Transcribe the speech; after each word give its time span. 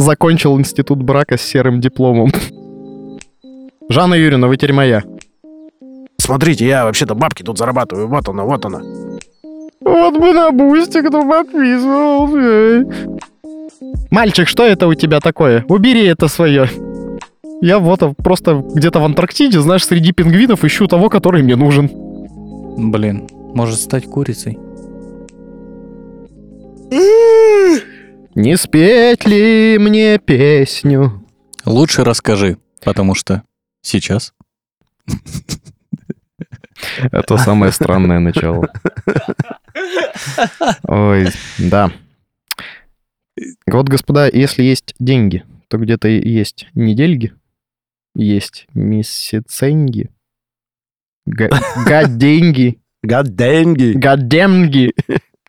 закончил 0.00 0.58
институт 0.58 1.02
брака 1.02 1.36
с 1.36 1.42
серым 1.42 1.80
дипломом. 1.80 2.32
Жанна 3.88 4.14
Юрьевна, 4.14 4.48
вы 4.48 4.56
теперь 4.56 4.72
моя. 4.72 5.02
Смотрите, 6.18 6.66
я 6.66 6.84
вообще-то 6.84 7.14
бабки 7.14 7.42
тут 7.42 7.58
зарабатываю. 7.58 8.08
Вот 8.08 8.28
она, 8.28 8.44
вот 8.44 8.64
она. 8.64 8.80
Вот 9.80 10.18
бы 10.18 10.32
на 10.32 10.50
Boosty 10.52 11.06
кто 11.06 11.26
подписывался. 11.26 12.86
Мальчик, 14.10 14.46
что 14.46 14.64
это 14.64 14.86
у 14.86 14.94
тебя 14.94 15.20
такое? 15.20 15.64
Убери 15.68 16.04
это 16.04 16.28
свое. 16.28 16.68
Я 17.62 17.78
вот 17.78 18.00
просто 18.16 18.64
где-то 18.74 19.00
в 19.00 19.04
Антарктиде, 19.04 19.60
знаешь, 19.60 19.84
среди 19.84 20.12
пингвинов 20.12 20.64
ищу 20.64 20.86
того, 20.86 21.08
который 21.08 21.42
мне 21.42 21.56
нужен. 21.56 21.90
Блин, 22.90 23.28
может 23.54 23.78
стать 23.80 24.06
курицей. 24.06 24.58
Не 28.34 28.56
спеть 28.56 29.26
ли 29.26 29.76
мне 29.78 30.18
песню? 30.18 31.26
Лучше 31.64 32.04
расскажи, 32.04 32.58
потому 32.82 33.14
что 33.14 33.42
сейчас. 33.82 34.32
Это 37.12 37.36
самое 37.36 37.72
странное 37.72 38.20
начало. 38.20 38.68
Ой, 40.84 41.28
да. 41.58 41.90
Вот, 43.66 43.88
господа, 43.88 44.28
если 44.32 44.62
есть 44.62 44.94
деньги, 44.98 45.44
то 45.68 45.78
где-то 45.78 46.08
есть 46.08 46.68
недельги, 46.74 47.32
есть 48.14 48.66
месяценьги, 48.74 50.10
га- 51.26 51.50
гаденьги, 51.86 52.78
Гаденги. 53.02 53.92
гадемги. 53.92 54.94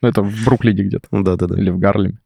Ну, 0.01 0.07
это 0.07 0.21
в 0.23 0.45
Бруклине 0.45 0.83
где-то. 0.83 1.07
Да-да-да. 1.11 1.59
Или 1.59 1.69
в 1.69 1.77
Гарлеме. 1.77 2.17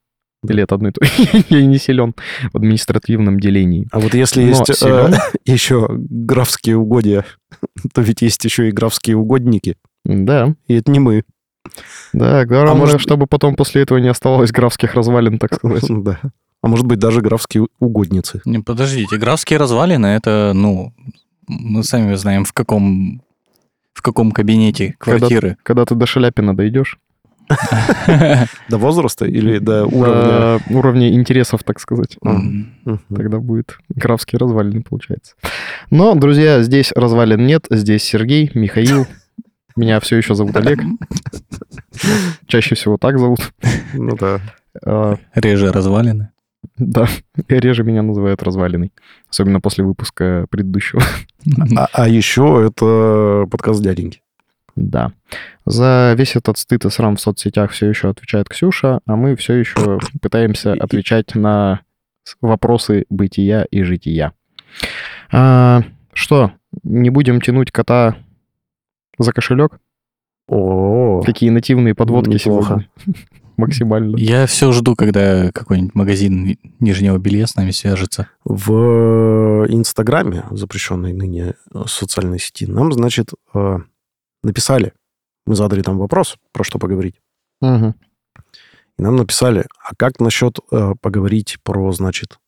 Или 0.50 0.64
это 0.64 0.76
одно 0.76 0.90
и 0.90 0.92
то. 0.92 1.02
Я 1.50 1.66
не 1.66 1.78
силен 1.78 2.14
в 2.52 2.58
административном 2.58 3.40
делении. 3.40 3.88
А 3.92 4.00
вот 4.00 4.14
если 4.14 4.42
Но 4.44 4.50
есть 4.50 4.70
э, 4.70 4.74
силен. 4.74 5.16
еще 5.46 5.88
графские 5.90 6.78
угодья, 6.78 7.26
то 7.94 8.02
ведь 8.02 8.22
есть 8.22 8.44
еще 8.46 8.70
и 8.70 8.72
графские 8.72 9.18
угодники. 9.18 9.78
Да, 10.04 10.54
И 10.68 10.76
это 10.76 10.92
не 10.92 11.00
мы. 11.00 11.24
да, 12.14 12.46
главное, 12.46 12.72
А 12.74 12.76
может- 12.76 13.02
чтобы 13.02 13.26
потом 13.28 13.56
после 13.56 13.82
этого 13.82 13.98
не 13.98 14.08
оставалось 14.10 14.52
графских 14.52 14.94
развалин, 14.94 15.40
так 15.40 15.56
сказать. 15.56 15.84
Да. 15.90 16.20
А 16.62 16.68
может 16.68 16.86
быть, 16.86 17.00
даже 17.00 17.22
графские 17.22 17.68
угодницы. 17.80 18.42
Не, 18.46 18.60
подождите, 18.60 19.18
графские 19.18 19.60
развалины, 19.60 20.08
это, 20.08 20.52
ну, 20.56 20.94
мы 21.48 21.84
сами 21.84 22.16
знаем, 22.16 22.44
в 22.44 22.54
каком, 22.54 23.22
в 23.94 24.02
каком 24.02 24.32
кабинете 24.32 24.96
Когда- 24.98 25.20
квартиры. 25.20 25.58
Когда 25.64 25.86
ты 25.86 25.94
до 25.96 26.06
Шаляпина 26.08 26.56
дойдешь, 26.56 26.98
До 28.70 28.78
возраста 28.78 29.26
или 29.26 29.60
до 29.60 29.86
уровня? 29.86 30.60
уровня, 30.70 31.14
интересов, 31.14 31.64
так 31.64 31.80
сказать, 31.80 32.18
Мгм. 32.22 33.00
тогда 33.14 33.40
будет 33.40 33.78
графские 33.90 34.40
развалины, 34.40 34.82
получается. 34.84 35.36
Но, 35.92 36.16
друзья, 36.16 36.62
здесь 36.64 36.92
развалин 36.96 37.46
нет, 37.46 37.68
здесь 37.70 38.04
Сергей, 38.04 38.52
Михаил, 38.54 39.06
меня 39.76 40.00
все 40.00 40.18
еще 40.18 40.36
зовут 40.36 40.56
Олег. 40.58 40.80
Чаще 42.48 42.76
всего 42.76 42.98
так 42.98 43.20
зовут. 43.20 43.40
Ну 43.94 44.16
да. 44.16 44.40
А, 44.86 45.18
Реже 45.34 45.72
развалины. 45.72 46.30
Да, 46.78 47.08
реже 47.48 47.84
меня 47.84 48.02
называют 48.02 48.42
развалиной. 48.44 48.92
Особенно 49.30 49.62
после 49.62 49.84
выпуска 49.86 50.46
предыдущего. 50.50 51.02
А, 51.78 51.88
а 51.94 52.08
еще 52.10 52.66
это 52.68 53.48
подкаст 53.50 53.82
дяденьки. 53.82 54.22
Да. 54.76 55.14
За 55.66 56.14
весь 56.18 56.36
этот 56.36 56.58
стыд 56.58 56.86
и 56.86 56.90
срам 56.90 57.16
в 57.16 57.22
соцсетях 57.22 57.72
все 57.72 57.88
еще 57.88 58.10
отвечает 58.10 58.50
Ксюша, 58.50 59.00
а 59.06 59.16
мы 59.16 59.36
все 59.36 59.54
еще 59.54 60.00
пытаемся 60.22 60.74
отвечать 60.74 61.34
на 61.36 61.82
вопросы 62.42 63.06
бытия 63.10 63.64
и 63.72 63.84
жития. 63.84 64.34
А, 65.32 65.82
что, 66.14 66.52
не 66.84 67.10
будем 67.10 67.40
тянуть 67.42 67.72
кота 67.72 68.18
за 69.18 69.32
кошелек? 69.32 69.80
О, 70.48 71.22
Какие 71.26 71.50
нативные 71.50 71.96
подводки 71.96 72.34
Неплохо. 72.34 72.86
сегодня? 73.06 73.26
Максимально. 73.58 74.18
Я 74.18 74.46
все 74.48 74.72
жду, 74.74 74.96
когда 74.96 75.50
какой-нибудь 75.54 75.96
магазин 75.96 76.58
нижнего 76.82 77.18
белья 77.18 77.48
с 77.48 77.56
нами 77.56 77.72
свяжется. 77.72 78.28
в 78.44 79.66
Инстаграме, 79.70 80.44
запрещенной 80.52 81.14
ныне 81.14 81.54
э, 81.74 81.84
социальной 81.88 82.38
сети, 82.38 82.68
нам, 82.68 82.92
значит, 82.92 83.30
э, 83.54 83.78
написали. 84.46 84.94
Мы 85.46 85.56
задали 85.56 85.82
там 85.82 85.98
вопрос, 85.98 86.38
про 86.52 86.64
что 86.64 86.80
поговорить. 86.80 87.16
Мгм. 87.62 87.96
И 88.98 89.02
нам 89.02 89.16
написали, 89.18 89.66
а 89.80 89.96
как 89.96 90.20
насчет 90.20 90.60
э, 90.72 90.94
поговорить 91.02 91.58
про, 91.64 91.92
значит, 91.92 92.40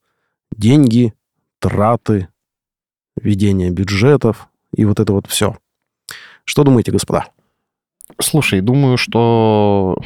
деньги, 0.55 1.13
траты, 1.59 2.29
ведение 3.15 3.69
бюджетов 3.69 4.47
и 4.73 4.85
вот 4.85 4.99
это 4.99 5.11
вот 5.13 5.27
все. 5.27 5.57
Что 6.45 6.63
думаете, 6.63 6.91
господа? 6.91 7.27
Слушай, 8.19 8.61
думаю, 8.61 8.97
что 8.97 9.97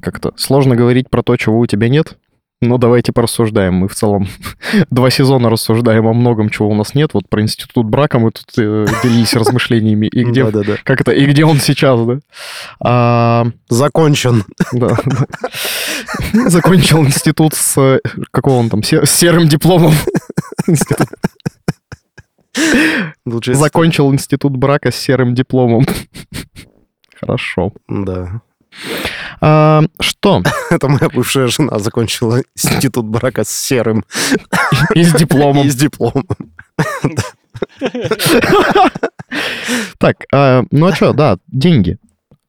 как-то 0.00 0.32
сложно 0.36 0.76
говорить 0.76 1.10
про 1.10 1.22
то, 1.22 1.36
чего 1.36 1.58
у 1.58 1.66
тебя 1.66 1.88
нет. 1.88 2.18
Но 2.62 2.78
давайте 2.78 3.10
порассуждаем. 3.12 3.74
Мы 3.74 3.88
в 3.88 3.94
целом 3.96 4.28
два 4.90 5.10
сезона 5.10 5.50
рассуждаем 5.50 6.06
о 6.06 6.12
многом, 6.12 6.48
чего 6.48 6.68
у 6.68 6.74
нас 6.74 6.94
нет. 6.94 7.10
Вот 7.12 7.28
про 7.28 7.42
институт 7.42 7.86
брака 7.86 8.20
мы 8.20 8.30
тут 8.30 8.46
э, 8.56 8.86
делились 9.02 9.34
размышлениями. 9.34 10.06
И 10.06 10.22
где, 10.22 10.44
Да-да-да. 10.44 10.76
как 10.84 11.00
это, 11.00 11.10
и 11.10 11.26
где 11.26 11.44
он 11.44 11.58
сейчас, 11.58 12.00
да? 12.06 12.18
А, 12.80 13.46
Закончен. 13.68 14.44
да, 14.72 14.96
да. 15.04 16.48
Закончил 16.48 17.04
институт 17.04 17.54
с... 17.54 17.76
э, 17.76 17.98
Какого 18.30 18.54
он 18.60 18.70
там? 18.70 18.84
с 18.84 19.10
серым 19.10 19.48
дипломом. 19.48 19.92
Институт. 20.68 21.08
Закончил 23.56 24.12
институт 24.12 24.56
брака 24.56 24.92
с 24.92 24.96
серым 24.96 25.34
дипломом. 25.34 25.84
Хорошо. 27.20 27.72
Да. 27.88 28.40
А, 29.44 29.82
что? 29.98 30.42
Это 30.70 30.88
моя 30.88 31.08
бывшая 31.08 31.48
жена 31.48 31.80
закончила 31.80 32.42
институт 32.54 33.06
брака 33.06 33.42
с 33.42 33.50
серым 33.50 34.04
И 34.94 35.02
с 35.02 35.12
дипломом. 35.14 35.66
и 35.66 35.70
с 35.70 35.74
дипломом. 35.74 36.24
Так, 39.98 40.16
а, 40.32 40.62
ну 40.70 40.86
а 40.86 40.94
что, 40.94 41.12
да, 41.12 41.38
деньги. 41.48 41.98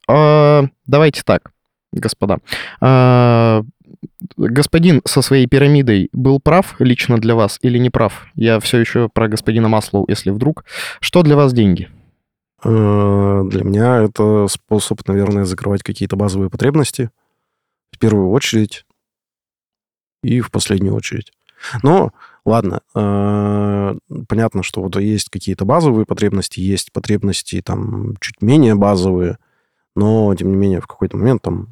А, 0.07 0.65
давайте 0.85 1.23
так, 1.25 1.51
господа. 1.91 2.37
А, 2.79 3.63
господин 4.37 5.01
со 5.05 5.23
своей 5.23 5.47
пирамидой 5.47 6.09
был 6.13 6.39
прав 6.39 6.75
лично 6.77 7.17
для 7.17 7.33
вас 7.33 7.57
или 7.63 7.79
не 7.79 7.89
прав? 7.89 8.27
Я 8.35 8.59
все 8.59 8.77
еще 8.77 9.09
про 9.09 9.27
господина 9.27 9.67
Маслоу, 9.67 10.05
если 10.07 10.29
вдруг. 10.29 10.63
Что 10.99 11.23
для 11.23 11.35
вас 11.35 11.53
деньги? 11.53 11.89
Э, 12.63 13.43
Для 13.45 13.63
меня 13.63 14.01
это 14.03 14.47
способ, 14.47 15.05
наверное, 15.07 15.45
закрывать 15.45 15.83
какие-то 15.83 16.15
базовые 16.15 16.49
потребности. 16.49 17.09
В 17.91 17.99
первую 17.99 18.29
очередь 18.31 18.85
и 20.23 20.39
в 20.39 20.51
последнюю 20.51 20.95
очередь. 20.95 21.33
Но, 21.81 22.11
ладно, 22.45 22.81
э, 22.95 23.95
понятно, 24.27 24.63
что 24.63 24.81
вот 24.81 24.95
есть 24.97 25.29
какие-то 25.29 25.65
базовые 25.65 26.05
потребности, 26.05 26.59
есть 26.59 26.91
потребности 26.91 27.61
там 27.61 28.15
чуть 28.19 28.41
менее 28.41 28.75
базовые, 28.75 29.37
но, 29.95 30.33
тем 30.35 30.49
не 30.51 30.57
менее, 30.57 30.81
в 30.81 30.87
какой-то 30.87 31.17
момент 31.17 31.41
там 31.41 31.69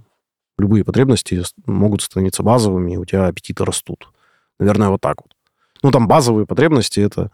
любые 0.58 0.86
потребности 0.86 1.44
могут 1.66 2.02
становиться 2.04 2.44
базовыми, 2.44 2.94
и 2.94 2.98
у 2.98 3.06
тебя 3.06 3.28
аппетиты 3.28 3.66
растут. 3.66 4.12
Наверное, 4.60 4.90
вот 4.90 5.02
так 5.02 5.18
вот. 5.22 5.36
Ну, 5.84 5.92
там 5.92 6.08
базовые 6.08 6.46
потребности— 6.46 7.00
это 7.02 7.32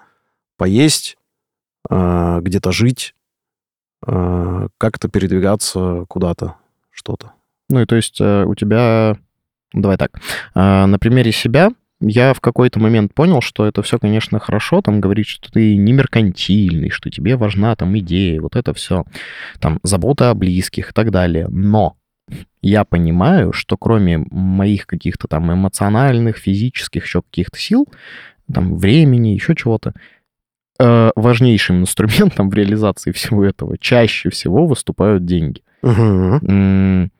поесть, 0.58 1.18
э, 1.90 2.40
где-то 2.42 2.72
жить, 2.72 3.14
э, 4.06 4.68
как-то 4.78 5.10
передвигаться 5.10 6.06
куда-то, 6.08 6.56
что-то. 6.92 7.32
Ну 7.70 7.82
и 7.82 7.86
то 7.86 7.96
есть 7.96 8.20
э, 8.22 8.44
у 8.46 8.56
тебя... 8.56 9.18
Давай 9.74 9.98
так. 9.98 10.12
А, 10.56 10.88
На 10.88 10.98
примере 10.98 11.32
себя 11.32 11.72
я 12.00 12.34
в 12.34 12.42
какой-то 12.42 12.80
момент 12.80 13.14
понял, 13.14 13.42
что 13.42 13.66
это 13.66 13.82
все, 13.82 13.98
конечно, 13.98 14.40
хорошо, 14.40 14.82
там 14.82 15.02
говорить, 15.02 15.28
что 15.28 15.52
ты 15.52 15.76
не 15.76 15.94
меркантильный, 15.94 16.90
что 16.90 17.10
тебе 17.10 17.36
важна 17.36 17.76
там 17.76 17.98
идея, 17.98 18.40
вот 18.40 18.56
это 18.56 18.74
все, 18.74 19.04
там 19.60 19.80
забота 19.84 20.30
о 20.30 20.36
близких 20.36 20.92
и 20.92 20.94
так 20.94 21.12
далее. 21.12 21.48
Но 21.50 21.98
я 22.62 22.84
понимаю, 22.86 23.52
что 23.52 23.78
кроме 23.78 24.20
моих 24.30 24.86
каких-то 24.86 25.28
там 25.28 25.52
эмоциональных, 25.52 26.38
физических, 26.38 27.06
еще 27.06 27.24
каких-то 27.24 27.58
сил, 27.58 27.88
там 28.54 28.78
времени, 28.78 29.30
еще 29.30 29.56
чего-то, 29.56 29.94
э, 30.80 31.12
важнейшим 31.16 31.82
инструментом 31.82 32.50
в 32.50 32.54
реализации 32.54 33.12
всего 33.12 33.44
этого 33.46 33.78
чаще 33.78 34.30
всего 34.30 34.66
выступают 34.68 35.26
деньги. 35.26 35.62
М, 35.84 37.12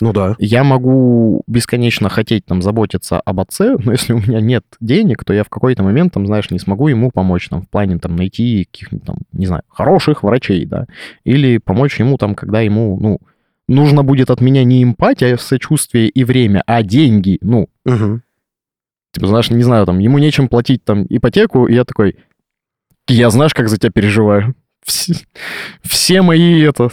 Ну 0.00 0.12
да. 0.12 0.36
я 0.38 0.62
могу 0.62 1.42
бесконечно 1.46 2.08
хотеть 2.08 2.46
там 2.46 2.62
заботиться 2.62 3.18
об 3.20 3.40
отце, 3.40 3.76
но 3.84 3.92
если 3.92 4.12
у 4.12 4.18
меня 4.18 4.40
нет 4.40 4.64
денег, 4.80 5.24
то 5.24 5.32
я 5.32 5.42
в 5.44 5.48
какой-то 5.48 5.82
момент, 5.82 6.12
там, 6.14 6.26
знаешь, 6.26 6.50
не 6.50 6.58
смогу 6.58 6.88
ему 6.88 7.10
помочь, 7.10 7.48
там, 7.48 7.62
в 7.62 7.68
плане, 7.68 7.98
там, 7.98 8.14
найти 8.16 8.64
каких-нибудь, 8.70 9.06
там, 9.06 9.16
не 9.32 9.46
знаю, 9.46 9.62
хороших 9.68 10.22
врачей, 10.22 10.64
да, 10.66 10.86
или 11.24 11.58
помочь 11.58 11.98
ему, 11.98 12.16
там, 12.18 12.34
когда 12.34 12.60
ему, 12.60 12.98
ну, 13.00 13.18
нужно 13.66 14.02
будет 14.04 14.30
от 14.30 14.40
меня 14.40 14.64
не 14.64 14.82
эмпатия, 14.82 15.36
сочувствие 15.36 16.08
и 16.08 16.24
время, 16.24 16.62
а 16.66 16.82
деньги, 16.82 17.38
ну, 17.42 17.68
Мгм. 17.84 18.22
Типа, 19.12 19.26
знаешь, 19.26 19.50
не 19.50 19.62
знаю, 19.62 19.86
там, 19.86 19.98
ему 19.98 20.18
нечем 20.18 20.48
платить 20.48 20.84
там 20.84 21.06
ипотеку, 21.08 21.66
и 21.66 21.74
я 21.74 21.84
такой, 21.84 22.16
я 23.08 23.30
знаешь, 23.30 23.54
как 23.54 23.68
за 23.68 23.78
тебя 23.78 23.90
переживаю. 23.90 24.54
Все, 24.84 25.14
все 25.82 26.22
мои, 26.22 26.62
это, 26.62 26.90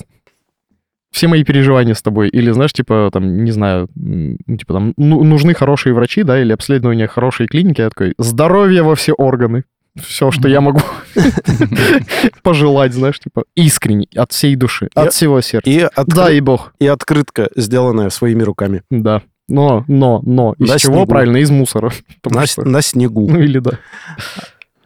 все 1.12 1.28
мои 1.28 1.44
переживания 1.44 1.94
с 1.94 2.02
тобой. 2.02 2.30
Или, 2.30 2.52
знаешь, 2.52 2.74
типа, 2.74 3.10
там, 3.14 3.44
не 3.44 3.52
знаю, 3.52 3.88
ну, 3.96 4.38
типа, 4.58 4.74
там, 4.74 4.94
ну, 4.98 5.24
нужны 5.24 5.54
хорошие 5.54 5.94
врачи, 5.94 6.24
да, 6.24 6.42
или 6.42 6.52
обследование 6.52 7.08
хорошей 7.08 7.48
клиники. 7.48 7.80
Я 7.82 7.90
такой, 7.90 8.16
здоровье 8.18 8.84
во 8.84 8.96
все 8.96 9.14
органы. 9.14 9.64
Все, 9.96 10.30
что 10.30 10.50
я 10.50 10.60
могу 10.60 10.82
пожелать, 12.44 12.94
знаешь, 12.94 13.18
типа, 13.18 13.46
искренне, 13.56 14.08
от 14.14 14.34
всей 14.34 14.58
души, 14.58 14.90
от 14.94 15.14
всего 15.14 15.40
сердца. 15.40 15.90
Да, 16.06 16.30
и 16.30 16.42
бог. 16.42 16.74
и 16.80 16.88
открытка, 16.88 17.50
сделанная 17.56 18.10
своими 18.10 18.44
руками. 18.44 18.82
Да. 18.90 19.22
Но, 19.48 19.86
но, 19.88 20.22
но. 20.26 20.56
Из 20.58 20.82
чего? 20.82 21.06
Правильно, 21.06 21.38
из 21.38 21.50
мусора. 21.50 21.92
На 22.58 22.82
снегу. 22.82 23.30
Ну 23.30 23.40
или 23.40 23.60
да. 23.60 23.80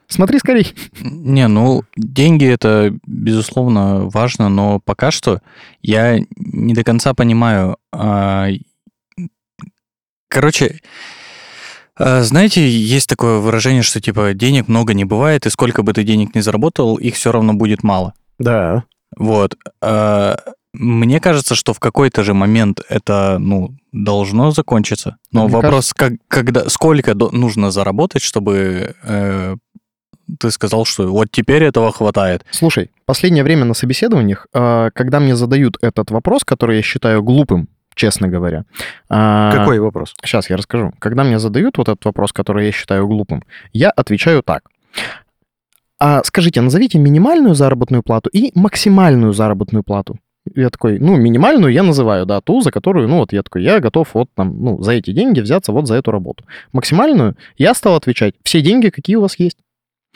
Смотри 0.09 0.39
скорей. 0.39 0.73
Не, 1.01 1.47
ну, 1.47 1.83
деньги 1.95 2.45
это, 2.45 2.94
безусловно, 3.06 4.09
важно, 4.09 4.50
но 4.50 4.79
пока 4.79 5.11
что 5.11 5.39
я 5.81 6.19
не 6.35 6.73
до 6.73 6.83
конца 6.83 7.13
понимаю. 7.13 7.77
а, 7.94 8.47
Короче, 10.29 10.79
а, 11.97 12.21
знаете, 12.23 12.67
есть 12.69 13.07
такое 13.07 13.39
выражение, 13.39 13.81
что 13.83 14.00
типа 14.01 14.33
денег 14.33 14.67
много 14.67 14.94
не 14.94 15.06
бывает, 15.06 15.45
и 15.45 15.50
сколько 15.50 15.83
бы 15.83 15.94
ты 15.94 16.03
денег 16.03 16.35
не 16.35 16.41
заработал, 16.41 16.95
их 16.97 17.15
все 17.15 17.31
равно 17.31 17.53
будет 17.53 17.83
мало. 17.83 18.13
Да. 18.38 18.83
Вот. 19.17 19.56
а, 19.81 20.38
Мне 20.73 21.19
кажется, 21.19 21.56
что 21.56 21.73
в 21.73 21.79
какой-то 21.79 22.23
же 22.23 22.33
момент 22.35 22.79
это, 22.89 23.38
ну, 23.39 23.75
должно 23.91 24.51
закончиться. 24.51 25.17
Но 25.31 25.45
Мне 25.45 25.53
вопрос, 25.56 25.94
как, 25.95 26.13
когда, 26.27 26.69
сколько 26.69 27.15
до- 27.15 27.31
нужно 27.31 27.71
заработать, 27.71 28.21
чтобы 28.21 28.95
э, 29.03 29.56
ты 30.40 30.52
сказал, 30.52 30.86
что 30.86 31.08
вот 31.08 31.28
теперь 31.31 31.64
этого 31.64 31.92
хватает. 31.92 32.46
Слушай, 32.52 32.92
последнее 33.06 33.44
время 33.44 33.66
на 33.66 33.74
собеседованиях, 33.74 34.48
а, 34.54 34.90
когда 34.92 35.20
мне 35.20 35.36
задают 35.36 35.78
этот 35.81 36.12
вопрос, 36.12 36.44
который 36.44 36.78
я 36.78 36.81
считаю 36.81 37.24
глупым, 37.24 37.70
честно 37.96 38.28
говоря. 38.28 38.66
а, 39.10 39.52
Какой 39.52 39.80
вопрос? 39.80 40.14
Сейчас 40.24 40.50
я 40.50 40.58
расскажу. 40.58 40.94
Когда 41.00 41.24
мне 41.24 41.40
задают 41.40 41.78
вот 41.78 41.90
этот 41.90 42.06
вопрос, 42.06 42.31
который 42.31 42.66
я 42.68 42.72
считаю 42.72 43.08
глупым, 43.08 43.44
я 43.74 43.90
отвечаю 43.90 44.44
так. 44.44 44.64
А 46.00 46.24
скажите, 46.24 46.62
назовите 46.62 46.98
минимальную 46.98 47.56
заработную 47.56 48.04
плату 48.04 48.30
и 48.30 48.52
максимальную 48.56 49.34
заработную 49.34 49.84
плату. 49.84 50.18
Я 50.56 50.70
такой, 50.70 50.98
ну, 50.98 51.18
минимальную 51.18 51.74
я 51.74 51.84
называю, 51.84 52.26
да, 52.26 52.40
ту, 52.42 52.62
за 52.62 52.72
которую, 52.72 53.08
ну, 53.08 53.18
вот 53.18 53.34
я 53.34 53.44
такой, 53.44 53.64
я 53.64 53.80
готов 53.80 54.08
вот 54.14 54.30
там, 54.34 54.64
ну, 54.64 54.81
за 54.81 54.94
эти 54.94 55.12
деньги 55.12 55.42
взяться 55.42 55.74
вот 55.74 55.88
за 55.88 55.96
эту 55.96 56.12
работу. 56.12 56.46
Максимальную 56.72 57.36
я 57.58 57.74
стал 57.74 57.96
отвечать, 57.96 58.36
все 58.44 58.62
деньги, 58.62 58.90
какие 58.90 59.18
у 59.18 59.22
вас 59.22 59.38
есть. 59.38 59.58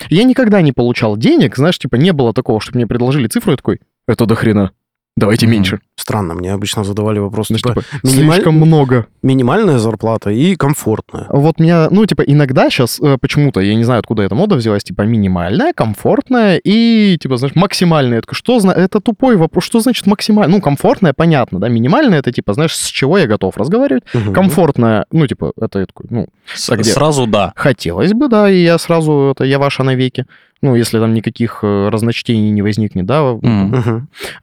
Я 0.09 0.23
никогда 0.23 0.61
не 0.61 0.71
получал 0.71 1.17
денег, 1.17 1.55
знаешь, 1.55 1.79
типа 1.79 1.95
не 1.95 2.11
было 2.11 2.33
такого, 2.33 2.59
чтобы 2.59 2.77
мне 2.77 2.87
предложили 2.87 3.27
цифру, 3.27 3.51
я 3.51 3.57
такой, 3.57 3.81
это 4.07 4.25
до 4.25 4.35
хрена, 4.35 4.71
давайте 5.15 5.45
Мгм. 5.45 5.53
меньше. 5.53 5.79
Странно, 5.95 6.33
мне 6.33 6.51
обычно 6.51 6.83
задавали 6.83 7.19
вопрос, 7.19 7.47
Знаешь, 7.47 7.61
типа, 7.61 7.81
типа, 7.81 7.95
минималь- 8.07 8.33
слишком 8.33 8.55
много. 8.55 9.07
минимальная 9.21 9.77
зарплата 9.77 10.31
и 10.31 10.55
комфортная. 10.55 11.27
Вот 11.29 11.59
меня, 11.59 11.87
ну, 11.91 12.05
типа, 12.05 12.21
иногда 12.23 12.69
сейчас 12.69 12.99
почему-то, 13.21 13.61
я 13.61 13.75
не 13.75 13.83
знаю, 13.83 13.99
откуда 13.99 14.23
эта 14.23 14.35
мода 14.35 14.55
взялась, 14.55 14.83
типа, 14.83 15.03
минимальная, 15.03 15.71
комфортная 15.73 16.59
и, 16.63 17.17
типа, 17.21 17.37
знаешь, 17.37 17.55
максимальная. 17.55 18.21
Такой, 18.21 18.35
что 18.35 18.59
зна... 18.59 18.73
Это 18.73 18.99
тупой 18.99 19.37
вопрос, 19.37 19.63
что 19.63 19.79
значит 19.79 20.07
максимальная? 20.07 20.55
Ну, 20.55 20.61
комфортная, 20.61 21.13
понятно, 21.15 21.59
да, 21.59 21.69
минимальная, 21.69 22.19
это, 22.19 22.31
типа, 22.31 22.53
знаешь, 22.53 22.75
с 22.75 22.87
чего 22.87 23.17
я 23.17 23.27
готов 23.27 23.55
разговаривать. 23.57 24.03
Мгм. 24.13 24.33
Комфортная, 24.33 25.05
ну, 25.11 25.27
типа, 25.27 25.53
это 25.61 25.79
я 25.79 25.85
такой, 25.85 26.07
ну, 26.09 26.27
С- 26.53 26.69
А 26.69 26.75
где? 26.75 26.91
Сразу 26.91 27.27
да. 27.27 27.53
хотелось 27.55 28.13
бы, 28.13 28.27
да, 28.27 28.49
и 28.49 28.61
я 28.63 28.77
сразу, 28.77 29.31
это 29.35 29.45
я 29.45 29.59
ваша 29.59 29.83
навеки. 29.83 30.25
Ну, 30.63 30.75
если 30.75 30.97
там 30.97 31.13
никаких 31.13 31.59
э, 31.61 31.89
разночтений 31.89 32.49
не 32.49 32.61
возникнет, 32.61 33.05
да. 33.05 33.37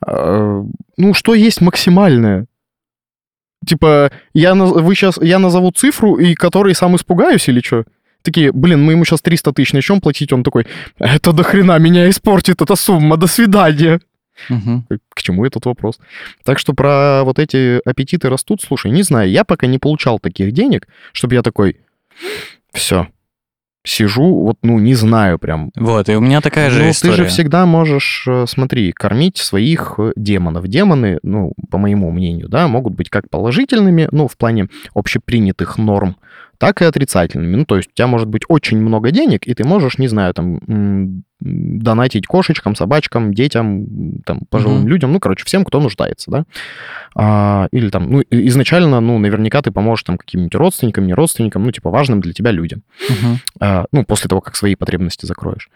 А, 0.06 0.64
Ну, 0.98 1.14
что 1.14 1.34
есть 1.34 1.62
максимальное? 1.62 2.44
Типа, 3.66 4.12
я, 4.34 4.54
вы 4.54 4.94
сейчас, 4.94 5.16
я 5.22 5.38
назову 5.38 5.70
цифру, 5.70 6.16
и 6.16 6.34
которой 6.34 6.74
сам 6.74 6.94
испугаюсь 6.94 7.48
или 7.48 7.60
что? 7.60 7.84
Такие, 8.22 8.52
блин, 8.52 8.84
мы 8.84 8.92
ему 8.92 9.06
сейчас 9.06 9.22
300 9.22 9.52
тысяч 9.54 9.72
начнем 9.72 10.02
платить, 10.02 10.30
он 10.30 10.42
такой, 10.42 10.66
это 10.98 11.32
до 11.32 11.42
хрена 11.42 11.78
меня 11.78 12.10
испортит 12.10 12.60
эта 12.60 12.76
сумма, 12.76 13.16
до 13.16 13.26
свидания. 13.26 13.98
Мгм. 14.50 14.86
К 15.14 15.22
чему 15.22 15.46
этот 15.46 15.64
вопрос? 15.64 16.00
Так 16.44 16.58
что 16.58 16.74
про 16.74 17.22
вот 17.24 17.38
эти 17.38 17.80
аппетиты 17.88 18.28
растут, 18.28 18.60
слушай, 18.60 18.90
не 18.90 19.02
знаю, 19.02 19.30
я 19.30 19.44
пока 19.44 19.66
не 19.66 19.78
получал 19.78 20.18
таких 20.18 20.52
денег, 20.52 20.86
чтобы 21.12 21.34
я 21.34 21.40
такой, 21.42 21.78
все, 22.74 23.06
сижу, 23.84 24.40
вот, 24.40 24.58
ну, 24.62 24.78
не 24.78 24.94
знаю 24.94 25.38
прям, 25.38 25.70
Вот, 25.74 26.08
и 26.08 26.14
у 26.14 26.20
меня 26.20 26.40
такая 26.40 26.70
же 26.70 26.84
ну, 26.84 26.90
история. 26.90 27.16
ты 27.16 27.22
же 27.22 27.28
всегда 27.28 27.64
можешь, 27.64 28.24
э, 28.28 28.44
смотри, 28.46 28.92
кормить 28.92 29.38
своих 29.38 29.94
э, 29.98 30.12
демонов. 30.16 30.68
Демоны, 30.68 31.18
ну, 31.22 31.54
по 31.70 31.78
моему 31.78 32.10
мнению, 32.10 32.48
да, 32.48 32.68
могут 32.68 32.94
быть 32.94 33.08
как 33.08 33.30
положительными, 33.30 34.08
ну, 34.12 34.28
в 34.28 34.36
плане 34.36 34.68
общепринятых 34.94 35.78
норм, 35.78 36.16
так 36.60 36.82
и 36.82 36.84
отрицательными. 36.84 37.56
Ну, 37.56 37.64
то 37.64 37.78
есть 37.78 37.88
у 37.88 37.94
тебя 37.94 38.06
может 38.06 38.28
быть 38.28 38.42
очень 38.48 38.76
много 38.78 39.10
денег, 39.12 39.46
и 39.46 39.54
ты 39.54 39.64
можешь, 39.64 39.96
не 39.96 40.08
знаю, 40.08 40.34
там, 40.34 41.24
донатить 41.40 42.26
кошечкам, 42.26 42.76
собачкам, 42.76 43.32
детям, 43.32 44.20
там, 44.26 44.40
пожилым 44.50 44.80
Мгм. 44.80 44.88
людям, 44.88 45.12
ну, 45.12 45.20
короче, 45.20 45.42
всем, 45.46 45.64
кто 45.64 45.80
нуждается, 45.80 46.30
да. 46.30 46.44
А, 47.16 47.68
или 47.72 47.88
там, 47.88 48.10
ну, 48.10 48.22
изначально, 48.28 49.00
ну, 49.00 49.18
наверняка 49.18 49.62
ты 49.62 49.70
поможешь 49.70 50.02
там 50.02 50.18
каким-нибудь 50.18 50.54
родственникам, 50.54 51.06
не 51.06 51.14
родственникам, 51.14 51.64
ну, 51.64 51.72
типа, 51.72 51.88
важным 51.88 52.20
для 52.20 52.34
тебя 52.34 52.50
людям 52.50 52.82
Мгм. 53.08 53.38
а, 53.58 53.86
ну, 53.90 54.04
после 54.04 54.28
того, 54.28 54.42
как 54.42 54.54
свои 54.54 54.74
потребности 54.74 55.24
закроешь, 55.24 55.70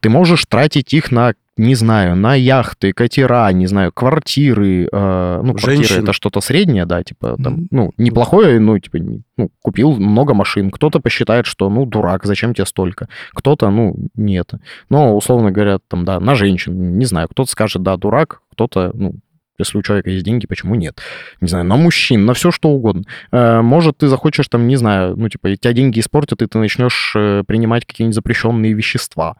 ты 0.00 0.08
можешь 0.08 0.44
тратить 0.46 0.92
их 0.94 1.10
на, 1.10 1.34
не 1.56 1.74
знаю, 1.74 2.14
на 2.16 2.34
яхты, 2.34 2.92
катера, 2.92 3.50
не 3.52 3.66
знаю, 3.66 3.90
квартиры. 3.92 4.88
а, 4.92 5.40
Ну, 5.42 5.54
квартиры 5.54 5.76
Женщин. 5.84 6.02
это 6.04 6.12
что-то 6.12 6.40
среднее, 6.40 6.84
да, 6.86 7.02
типа, 7.02 7.36
там, 7.42 7.68
ну, 7.70 7.92
неплохое, 7.98 8.58
ну, 8.60 8.78
типа, 8.78 8.98
ну, 9.36 9.50
купил 9.62 9.92
много 9.96 10.34
машин. 10.34 10.70
Кто-то 10.70 11.00
посчитает, 11.00 11.46
что, 11.46 11.68
ну, 11.70 11.86
дурак, 11.86 12.24
зачем 12.24 12.54
тебе 12.54 12.66
столько? 12.66 13.08
Кто-то, 13.32 13.70
ну, 13.70 13.94
не 14.14 14.36
это. 14.36 14.60
Но, 14.90 15.16
условно 15.16 15.50
говоря, 15.50 15.78
там, 15.88 16.04
да, 16.04 16.20
на 16.20 16.34
женщин, 16.34 16.98
не 16.98 17.04
знаю, 17.06 17.28
кто-то 17.28 17.50
скажет, 17.50 17.82
да, 17.82 17.96
дурак, 17.96 18.40
кто-то, 18.52 18.90
ну, 18.94 19.14
если 19.58 19.78
у 19.78 19.82
человека 19.82 20.10
есть 20.10 20.24
деньги, 20.24 20.46
почему 20.46 20.74
нет? 20.74 20.98
Не 21.40 21.48
знаю, 21.48 21.64
на 21.64 21.76
мужчин, 21.76 22.24
на 22.24 22.32
все 22.34 22.50
что 22.50 22.70
угодно. 22.70 23.04
Э, 23.30 23.60
Может, 23.60 23.98
ты 23.98 24.08
захочешь 24.08 24.48
там, 24.48 24.66
не 24.66 24.76
знаю, 24.76 25.14
ну, 25.16 25.28
типа, 25.28 25.54
тебя 25.56 25.72
деньги 25.72 26.00
испортят, 26.00 26.42
и 26.42 26.46
ты 26.46 26.58
начнешь 26.58 27.12
э, 27.14 27.44
принимать 27.46 27.84
какие-нибудь 27.86 28.14
запрещенные 28.14 28.72
вещества. 28.72 29.36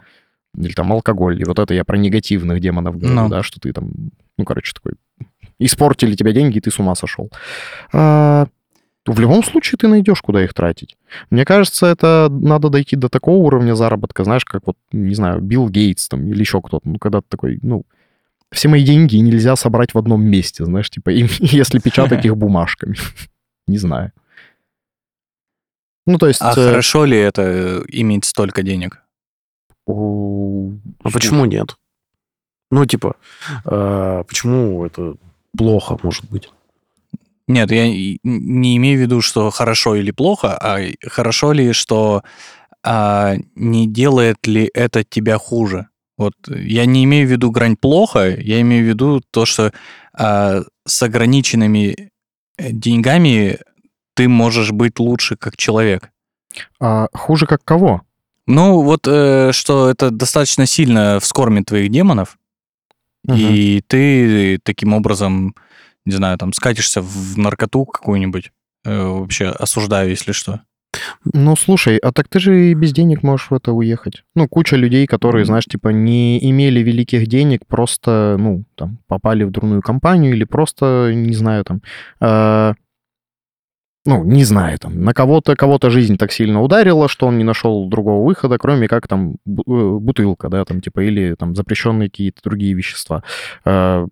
Или 0.57 0.73
там 0.73 0.93
алкоголь. 0.93 1.41
И 1.41 1.45
вот 1.45 1.59
это 1.59 1.75
я 1.75 1.85
про 1.85 1.97
негативных 1.97 2.61
демонов 2.61 2.99
говорю, 2.99 3.15
Ну. 3.15 3.29
да, 3.29 3.43
что 3.43 3.61
ты 3.61 3.73
там, 3.73 3.91
ну, 4.37 4.45
короче, 4.45 4.73
такой, 4.75 4.95
испортили 5.59 6.15
тебе 6.15 6.33
деньги, 6.33 6.59
и 6.59 6.61
ты 6.61 6.71
с 6.71 6.79
ума 6.79 6.95
сошел. 6.95 7.31
А, 7.93 8.47
в 9.07 9.19
любом 9.19 9.43
случае 9.43 9.79
ты 9.79 9.89
найдешь, 9.89 10.23
куда 10.23 10.45
их 10.45 10.55
тратить. 10.55 10.97
Мне 11.31 11.45
кажется, 11.45 11.87
это 11.87 12.29
надо 12.31 12.69
дойти 12.69 12.97
до 12.97 13.09
такого 13.09 13.37
уровня 13.37 13.75
заработка, 13.75 14.25
знаешь, 14.25 14.45
как 14.45 14.67
вот, 14.67 14.77
не 14.93 15.15
знаю, 15.15 15.41
Билл 15.41 15.69
Гейтс 15.69 16.09
там 16.09 16.27
или 16.27 16.41
еще 16.41 16.61
кто-то. 16.61 16.89
Ну, 16.89 16.99
когда 16.99 17.21
ты 17.21 17.27
такой, 17.29 17.59
ну, 17.63 17.85
все 18.53 18.69
мои 18.69 18.85
деньги 18.85 19.17
нельзя 19.17 19.57
собрать 19.57 19.95
в 19.95 19.99
одном 19.99 20.23
месте, 20.23 20.65
знаешь, 20.65 20.91
типа, 20.91 21.11
если 21.11 21.79
печатать 21.79 22.25
их 22.25 22.37
бумажками. 22.37 22.97
Не 23.67 23.79
знаю. 23.79 24.13
Ну, 26.07 26.19
то 26.19 26.27
есть... 26.27 26.41
А 26.43 26.51
э, 26.51 26.55
хорошо 26.55 27.05
ли 27.05 27.17
это 27.17 27.43
э, 27.43 27.83
иметь 27.89 28.25
столько 28.25 28.63
денег? 28.63 29.02
А 29.87 31.11
почему 31.13 31.45
нет? 31.45 31.77
Ну, 32.71 32.87
типа, 32.87 33.17
э, 33.65 34.25
почему 34.27 34.85
это 34.85 35.17
плохо 35.57 35.99
может 36.03 36.25
быть? 36.31 36.51
Нет, 37.49 37.71
я 37.71 37.87
не 37.89 38.77
имею 38.77 38.99
в 38.99 39.03
виду, 39.03 39.21
что 39.21 39.51
хорошо 39.51 39.95
или 39.95 40.11
плохо, 40.11 40.57
а 40.57 40.81
хорошо 41.07 41.53
ли, 41.53 41.73
что 41.73 42.23
а, 42.85 43.35
не 43.55 43.87
делает 43.87 44.47
ли 44.47 44.71
это 44.73 45.05
тебя 45.05 45.39
хуже. 45.39 45.89
Вот 46.17 46.35
я 46.49 46.87
не 46.87 47.05
имею 47.05 47.27
в 47.27 47.31
виду 47.31 47.51
грань 47.51 47.77
плохо, 47.77 48.29
я 48.29 48.61
имею 48.61 48.85
в 48.85 48.89
виду 48.89 49.23
то, 49.31 49.45
что 49.45 49.73
а, 50.13 50.63
с 50.87 51.03
ограниченными 51.03 52.11
э, 52.57 52.73
деньгами 52.73 53.59
ты 54.15 54.29
можешь 54.29 54.73
быть 54.73 54.99
лучше 54.99 55.37
как 55.37 55.57
человек. 55.57 56.11
А 56.81 57.09
хуже 57.13 57.47
как 57.47 57.65
кого? 57.65 58.03
Ну, 58.47 58.83
вот 58.83 59.07
э, 59.07 59.53
что 59.53 59.89
это 59.89 60.11
достаточно 60.11 60.67
сильно 60.67 61.19
вскормит 61.21 61.67
твоих 61.67 61.91
демонов, 61.91 62.39
Мгм. 63.25 63.37
и 63.39 63.81
ты 63.87 64.59
таким 64.65 64.95
образом, 64.95 65.55
не 66.05 66.13
знаю, 66.13 66.39
там 66.39 66.53
скатишься 66.53 67.01
в 67.01 67.39
наркоту 67.39 67.85
какую-нибудь. 67.87 68.51
Э, 68.85 69.05
вообще 69.07 69.47
осуждаю, 69.47 70.11
если 70.11 70.33
что. 70.33 70.61
Ну, 71.25 71.57
слушай, 71.57 71.97
а 71.99 72.13
так 72.13 72.29
ты 72.29 72.39
же 72.41 72.71
и 72.71 72.75
без 72.75 72.93
денег 72.93 73.23
можешь 73.23 73.49
в 73.51 73.55
это 73.55 73.73
уехать. 73.73 74.25
Ну, 74.35 74.47
куча 74.49 74.77
людей, 74.77 75.07
которые, 75.07 75.45
знаешь, 75.47 75.65
типа 75.65 75.89
не 75.89 76.39
имели 76.51 76.81
великих 76.81 77.27
денег, 77.29 77.65
просто, 77.67 78.37
ну, 78.39 78.65
там, 78.75 78.99
попали 79.07 79.45
в 79.45 79.51
дурную 79.51 79.81
компанию 79.83 80.35
или 80.35 80.45
просто, 80.45 81.13
не 81.15 81.35
знаю, 81.35 81.65
там, 81.65 81.81
э, 82.21 82.75
ну, 84.05 84.25
не 84.25 84.45
знаю, 84.45 84.79
там, 84.79 85.03
на 85.05 85.15
кого-то, 85.15 85.55
кого-то 85.55 85.89
жизнь 85.89 86.17
так 86.17 86.33
сильно 86.33 86.61
ударила, 86.61 87.09
что 87.09 87.27
он 87.27 87.39
не 87.39 87.45
нашел 87.45 87.89
другого 87.89 88.25
выхода, 88.25 88.59
кроме 88.59 88.89
как 88.89 89.07
там 89.07 89.35
э, 89.35 89.37
бутылка, 89.47 90.49
да, 90.49 90.65
там, 90.65 90.81
типа, 90.81 91.01
или 91.01 91.37
там 91.39 91.55
запрещенные 91.55 92.11
какие-то 92.11 92.41
другие 92.43 92.75
вещества. 92.75 93.23
А, 93.65 94.07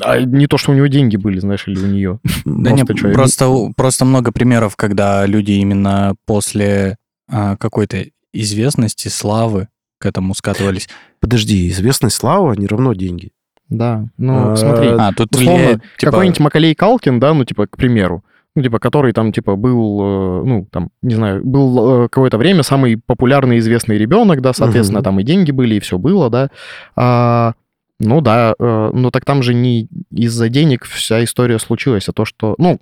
а 0.00 0.20
не 0.20 0.48
то, 0.48 0.58
что 0.58 0.72
у 0.72 0.74
него 0.74 0.88
деньги 0.88 1.16
были, 1.16 1.38
знаешь, 1.38 1.68
или 1.68 1.78
у 1.78 1.86
нее. 1.86 2.18
Да 2.44 2.72
нет, 2.72 2.88
просто, 3.12 3.72
просто 3.76 4.04
много 4.04 4.32
примеров, 4.32 4.74
когда 4.74 5.24
люди 5.26 5.52
именно 5.52 6.16
после 6.26 6.96
а, 7.30 7.56
какой-то 7.56 8.04
известности, 8.32 9.08
славы 9.08 9.68
к 9.98 10.06
этому 10.06 10.34
скатывались. 10.34 10.88
Подожди, 11.20 11.68
известность, 11.68 12.16
слава 12.16 12.52
не 12.54 12.66
равно 12.66 12.94
деньги. 12.94 13.30
Да, 13.68 14.06
ну, 14.16 14.52
А, 14.52 14.56
смотри, 14.56 14.88
А, 14.88 15.12
тут 15.12 15.34
влияет, 15.34 15.82
типа, 15.98 16.12
какой-нибудь 16.12 16.40
Макалей 16.40 16.74
Калкин, 16.74 17.18
да, 17.18 17.34
ну, 17.34 17.44
типа, 17.44 17.66
к 17.66 17.76
примеру, 17.76 18.24
ну, 18.56 18.62
типа, 18.62 18.78
который 18.80 19.12
там, 19.12 19.32
типа, 19.32 19.54
был, 19.54 20.00
э, 20.00 20.42
ну, 20.44 20.66
там, 20.72 20.88
не 21.02 21.14
знаю, 21.14 21.44
был 21.44 22.04
э, 22.04 22.08
какое-то 22.08 22.38
время 22.38 22.62
самый 22.64 22.96
популярный 22.96 23.58
известный 23.58 23.98
ребенок, 23.98 24.40
да, 24.40 24.52
соответственно, 24.52 24.98
Мгм. 25.00 25.04
там 25.04 25.20
и 25.20 25.22
деньги 25.22 25.52
были, 25.52 25.74
и 25.76 25.80
все 25.80 25.98
было, 25.98 26.30
да. 26.30 26.48
А, 26.96 27.52
ну, 28.00 28.20
да, 28.20 28.54
э, 28.58 28.90
ну, 28.92 29.10
так 29.10 29.24
там 29.24 29.42
же 29.42 29.54
не 29.54 29.88
из-за 30.10 30.48
денег 30.48 30.84
вся 30.86 31.22
история 31.22 31.58
случилась, 31.58 32.08
а 32.08 32.12
то, 32.12 32.24
что, 32.24 32.54
ну, 32.58 32.80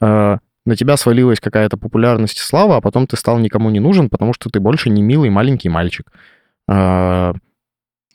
на 0.00 0.76
тебя 0.76 0.96
свалилась 0.96 1.40
какая-то 1.40 1.76
популярность 1.76 2.38
и 2.38 2.42
слава, 2.42 2.76
а 2.76 2.80
потом 2.80 3.06
ты 3.06 3.16
стал 3.16 3.38
никому 3.38 3.70
не 3.70 3.80
нужен, 3.80 4.08
потому 4.08 4.32
что 4.32 4.48
ты 4.50 4.60
больше 4.60 4.90
не 4.90 5.02
милый 5.02 5.30
маленький 5.30 5.68
мальчик. 5.68 6.10
А, 6.68 7.34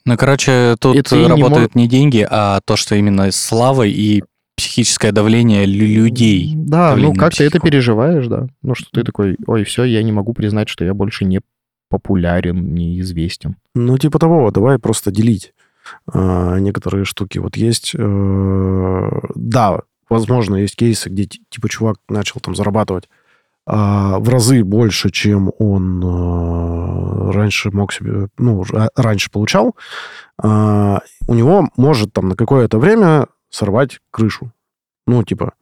Ну, 0.06 0.16
короче, 0.16 0.76
тут 0.80 0.96
ты 1.06 1.16
не 1.16 1.26
работают 1.28 1.74
не 1.74 1.86
деньги, 1.88 2.26
а 2.28 2.60
то, 2.64 2.76
что 2.76 2.94
именно 2.94 3.30
слава 3.32 3.82
и 3.86 4.22
психическое 4.58 5.12
давление 5.12 5.64
лю- 5.64 6.04
людей. 6.04 6.52
Да, 6.54 6.90
давление 6.90 7.14
ну 7.14 7.18
как 7.18 7.34
ты 7.34 7.44
это 7.44 7.60
переживаешь, 7.60 8.26
да. 8.26 8.48
Ну 8.62 8.74
что 8.74 8.88
ты 8.92 9.04
такой, 9.04 9.36
ой, 9.46 9.64
все, 9.64 9.84
я 9.84 10.02
не 10.02 10.12
могу 10.12 10.34
признать, 10.34 10.68
что 10.68 10.84
я 10.84 10.92
больше 10.94 11.24
не 11.24 11.40
популярен, 11.88 12.74
неизвестен. 12.74 13.56
Ну, 13.74 13.96
типа 13.96 14.18
того, 14.18 14.50
давай 14.50 14.78
просто 14.78 15.10
делить 15.10 15.54
а, 16.12 16.58
некоторые 16.58 17.04
штуки. 17.06 17.38
Вот 17.38 17.56
есть, 17.56 17.92
э, 17.96 19.10
да, 19.34 19.80
возможно, 20.10 20.56
есть 20.56 20.76
кейсы, 20.76 21.08
где 21.08 21.24
ти- 21.24 21.40
типа 21.48 21.68
чувак 21.68 21.96
начал 22.08 22.40
там 22.40 22.54
зарабатывать 22.54 23.08
а, 23.66 24.18
в 24.18 24.28
разы 24.28 24.64
больше, 24.64 25.10
чем 25.10 25.50
он 25.58 26.02
а, 26.04 27.32
раньше 27.32 27.70
мог 27.70 27.92
себе, 27.92 28.28
ну, 28.38 28.62
ра- 28.62 28.88
раньше 28.96 29.30
получал. 29.30 29.74
А, 30.42 31.00
у 31.26 31.34
него 31.34 31.68
может 31.76 32.12
там 32.12 32.28
на 32.28 32.36
какое-то 32.36 32.78
время 32.78 33.26
сорвать 33.50 33.98
крышу. 34.10 34.50
Ну, 35.06 35.22
типа, 35.22 35.52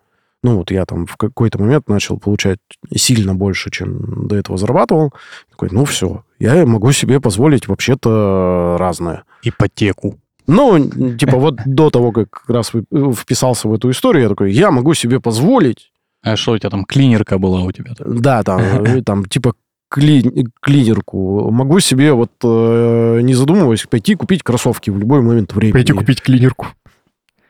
ну, 0.43 0.59
вот 0.59 0.71
я 0.71 0.85
там 0.85 1.07
в 1.07 1.17
какой-то 1.17 1.59
момент 1.61 1.89
начал 1.89 2.19
получать 2.19 2.59
сильно 2.95 3.35
больше, 3.35 3.71
чем 3.71 4.29
до 4.29 4.37
этого 4.37 4.59
зарабатывал. 4.59 5.13
Такой, 5.51 5.69
ну, 5.73 5.85
все, 5.85 6.25
я 6.39 6.65
могу 6.67 6.93
себе 6.93 7.21
позволить 7.21 7.69
вообще-то 7.69 8.77
разное. 8.79 9.25
Ипотеку. 9.43 10.19
Ну, 10.47 11.17
типа 11.17 11.39
вот 11.39 11.57
до 11.65 11.91
того, 11.91 12.13
как 12.13 12.45
раз 12.49 12.71
э, 12.75 12.83
вписался 13.13 13.67
в 13.69 13.75
эту 13.75 13.91
историю, 13.91 14.23
я 14.25 14.29
такой, 14.29 14.53
я 14.53 14.71
могу 14.71 14.95
себе 14.95 15.19
позволить, 15.19 15.91
А 16.23 16.37
что 16.37 16.53
у 16.53 16.59
тебя 16.59 16.71
там, 16.71 16.85
клинерка 16.85 17.39
была 17.39 17.63
у 17.63 17.73
тебя? 17.73 17.95
да, 17.99 18.43
там, 18.45 18.61
э, 18.61 19.03
там 19.05 19.25
типа 19.25 19.55
кли- 19.93 20.47
клинерку, 20.61 21.51
могу 21.51 21.81
себе 21.81 22.13
вот, 22.13 22.31
э, 22.45 23.21
не 23.23 23.35
задумываясь, 23.35 23.87
пойти 23.91 24.15
купить 24.15 24.45
кроссовки 24.45 24.91
в 24.91 24.99
любой 24.99 25.21
момент 25.21 25.53
времени. 25.53 25.73
Пойти 25.73 25.93
купить 25.93 26.23
клинерку. 26.23 26.67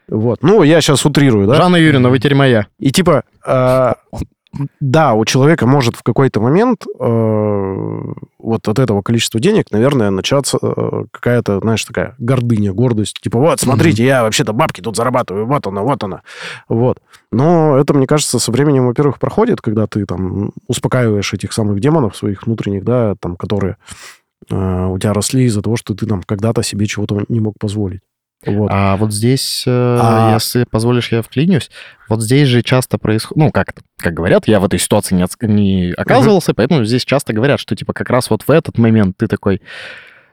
Вот, 0.09 0.43
ну, 0.43 0.63
я 0.63 0.81
сейчас 0.81 1.05
утрирую, 1.05 1.47
да? 1.47 1.55
Жанна 1.55 1.77
Юрьевна, 1.77 2.09
вы 2.09 2.19
теперь 2.19 2.35
моя. 2.35 2.67
И 2.79 2.91
типа, 2.93 3.25
э, 3.45 3.93
да, 4.81 5.15
у 5.15 5.25
человека 5.25 5.67
может 5.67 5.97
в 5.97 6.03
какой-то 6.03 6.41
момент 6.41 6.85
э, 6.99 8.13
вот 8.39 8.69
от 8.69 8.79
этого 8.79 9.03
количества 9.03 9.41
денег, 9.41 9.71
наверное, 9.71 10.11
начаться 10.11 10.59
э, 10.61 11.05
какая-то, 11.11 11.61
знаешь, 11.61 11.85
такая 11.85 12.15
гордыня, 12.19 12.73
гордость. 12.73 13.21
Типа, 13.21 13.39
вот, 13.39 13.61
смотрите, 13.61 14.05
я 14.05 14.23
вообще-то 14.23 14.53
бабки 14.53 14.81
тут 14.81 14.97
зарабатываю, 14.97 15.47
вот 15.47 15.67
она, 15.67 15.83
вот 15.83 16.03
она. 16.05 16.23
Вот. 16.69 16.99
Но 17.33 17.77
это, 17.77 17.95
мне 17.95 18.07
кажется, 18.07 18.39
со 18.39 18.53
временем, 18.53 18.87
во-первых, 18.87 19.19
проходит, 19.19 19.61
когда 19.61 19.87
ты 19.87 20.07
там 20.07 20.53
успокаиваешь 20.69 21.35
этих 21.35 21.53
самых 21.53 21.81
демонов 21.81 22.17
своих 22.17 22.47
внутренних, 22.47 22.85
да, 22.85 23.17
там, 23.21 23.37
которые 23.37 23.77
э, 24.51 24.87
у 24.87 24.99
тебя 24.99 25.13
росли 25.13 25.45
из-за 25.45 25.63
того, 25.63 25.77
что 25.77 25.95
ты 25.95 26.07
там 26.07 26.23
когда-то 26.23 26.63
себе 26.63 26.87
чего-то 26.87 27.25
не 27.29 27.41
мог 27.41 27.55
позволить. 27.59 28.01
Вот. 28.45 28.69
А 28.73 28.97
вот 28.97 29.13
здесь, 29.13 29.65
э, 29.67 29.71
А- 30.01 30.35
если 30.35 30.65
позволишь, 30.65 31.11
я 31.11 31.23
вклинюсь, 31.23 31.71
вот 32.09 32.23
здесь 32.23 32.49
же 32.49 32.63
часто 32.63 32.99
происходит, 32.99 33.37
ну, 33.45 33.51
как, 33.51 33.75
как 33.99 34.15
говорят, 34.15 34.47
я 34.47 34.61
в 34.61 34.65
этой 34.65 34.79
ситуации 34.79 35.15
не, 35.15 35.25
не 35.49 35.93
оказывался, 35.93 36.55
поэтому 36.55 36.85
здесь 36.85 37.05
часто 37.05 37.33
говорят, 37.33 37.59
что, 37.59 37.75
типа, 37.75 37.93
как 37.93 38.11
раз 38.11 38.31
вот 38.31 38.43
в 38.43 38.51
этот 38.51 38.79
момент 38.79 39.17
ты 39.17 39.27
такой, 39.27 39.63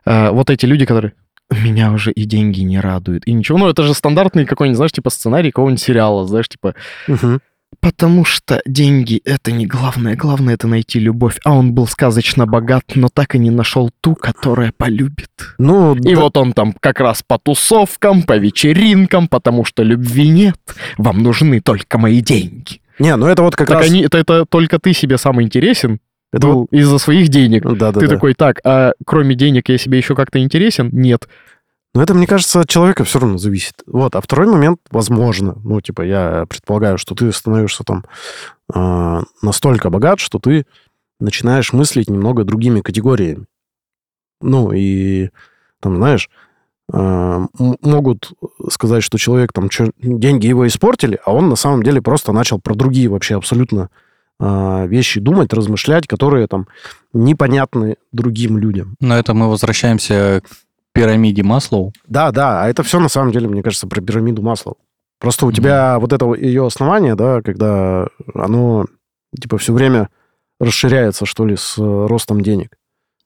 э, 0.06 0.30
вот 0.32 0.50
эти 0.50 0.66
люди, 0.66 0.86
которые, 0.86 1.14
меня 1.50 1.92
уже 1.92 2.12
и 2.12 2.26
деньги 2.26 2.62
не 2.62 2.80
радуют, 2.80 3.26
и 3.26 3.34
ничего, 3.34 3.58
ну, 3.58 3.70
это 3.70 3.84
же 3.84 3.94
стандартный 3.94 4.46
какой-нибудь, 4.46 4.78
знаешь, 4.78 4.92
типа, 4.92 5.10
сценарий 5.10 5.52
какого-нибудь 5.52 5.82
сериала, 5.82 6.28
знаешь, 6.28 6.50
типа, 6.50 6.76
Мгм. 7.08 7.40
Потому 7.80 8.26
что 8.26 8.62
деньги— 8.66 9.22
это 9.26 9.52
не 9.52 9.66
главное. 9.66 10.16
Главное— 10.16 10.54
это 10.56 10.68
найти 10.68 11.00
любовь. 11.00 11.38
А 11.44 11.54
он 11.54 11.74
был 11.74 11.88
сказочно 11.88 12.46
богат, 12.46 12.84
но 12.96 13.10
так 13.14 13.36
и 13.36 13.40
не 13.40 13.50
нашел 13.52 13.90
ту, 14.02 14.16
которая 14.16 14.74
полюбит. 14.76 15.30
Ну, 15.58 15.96
И 15.96 16.16
да- 16.16 16.22
вот 16.22 16.38
он 16.38 16.54
там 16.54 16.74
как 16.80 17.00
раз 17.00 17.24
по 17.26 17.38
тусовкам, 17.38 18.24
по 18.24 18.38
вечеринкам, 18.38 19.28
потому 19.28 19.66
что 19.66 19.84
любви 19.84 20.28
нет. 20.30 20.58
Вам 20.98 21.24
нужны 21.24 21.60
только 21.62 21.98
мои 21.98 22.22
деньги. 22.22 22.82
Не, 23.00 23.16
ну 23.16 23.28
это 23.28 23.42
вот 23.44 23.56
как 23.56 23.68
так 23.68 23.78
раз... 23.80 23.88
они, 23.90 24.02
это, 24.04 24.18
это 24.18 24.46
только 24.46 24.80
ты 24.80 24.94
себе 24.94 25.18
сам 25.18 25.42
интересен 25.42 26.00
это 26.34 26.48
был 26.48 26.66
из-за 26.72 26.98
своих 26.98 27.30
денег. 27.30 27.64
вот- 27.64 27.78
Да, 27.78 27.92
да, 27.92 28.00
ты 28.00 28.08
да. 28.08 28.16
такой, 28.16 28.34
так, 28.34 28.60
а 28.66 28.94
кроме 29.06 29.36
денег 29.36 29.70
я 29.70 29.78
себе 29.78 30.00
еще 30.00 30.16
как-то 30.16 30.40
интересен? 30.40 30.90
Нет. 30.92 31.28
Но 31.94 32.02
это, 32.02 32.14
мне 32.16 32.26
кажется, 32.26 32.60
от 32.62 32.70
человека 32.70 33.04
все 33.04 33.20
равно 33.20 33.38
зависит. 33.38 33.76
Вот. 33.86 34.16
А 34.16 34.22
второй 34.22 34.48
момент, 34.48 34.80
возможно, 34.90 35.56
ну, 35.64 35.80
типа, 35.80 36.02
я 36.02 36.46
предполагаю, 36.50 36.98
что 36.98 37.14
ты 37.14 37.32
становишься 37.32 37.84
там 37.84 38.04
э, 38.74 39.22
настолько 39.42 39.90
богат, 39.92 40.20
что 40.20 40.40
ты 40.40 40.66
начинаешь 41.20 41.72
мыслить 41.72 42.10
немного 42.10 42.44
другими 42.44 42.82
категориями. 42.82 43.46
Ну, 44.42 44.72
и 44.74 45.30
там, 45.82 45.98
знаешь, 45.98 46.30
э, 46.92 47.46
могут 47.60 48.34
сказать, 48.70 49.04
что 49.04 49.20
человек 49.20 49.54
там 49.54 49.70
чё- 49.70 49.92
деньги 50.00 50.48
его 50.48 50.66
испортили, 50.66 51.20
а 51.26 51.32
он 51.34 51.48
на 51.48 51.56
самом 51.56 51.84
деле 51.84 52.02
просто 52.02 52.32
начал 52.32 52.60
про 52.60 52.74
другие 52.74 53.08
вообще 53.08 53.36
абсолютно 53.36 53.90
э, 54.40 54.88
вещи 54.88 55.20
думать, 55.20 55.54
размышлять, 55.54 56.08
которые 56.08 56.48
там 56.48 56.68
непонятны 57.14 57.98
другим 58.12 58.58
людям. 58.58 58.96
Но 59.00 59.16
это 59.16 59.36
мы 59.36 59.48
возвращаемся 59.48 60.42
пирамиде 60.94 61.44
Маслоу. 61.44 61.92
Да, 62.08 62.32
да, 62.32 62.64
а 62.64 62.70
это 62.70 62.84
все 62.84 63.00
на 63.00 63.10
самом 63.10 63.32
деле, 63.32 63.48
мне 63.48 63.64
кажется, 63.64 63.88
про 63.88 64.02
пирамиду 64.02 64.42
масла. 64.42 64.74
Просто 65.20 65.46
у 65.46 65.50
Мгм. 65.50 65.56
тебя 65.56 66.00
вот 66.00 66.14
это 66.14 66.34
ее 66.34 66.66
основание, 66.66 67.16
да, 67.16 67.42
когда 67.42 68.08
оно 68.36 68.86
типа 69.40 69.58
все 69.58 69.74
время 69.74 70.10
расширяется, 70.60 71.26
что 71.26 71.46
ли, 71.46 71.56
с 71.56 71.78
э, 71.78 72.06
ростом 72.08 72.42
денег. 72.42 72.70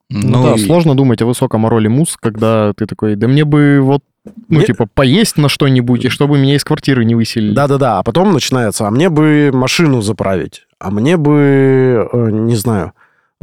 Ну, 0.10 0.44
да, 0.44 0.54
и- 0.56 0.60
сложно 0.66 0.96
думать 0.96 1.22
о 1.22 1.26
высоком 1.26 1.68
роли 1.68 1.88
муз, 1.88 2.16
когда 2.20 2.74
ты 2.78 2.86
такой, 2.86 3.16
да 3.16 3.28
мне 3.28 3.44
бы 3.44 3.80
вот, 3.82 4.02
ну, 4.26 4.58
Мне- 4.60 4.66
типа, 4.66 4.88
поесть 4.94 5.38
на 5.38 5.50
что-нибудь, 5.50 6.06
и 6.06 6.10
чтобы 6.10 6.38
меня 6.38 6.56
из 6.56 6.64
квартиры 6.64 7.04
не 7.04 7.16
выселили. 7.16 7.54
Да-да-да, 7.54 8.00
а 8.00 8.04
потом 8.04 8.32
начинается, 8.34 8.88
а 8.88 8.92
мне 8.92 9.10
бы 9.10 9.52
машину 9.54 10.02
заправить, 10.02 10.66
а 10.80 10.92
мне 10.92 11.18
бы, 11.18 12.08
э, 12.12 12.30
не 12.32 12.56
знаю, 12.56 12.94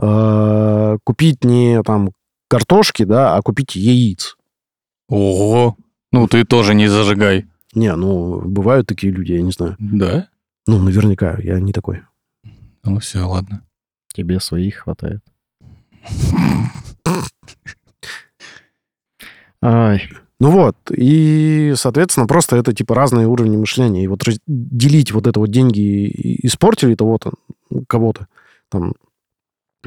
э, 0.00 0.98
купить 1.04 1.44
не 1.44 1.82
там 1.82 2.10
картошки, 2.58 3.02
да, 3.04 3.34
а 3.36 3.42
купить 3.42 3.74
яиц. 3.74 4.36
Ого. 5.08 5.76
Ну, 6.12 6.28
ты 6.28 6.44
тоже 6.44 6.74
не 6.74 6.86
зажигай. 6.86 7.46
Не, 7.74 7.96
ну, 7.96 8.40
бывают 8.40 8.86
такие 8.86 9.12
люди, 9.12 9.32
я 9.32 9.42
не 9.42 9.50
знаю. 9.50 9.74
Да? 9.80 10.28
Ну, 10.68 10.78
наверняка, 10.78 11.36
я 11.42 11.58
не 11.58 11.72
такой. 11.72 12.02
Ну, 12.84 12.98
все, 13.00 13.24
ладно. 13.26 13.62
Тебе 14.14 14.38
своих 14.38 14.76
хватает. 14.76 15.20
Ай, 19.60 20.08
Ну 20.38 20.50
вот, 20.50 20.76
и, 20.90 21.72
соответственно, 21.76 22.26
просто 22.28 22.56
это 22.56 22.72
типа 22.72 22.94
разные 22.94 23.26
уровни 23.26 23.56
мышления. 23.56 24.04
И 24.04 24.08
вот 24.08 24.20
делить 24.46 25.10
вот 25.10 25.26
это 25.26 25.40
вот 25.40 25.50
деньги 25.50 25.80
и- 25.80 26.46
испортили 26.46 26.94
того-то, 26.94 27.32
кого-то, 27.88 28.28
там, 28.70 28.92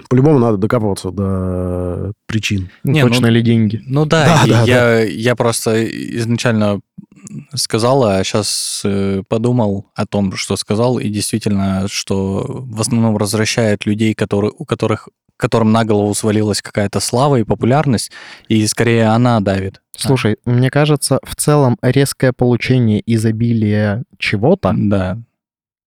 по-любому 0.10 0.40
надо 0.40 0.58
докапываться 0.58 1.12
до 1.12 2.12
причин. 2.26 2.70
Не, 2.84 3.04
ну- 3.04 3.10
точно 3.10 3.28
ли 3.28 3.42
деньги? 3.42 3.82
Ну 3.86 4.06
да, 4.06 4.42
Да, 4.46 4.48
да, 4.48 4.64
я, 4.64 5.04
я 5.04 5.36
просто 5.36 5.86
изначально 5.86 6.82
сказал, 7.54 8.04
а 8.04 8.24
сейчас 8.24 8.84
подумал 9.28 9.88
о 9.96 10.06
том, 10.06 10.34
что 10.36 10.56
сказал, 10.56 11.00
и 11.00 11.10
действительно, 11.10 11.88
что 11.90 12.46
в 12.48 12.80
основном 12.82 13.16
возвращает 13.16 13.86
людей, 13.86 14.14
которые, 14.14 14.52
у 14.58 14.66
которых 14.66 15.10
которым 15.38 15.72
на 15.72 15.86
голову 15.86 16.16
свалилась 16.16 16.64
какая-то 16.64 17.00
слава 17.00 17.36
и 17.36 17.44
популярность, 17.44 18.12
и 18.48 18.66
скорее 18.66 19.06
она 19.10 19.40
давит. 19.40 19.82
Слушай, 19.96 20.38
мне 20.46 20.72
кажется, 20.72 21.20
в 21.24 21.36
целом 21.36 21.78
резкое 21.84 22.34
получение 22.34 23.04
изобилия 23.06 24.04
чего-то, 24.18 24.74
Да. 24.76 25.20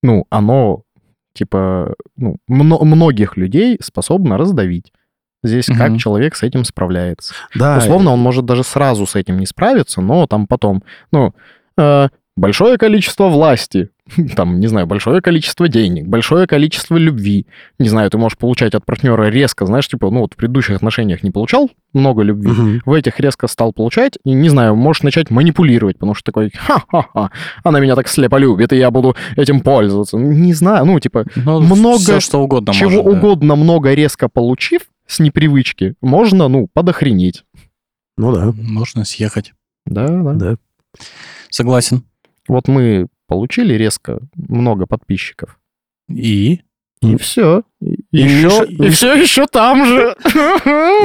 ну, 0.04 0.24
оно 0.30 0.84
типа, 1.32 1.94
ну, 2.16 2.36
мно- 2.48 2.84
многих 2.84 3.36
людей 3.36 3.78
способна 3.82 4.36
раздавить. 4.38 4.92
Здесь 5.42 5.68
Мгм. 5.68 5.78
как 5.78 5.96
человек 5.98 6.36
с 6.36 6.42
этим 6.42 6.64
справляется. 6.64 7.34
Да, 7.54 7.78
Условно, 7.78 8.10
он 8.10 8.20
может 8.20 8.44
даже 8.44 8.62
сразу 8.62 9.06
с 9.06 9.14
этим 9.16 9.38
не 9.38 9.46
справиться, 9.46 10.00
но 10.02 10.26
там 10.26 10.46
потом, 10.46 10.82
ну, 11.12 11.34
э, 11.78 12.08
большое 12.40 12.78
количество 12.78 13.28
власти, 13.28 13.90
там, 14.36 14.58
не 14.60 14.66
знаю, 14.66 14.86
большое 14.86 15.20
количество 15.20 15.68
денег, 15.68 16.06
большое 16.08 16.46
количество 16.46 16.96
любви. 16.96 17.46
Не 17.78 17.88
знаю, 17.88 18.10
ты 18.10 18.18
можешь 18.18 18.38
получать 18.38 18.74
от 18.74 18.84
партнера 18.84 19.28
резко, 19.30 19.66
знаешь, 19.66 19.86
типа, 19.86 20.10
ну, 20.10 20.20
вот 20.20 20.32
в 20.32 20.36
предыдущих 20.36 20.76
отношениях 20.76 21.22
не 21.22 21.30
получал 21.30 21.70
много 21.92 22.22
любви, 22.22 22.50
Мгм. 22.50 22.82
в 22.84 22.92
этих 22.92 23.20
резко 23.20 23.46
стал 23.46 23.72
получать, 23.72 24.18
и, 24.24 24.32
не 24.32 24.48
знаю, 24.48 24.74
можешь 24.74 25.02
начать 25.02 25.30
манипулировать, 25.30 25.96
потому 25.98 26.14
что 26.14 26.24
такой, 26.24 26.50
ха-ха-ха, 26.56 27.30
она 27.62 27.78
меня 27.80 27.94
так 27.94 28.08
слепо 28.08 28.36
любит, 28.36 28.72
и 28.72 28.76
я 28.76 28.90
буду 28.90 29.14
этим 29.36 29.60
пользоваться. 29.60 30.16
Не 30.16 30.54
знаю, 30.54 30.84
ну, 30.86 30.98
типа, 30.98 31.26
Ну, 31.36 31.60
Много 31.60 31.98
все, 31.98 32.20
что 32.20 32.38
угодно 32.42 32.72
чего 32.72 32.90
может, 32.90 33.04
да. 33.04 33.10
угодно 33.10 33.56
много 33.56 33.94
резко 33.94 34.28
получив 34.28 34.82
с 35.06 35.20
непривычки, 35.20 35.94
можно, 36.00 36.48
ну, 36.48 36.68
подохренеть. 36.72 37.44
Ну 38.16 38.32
да, 38.32 38.52
Можно 38.56 39.04
съехать. 39.04 39.52
Да, 39.86 40.06
да. 40.08 40.32
да. 40.34 40.56
Согласен. 41.48 42.02
Вот 42.50 42.66
мы 42.66 43.06
получили 43.28 43.74
резко 43.74 44.18
много 44.34 44.86
подписчиков. 44.86 45.58
И? 46.08 46.62
И 47.00 47.16
все. 47.16 47.62
И, 47.80 47.94
И 48.10 48.18
еще, 48.22 48.46
Миша- 48.48 48.64
и 48.64 48.90
все 48.90 49.14
еще 49.14 49.46
там 49.46 49.84
же. 49.86 50.16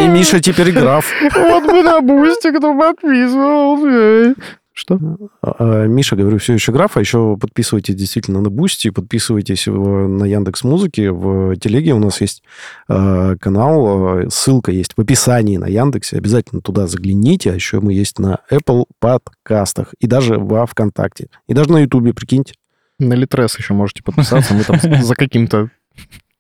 И 0.02 0.08
Миша 0.08 0.40
теперь 0.42 0.72
граф. 0.72 1.06
Вот 1.36 1.64
бы 1.66 1.84
на 1.84 2.02
Boosty 2.02 2.52
кто 2.52 2.76
подписывался. 2.76 4.34
Что? 4.78 5.00
А, 5.42 5.56
а, 5.58 5.86
Миша, 5.88 6.18
говорю, 6.18 6.38
все 6.38 6.52
еще 6.54 6.74
граф, 6.74 6.98
а 6.98 7.00
еще 7.00 7.38
подписывайтесь 7.40 7.96
действительно 7.96 8.42
на 8.42 8.50
Boosty, 8.50 8.90
подписывайтесь 8.90 9.68
в- 9.68 10.08
на 10.10 10.26
Яндекс 10.26 10.66
Музыки, 10.66 11.08
в 11.08 11.56
Телеге 11.56 11.94
у 11.94 12.00
нас 12.00 12.20
есть 12.20 12.44
э, 12.90 13.38
канал, 13.40 14.30
ссылка 14.30 14.74
есть 14.74 14.92
в 14.98 15.00
описании 15.02 15.56
на 15.56 15.68
Яндексе, 15.68 16.18
обязательно 16.18 16.62
туда 16.62 16.88
загляните, 16.88 17.52
а 17.52 17.56
еще 17.56 17.80
мы 17.80 17.94
есть 17.94 18.20
на 18.20 18.40
Apple 18.52 18.84
подкастах 19.00 19.94
и 20.00 20.08
даже 20.08 20.38
во 20.38 20.66
ВКонтакте, 20.66 21.28
и 21.48 21.54
даже 21.54 21.72
на 21.72 21.78
Ютубе, 21.80 22.14
прикиньте, 22.14 22.56
На 23.00 23.14
Литрес 23.14 23.58
еще 23.58 23.74
можете 23.74 24.04
подписаться. 24.04 24.54
Мы 24.54 24.64
там 24.64 24.78
за 25.02 25.16
каким-то... 25.16 25.70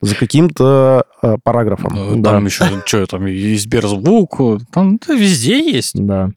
за 0.01 0.15
каким-то 0.15 1.06
э, 1.22 1.38
параграфом. 1.44 1.94
Ну, 1.96 2.22
Да. 2.22 2.32
Там 2.32 2.46
еще, 2.46 2.65
что 2.86 3.06
там, 3.08 3.27
и 3.27 3.56
Сберзвук, 3.56 4.62
там 4.72 5.00
да, 5.08 5.13
везде 5.15 5.72
есть. 5.72 5.94
Да. 5.96 6.32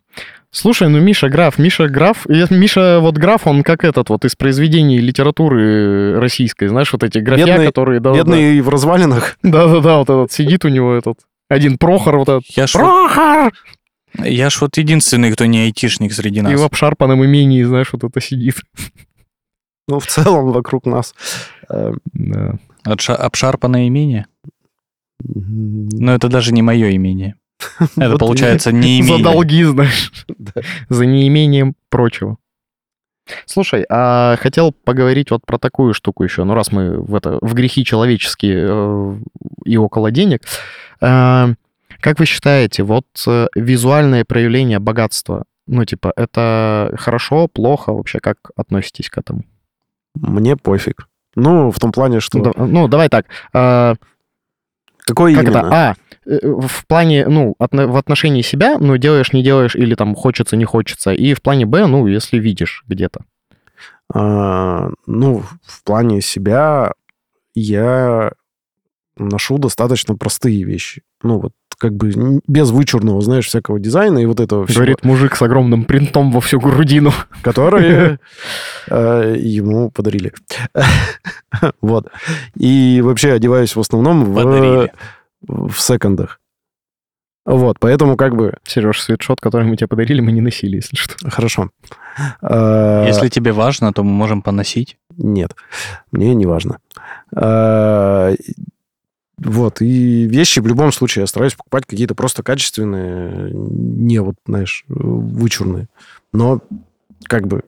Слушай, 0.50 0.88
ну 0.88 0.98
Миша 1.00 1.28
Граф, 1.28 1.58
Миша 1.58 1.88
Граф, 1.88 2.26
и 2.26 2.44
Миша 2.50 3.00
вот 3.00 3.18
Граф, 3.18 3.46
он 3.46 3.62
как 3.62 3.84
этот 3.84 4.08
вот 4.08 4.24
из 4.24 4.34
произведений 4.34 4.98
литературы 4.98 6.18
российской, 6.18 6.68
знаешь, 6.68 6.90
вот 6.92 7.02
эти 7.02 7.18
графья, 7.18 7.44
Бедный- 7.58 7.66
которые... 7.66 8.00
да, 8.00 8.14
Бедный 8.14 8.60
в 8.60 8.68
развалинах. 8.68 9.36
Да, 9.42 9.66
да, 9.68 9.80
да, 9.80 9.98
вот 9.98 10.08
этот 10.08 10.32
сидит 10.32 10.64
у 10.64 10.68
него 10.68 10.94
этот 10.94 11.18
один 11.50 11.76
Прохор, 11.78 12.16
вот 12.18 12.28
этот. 12.28 12.44
Я 12.56 12.66
ж, 12.66 12.74
вот, 12.74 12.80
Прохор! 12.82 13.52
я 14.24 14.48
ж 14.50 14.60
вот 14.62 14.76
единственный, 14.78 15.32
кто 15.32 15.44
не 15.46 15.60
айтишник 15.60 16.12
среди 16.12 16.38
И 16.38 16.42
нас. 16.42 16.60
в 16.60 16.64
обшарпанном 16.64 17.24
имении, 17.24 17.62
знаешь, 17.62 17.92
вот 17.92 18.04
это 18.04 18.20
сидит. 18.20 18.56
Ну, 19.86 20.00
в 20.00 20.06
целом 20.06 20.52
вокруг 20.52 20.86
нас. 20.86 21.14
Э, 21.70 21.92
Да. 22.12 22.58
Обшарпанное 22.84 23.88
имение. 23.88 24.26
Но 25.24 26.14
это 26.14 26.28
даже 26.28 26.52
не 26.52 26.62
мое 26.62 26.94
имение. 26.94 27.34
Это 27.96 28.10
Вот 28.10 28.20
получается 28.20 28.72
не 28.72 29.02
За 29.04 29.22
долги, 29.22 29.64
знаешь. 29.64 30.12
Да. 30.38 30.62
За 30.88 31.06
неимением 31.06 31.74
прочего. 31.88 32.36
Слушай, 33.44 33.84
а 33.90 34.36
хотел 34.36 34.72
поговорить 34.72 35.30
вот 35.30 35.44
про 35.44 35.58
такую 35.58 35.94
штуку 35.94 36.24
еще. 36.24 36.44
Ну, 36.44 36.54
раз 36.54 36.72
мы 36.72 36.98
в, 36.98 37.14
это, 37.14 37.38
в 37.42 37.54
грехи 37.54 37.84
человеческие 37.84 38.66
э, 38.68 39.16
и 39.64 39.76
около 39.76 40.10
денег. 40.10 40.42
Э, 41.00 41.54
как 42.00 42.18
вы 42.18 42.26
считаете, 42.26 42.84
вот 42.84 43.06
э, 43.26 43.48
визуальное 43.54 44.24
проявление 44.24 44.78
богатства, 44.78 45.44
ну, 45.66 45.84
типа, 45.84 46.12
это 46.16 46.94
хорошо, 46.96 47.48
плохо? 47.48 47.92
Вообще, 47.92 48.18
как 48.20 48.38
относитесь 48.56 49.10
к 49.10 49.18
этому? 49.18 49.44
Мне 50.14 50.56
пофиг. 50.56 51.08
Ну, 51.34 51.70
в 51.70 51.78
том 51.78 51.92
плане, 51.92 52.20
что... 52.20 52.40
Да- 52.40 52.52
ну, 52.64 52.88
давай 52.88 53.08
так. 53.08 53.26
э, 53.52 53.94
Какой 55.08 55.34
Как 55.34 55.44
именно? 55.44 55.58
это? 55.58 55.68
А, 55.72 55.94
э, 56.26 56.38
в 56.42 56.86
плане, 56.86 57.26
ну, 57.26 57.54
отно- 57.58 57.86
в 57.86 57.96
отношении 57.96 58.42
себя, 58.42 58.78
ну, 58.78 58.96
делаешь, 58.96 59.32
не 59.32 59.42
делаешь, 59.42 59.74
или 59.74 59.94
там 59.94 60.14
хочется, 60.14 60.56
не 60.56 60.64
хочется. 60.64 61.12
И 61.12 61.34
в 61.34 61.42
плане 61.42 61.66
Б, 61.66 61.86
ну, 61.86 62.06
если 62.06 62.38
видишь 62.38 62.84
где-то. 62.86 63.24
А, 64.14 64.90
ну, 65.06 65.42
в 65.64 65.82
плане 65.84 66.20
себя 66.20 66.92
я 67.54 68.32
ношу 69.16 69.58
достаточно 69.58 70.14
простые 70.16 70.62
вещи. 70.64 71.02
Ну, 71.22 71.40
вот 71.40 71.52
как 71.78 71.94
бы 71.94 72.40
без 72.46 72.70
вычурного, 72.70 73.20
знаешь, 73.22 73.46
всякого 73.46 73.78
дизайна 73.78 74.18
и 74.18 74.26
вот 74.26 74.40
этого 74.40 74.66
всего, 74.66 74.78
Говорит 74.78 75.04
мужик 75.04 75.36
с 75.36 75.42
огромным 75.42 75.84
принтом 75.84 76.32
во 76.32 76.40
всю 76.40 76.60
грудину. 76.60 77.12
которые 77.42 78.18
э, 78.88 79.36
ему 79.38 79.90
подарили. 79.90 80.32
Вот. 81.80 82.08
И 82.56 83.00
вообще 83.02 83.32
одеваюсь 83.32 83.74
в 83.74 83.80
основном 83.80 84.34
в, 85.42 85.78
секондах. 85.78 86.40
Вот, 87.46 87.78
поэтому 87.80 88.16
как 88.16 88.36
бы... 88.36 88.54
Сереж, 88.64 89.00
свитшот, 89.00 89.40
который 89.40 89.66
мы 89.66 89.76
тебе 89.76 89.88
подарили, 89.88 90.20
мы 90.20 90.32
не 90.32 90.42
носили, 90.42 90.76
если 90.76 90.96
что. 90.96 91.14
Хорошо. 91.30 91.70
А, 92.42 93.06
Если 93.06 93.28
тебе 93.28 93.52
важно, 93.52 93.92
то 93.94 94.04
мы 94.04 94.10
можем 94.10 94.42
поносить. 94.42 94.98
Нет, 95.16 95.56
мне 96.12 96.34
не 96.34 96.44
важно. 96.44 96.78
Вот, 99.38 99.80
и 99.80 100.24
вещи 100.24 100.58
в 100.60 100.66
любом 100.66 100.90
случае 100.92 101.22
я 101.22 101.26
стараюсь 101.26 101.54
покупать 101.54 101.86
какие-то 101.86 102.14
просто 102.14 102.42
качественные, 102.42 103.52
не 103.52 104.18
вот, 104.18 104.34
знаешь, 104.46 104.84
вычурные. 104.88 105.88
Но 106.32 106.60
как 107.24 107.46
бы, 107.46 107.62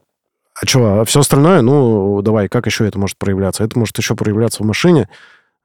а 0.61 0.66
что, 0.66 1.00
а 1.00 1.04
все 1.04 1.20
остальное, 1.20 1.62
ну, 1.62 2.20
давай, 2.22 2.48
как 2.48 2.66
еще 2.66 2.87
это 2.87 2.98
может 2.98 3.16
проявляться? 3.18 3.64
Это 3.64 3.78
может 3.78 3.96
еще 3.98 4.14
проявляться 4.14 4.62
в 4.62 4.66
машине. 4.66 5.09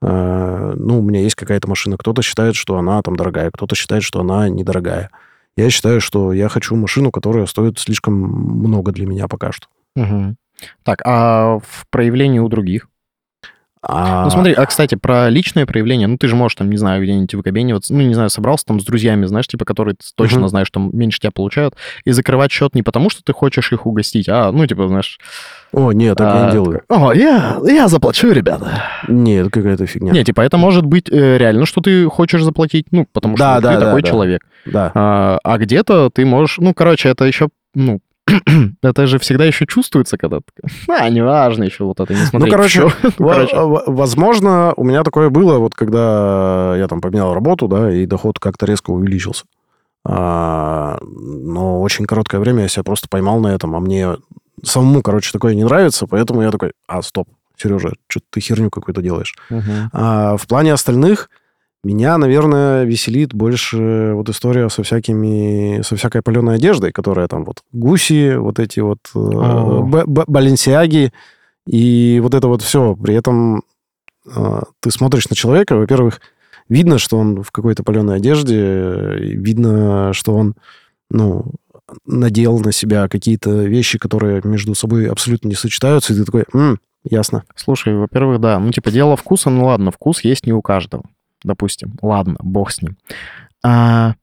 А, 0.01 0.73
Ну, 0.75 0.99
у 0.99 1.01
меня 1.01 1.21
есть 1.21 1.35
какая-то 1.35 1.67
машина. 1.67 1.97
Кто-то 1.97 2.21
считает, 2.21 2.55
что 2.55 2.77
она 2.77 3.01
там 3.01 3.15
дорогая, 3.15 3.49
кто-то 3.51 3.75
считает, 3.75 4.03
что 4.03 4.21
она 4.21 4.47
недорогая. 4.47 5.09
Я 5.57 5.69
считаю, 5.69 6.01
что 6.01 6.33
я 6.33 6.49
хочу 6.49 6.75
машину, 6.75 7.11
которая 7.11 7.45
стоит 7.45 7.79
слишком 7.79 8.13
много 8.13 8.91
для 8.91 9.05
меня 9.05 9.27
пока 9.27 9.51
что. 9.51 9.67
Мгм. 9.95 10.37
Так, 10.83 11.01
а 11.05 11.59
в 11.59 11.85
проявлении 11.89 12.39
у 12.39 12.47
других? 12.47 12.87
А- 13.87 14.23
Ну 14.23 14.29
смотри, 14.31 14.53
а, 14.53 14.65
кстати, 14.65 14.95
про 14.95 15.29
личное 15.29 15.65
проявление, 15.65 16.07
ну 16.07 16.17
ты 16.17 16.27
же 16.27 16.35
можешь 16.35 16.55
там, 16.55 16.69
не 16.69 16.77
знаю, 16.77 17.03
где-нибудь 17.03 17.33
выкобениваться, 17.35 17.93
ну 17.93 18.01
не 18.01 18.13
знаю, 18.15 18.29
собрался 18.29 18.65
там 18.65 18.79
с 18.79 18.83
друзьями, 18.85 19.25
знаешь, 19.25 19.47
типа, 19.47 19.63
которые 19.65 19.93
ты 19.95 20.05
точно 20.15 20.39
Мгм. 20.39 20.47
знаешь, 20.49 20.67
что 20.67 20.79
меньше 20.79 21.19
тебя 21.19 21.31
получают, 21.31 21.75
и 22.03 22.11
закрывать 22.11 22.51
счет 22.51 22.73
не 22.73 22.81
потому, 22.83 23.09
что 23.09 23.23
ты 23.23 23.31
хочешь 23.33 23.71
их 23.71 23.85
угостить, 23.85 24.27
а, 24.27 24.51
ну 24.51 24.65
типа, 24.65 24.87
знаешь... 24.87 25.19
О, 25.71 25.91
нет, 25.91 26.17
так 26.17 26.33
я 26.33 26.43
а, 26.43 26.45
не 26.47 26.51
делаю. 26.53 26.81
О, 26.89 27.11
я, 27.13 27.57
я 27.63 27.87
заплачу, 27.87 28.31
ребята. 28.31 28.83
Нет, 29.07 29.51
какая-то 29.51 29.85
фигня. 29.85 30.11
Не, 30.13 30.23
типа, 30.23 30.41
это 30.41 30.57
может 30.57 30.85
быть 30.85 31.09
э, 31.11 31.37
реально, 31.37 31.65
что 31.65 31.81
ты 31.81 32.05
хочешь 32.05 32.43
заплатить, 32.43 32.87
ну, 32.91 33.05
потому 33.11 33.35
что 33.37 33.45
Да, 33.45 33.55
вот 33.55 33.63
да, 33.63 33.73
ты 33.73 33.79
да, 33.79 33.85
такой 33.87 34.01
да. 34.01 34.07
человек. 34.09 34.41
Да. 34.65 34.91
А, 34.95 35.39
а 35.43 35.57
где-то 35.57 36.09
ты 36.09 36.25
можешь, 36.25 36.57
ну, 36.59 36.73
короче, 36.73 37.09
это 37.09 37.25
еще, 37.25 37.49
ну, 37.75 37.99
это 38.81 39.07
же 39.07 39.19
всегда 39.19 39.45
еще 39.45 39.65
чувствуется, 39.65 40.17
когда 40.17 40.39
ты, 40.39 40.67
а, 40.89 41.09
неважно 41.09 41.63
еще 41.63 41.83
вот 41.83 41.99
это, 41.99 42.13
не 42.13 42.25
смотреть. 42.25 42.53
короче, 42.53 42.87
всё. 42.89 43.11
Ну, 43.19 43.29
короче. 43.29 43.55
Возможно, 43.87 44.73
у 44.75 44.83
меня 44.83 45.03
такое 45.03 45.29
было, 45.29 45.57
вот 45.57 45.75
когда 45.75 46.75
я 46.77 46.87
там 46.87 47.01
поменял 47.01 47.33
работу, 47.33 47.67
да, 47.67 47.91
и 47.91 48.05
доход 48.05 48.39
как-то 48.39 48.65
резко 48.65 48.91
увеличился. 48.91 49.45
А, 50.07 50.97
но 51.01 51.81
очень 51.81 52.05
короткое 52.05 52.39
время 52.39 52.63
я 52.63 52.67
себя 52.67 52.83
просто 52.83 53.07
поймал 53.09 53.39
на 53.39 53.47
этом, 53.47 53.75
а 53.75 53.79
мне 53.79 54.17
самому, 54.63 55.01
короче, 55.01 55.31
такое 55.31 55.55
не 55.55 55.63
нравится, 55.63 56.05
поэтому 56.07 56.41
я 56.41 56.51
такой, 56.51 56.73
а, 56.87 57.01
стоп, 57.01 57.27
Сережа, 57.57 57.93
что 58.07 58.19
ты 58.29 58.39
херню 58.39 58.69
какую-то 58.69 59.01
делаешь. 59.01 59.35
А 59.93 60.37
в 60.37 60.45
плане 60.47 60.73
остальных 60.73 61.29
меня, 61.85 62.17
наверное, 62.17 62.83
веселит 62.83 63.33
больше 63.33 64.13
вот 64.15 64.27
история 64.29 64.69
со 64.69 64.81
всякими, 64.83 65.81
со 65.83 65.95
всякой 65.95 66.21
паленой 66.23 66.55
одеждой, 66.55 66.91
которая 66.91 67.27
там 67.27 67.45
вот 67.45 67.61
гуси, 67.71 68.35
вот 68.35 68.59
эти 68.59 68.79
вот 68.79 68.99
э, 69.13 69.19
б- 70.05 70.23
баленсиаги 70.27 71.13
и 71.67 72.19
вот 72.23 72.33
это 72.33 72.47
вот 72.47 72.61
все. 72.63 72.95
При 72.95 73.13
этом 73.13 73.61
э, 74.35 74.61
ты 74.79 74.89
смотришь 74.91 75.29
на 75.29 75.35
человека, 75.35 75.75
во-первых, 75.75 76.21
видно, 76.69 76.97
что 76.97 77.17
он 77.17 77.43
в 77.43 77.51
какой-то 77.51 77.83
паленой 77.83 78.15
одежде, 78.17 78.55
видно, 79.19 80.11
что 80.13 80.35
он, 80.35 80.55
ну, 81.11 81.45
надел 82.07 82.59
на 82.59 82.71
себя 82.71 83.07
какие-то 83.07 83.51
вещи, 83.63 83.99
которые 83.99 84.41
между 84.43 84.73
собой 84.73 85.07
абсолютно 85.07 85.49
не 85.49 85.55
сочетаются, 85.55 86.13
и 86.13 86.17
ты 86.17 86.25
такой, 86.25 86.45
«М, 86.53 86.79
ясно. 87.03 87.43
Слушай, 87.55 87.95
во-первых, 87.95 88.41
да, 88.41 88.57
ну, 88.59 88.71
типа, 88.71 88.89
дело 88.89 89.15
вкуса, 89.15 89.51
ну, 89.51 89.65
ладно, 89.65 89.91
вкус 89.91 90.23
есть 90.23 90.47
не 90.47 90.53
у 90.53 90.63
каждого, 90.63 91.03
допустим. 91.45 91.93
Ладно, 92.01 92.35
бог 92.41 92.71
с 92.71 92.81
ним. 92.81 92.97
А, 93.63 94.15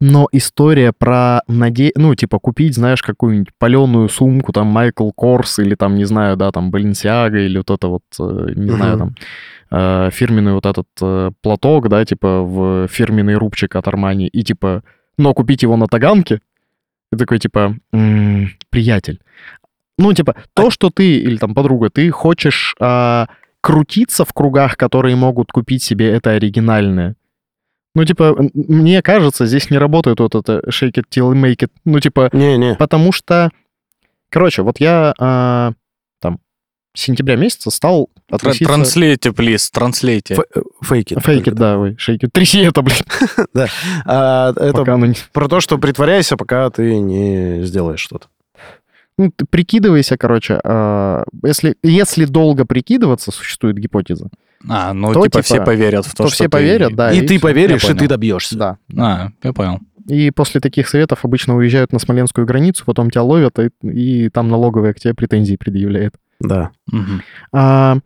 Но 0.00 0.28
история 0.32 0.92
про 0.92 1.40
наде... 1.48 1.90
ну, 1.96 2.14
типа, 2.14 2.38
купить, 2.38 2.74
знаешь, 2.74 3.02
какую-нибудь 3.02 3.54
паленую 3.58 4.08
сумку, 4.10 4.52
там, 4.52 4.66
Майкл 4.66 5.10
Корс, 5.10 5.58
или 5.58 5.74
там, 5.74 5.94
не 5.94 6.04
знаю, 6.04 6.36
да, 6.36 6.50
там, 6.52 6.70
Баленсиага, 6.70 7.38
или 7.38 7.56
вот 7.58 7.70
это 7.70 7.88
вот, 7.88 8.02
э, 8.20 8.52
не 8.54 8.70
знаю, 8.72 8.98
там, 8.98 9.14
э, 9.70 10.10
фирменный 10.12 10.52
вот 10.52 10.66
этот 10.66 10.86
э, 11.00 11.30
платок, 11.40 11.88
да, 11.88 12.04
типа, 12.04 12.42
в 12.42 12.88
фирменный 12.88 13.36
рубчик 13.36 13.74
от 13.74 13.88
Армани, 13.88 14.26
и, 14.28 14.42
типа, 14.42 14.82
но 15.16 15.32
купить 15.32 15.62
его 15.62 15.76
на 15.76 15.86
Таганке, 15.86 16.40
и 17.12 17.16
такой, 17.16 17.38
типа, 17.38 17.76
«М, 17.92 18.50
приятель, 18.70 19.20
ну, 19.98 20.12
типа, 20.12 20.34
то, 20.52 20.70
что 20.70 20.90
ты, 20.90 21.16
или 21.16 21.38
там 21.38 21.54
подруга, 21.54 21.88
ты 21.88 22.10
хочешь 22.10 22.74
а, 22.80 23.28
крутиться 23.66 24.24
в 24.24 24.32
кругах, 24.32 24.76
которые 24.76 25.16
могут 25.16 25.50
купить 25.50 25.82
себе 25.82 26.08
это 26.10 26.30
оригинальное. 26.30 27.16
Ну, 27.96 28.04
типа, 28.04 28.36
мне 28.54 29.02
кажется, 29.02 29.44
здесь 29.46 29.70
не 29.70 29.78
работает 29.78 30.20
вот 30.20 30.36
это 30.36 30.62
shake 30.68 30.92
it 30.92 31.06
till 31.12 31.32
make 31.32 31.56
it. 31.56 31.70
Ну, 31.84 31.98
типа, 31.98 32.30
Не-не. 32.32 32.76
потому 32.76 33.10
что... 33.10 33.50
Короче, 34.30 34.62
вот 34.62 34.78
я 34.78 35.12
а, 35.18 35.72
там 36.20 36.38
с 36.94 37.00
сентября 37.00 37.34
месяца 37.34 37.70
стал 37.70 38.08
относиться... 38.30 38.66
Транслейте, 38.66 39.32
плиз, 39.32 39.68
транслейте. 39.72 40.34
Ф- 40.34 40.62
Фейк 40.84 41.10
it. 41.10 41.20
Фейк 41.20 41.48
it, 41.48 41.54
да, 41.54 41.76
вы, 41.76 41.96
shake 41.98 42.20
it. 42.20 42.28
Тряси 42.32 42.60
это, 42.60 42.82
блин, 42.82 42.98
А, 44.04 44.50
это 44.50 44.74
пока 44.74 44.94
оно 44.94 45.06
не... 45.06 45.16
про 45.32 45.48
то, 45.48 45.58
что 45.58 45.76
притворяйся, 45.78 46.36
пока 46.36 46.70
ты 46.70 47.00
не 47.00 47.64
сделаешь 47.64 47.98
что-то. 47.98 48.28
Ну, 49.18 49.32
ты 49.34 49.46
прикидывайся, 49.48 50.16
короче, 50.18 50.60
а, 50.62 51.24
если, 51.44 51.76
если 51.82 52.26
долго 52.26 52.66
прикидываться, 52.66 53.30
существует 53.30 53.78
гипотеза, 53.78 54.28
А, 54.68 54.92
ну, 54.92 55.12
То, 55.12 55.24
типа, 55.24 55.42
все 55.42 55.54
типа, 55.54 55.66
поверят 55.66 56.06
в 56.06 56.10
то, 56.14 56.24
то 56.24 56.26
что 56.28 56.34
все 56.34 56.44
ты- 56.44 56.50
поверят, 56.50 56.94
да. 56.94 57.12
и 57.12 57.20
ты 57.20 57.36
всё. 57.36 57.40
поверишь, 57.40 57.84
и 57.84 57.94
ты 57.94 58.08
добьешься. 58.08 58.56
Да. 58.56 58.78
А, 58.98 59.28
я 59.42 59.52
понял. 59.52 59.80
И 60.08 60.30
после 60.30 60.60
таких 60.60 60.88
советов 60.88 61.24
обычно 61.24 61.56
уезжают 61.56 61.92
на 61.92 61.98
Смоленскую 61.98 62.46
границу, 62.46 62.84
потом 62.84 63.10
тебя 63.10 63.22
ловят, 63.22 63.58
и, 63.58 63.70
и 63.82 64.28
там 64.28 64.48
налоговая 64.48 64.92
к 64.92 65.00
тебе 65.00 65.14
претензии 65.14 65.56
предъявляет. 65.56 66.14
Да. 66.40 66.70
Мгм. 66.92 67.22
А, 67.52 67.98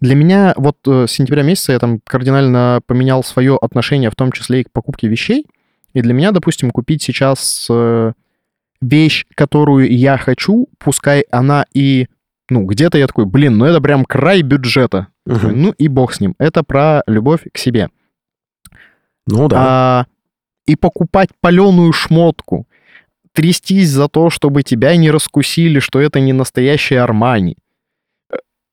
для 0.00 0.14
меня 0.14 0.54
вот 0.56 0.76
э, 0.86 1.06
с 1.08 1.12
сентября 1.12 1.42
месяца 1.42 1.72
я 1.72 1.78
там 1.78 2.00
кардинально 2.04 2.80
поменял 2.86 3.22
свое 3.24 3.56
отношение, 3.60 4.10
в 4.10 4.14
том 4.16 4.30
числе 4.32 4.60
и 4.60 4.64
к 4.64 4.72
покупке 4.72 5.08
вещей. 5.08 5.46
И 5.94 6.02
для 6.02 6.12
меня, 6.12 6.32
допустим, 6.32 6.70
купить 6.70 7.02
сейчас 7.02 7.66
э, 7.70 8.12
вещь, 8.80 9.26
которую 9.34 9.90
я 9.90 10.16
хочу, 10.18 10.68
пускай 10.78 11.22
она 11.30 11.64
и, 11.74 12.08
ну, 12.50 12.64
где-то 12.64 12.98
я 12.98 13.06
такой, 13.06 13.26
блин, 13.26 13.58
ну 13.58 13.64
это 13.64 13.80
прям 13.80 14.04
край 14.04 14.42
бюджета. 14.42 15.08
Мгм. 15.26 15.62
Ну 15.62 15.70
и 15.72 15.88
бог 15.88 16.12
с 16.14 16.20
ним. 16.20 16.34
Это 16.38 16.62
про 16.62 17.02
любовь 17.06 17.42
к 17.52 17.58
себе. 17.58 17.88
Ну 19.26 19.48
да. 19.48 19.56
А, 19.58 20.06
и 20.66 20.76
покупать 20.76 21.30
паленую 21.40 21.92
шмотку, 21.92 22.66
трястись 23.32 23.90
за 23.90 24.08
то, 24.08 24.30
чтобы 24.30 24.62
тебя 24.62 24.96
не 24.96 25.10
раскусили, 25.10 25.80
что 25.80 26.00
это 26.00 26.20
не 26.20 26.32
настоящий 26.32 26.96
Армани. 26.96 27.56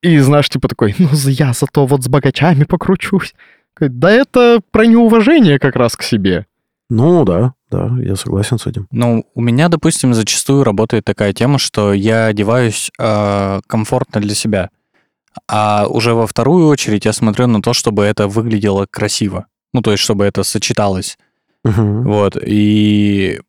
И 0.02 0.18
знаешь, 0.18 0.48
типа 0.48 0.68
такой, 0.68 0.94
ну 0.98 1.08
я 1.12 1.52
зато 1.52 1.86
вот 1.86 2.04
с 2.04 2.08
богачами 2.08 2.64
покручусь. 2.64 3.34
Да 3.78 4.10
это 4.10 4.60
про 4.70 4.86
неуважение 4.86 5.58
как 5.58 5.76
раз 5.76 5.96
к 5.96 6.02
себе. 6.02 6.46
Ну 6.88 7.24
да, 7.24 7.54
да, 7.70 7.90
я 8.00 8.14
согласен 8.14 8.58
с 8.58 8.66
этим. 8.66 8.86
Ну, 8.92 9.24
у 9.34 9.40
меня, 9.40 9.68
допустим, 9.68 10.14
зачастую 10.14 10.62
работает 10.62 11.04
такая 11.04 11.32
тема, 11.32 11.58
что 11.58 11.92
я 11.92 12.26
одеваюсь 12.26 12.90
э, 12.98 13.60
комфортно 13.66 14.20
для 14.20 14.34
себя. 14.34 14.70
А 15.48 15.86
уже 15.88 16.14
во 16.14 16.26
вторую 16.26 16.68
очередь 16.68 17.04
я 17.04 17.12
смотрю 17.12 17.46
на 17.48 17.60
то, 17.60 17.72
чтобы 17.74 18.04
это 18.04 18.28
выглядело 18.28 18.86
красиво. 18.90 19.46
Ну, 19.72 19.82
то 19.82 19.90
есть, 19.90 20.02
чтобы 20.02 20.24
это 20.24 20.44
сочеталось. 20.44 21.18
Мгм. 21.64 22.04
Вот. 22.04 22.36
И 22.40 23.40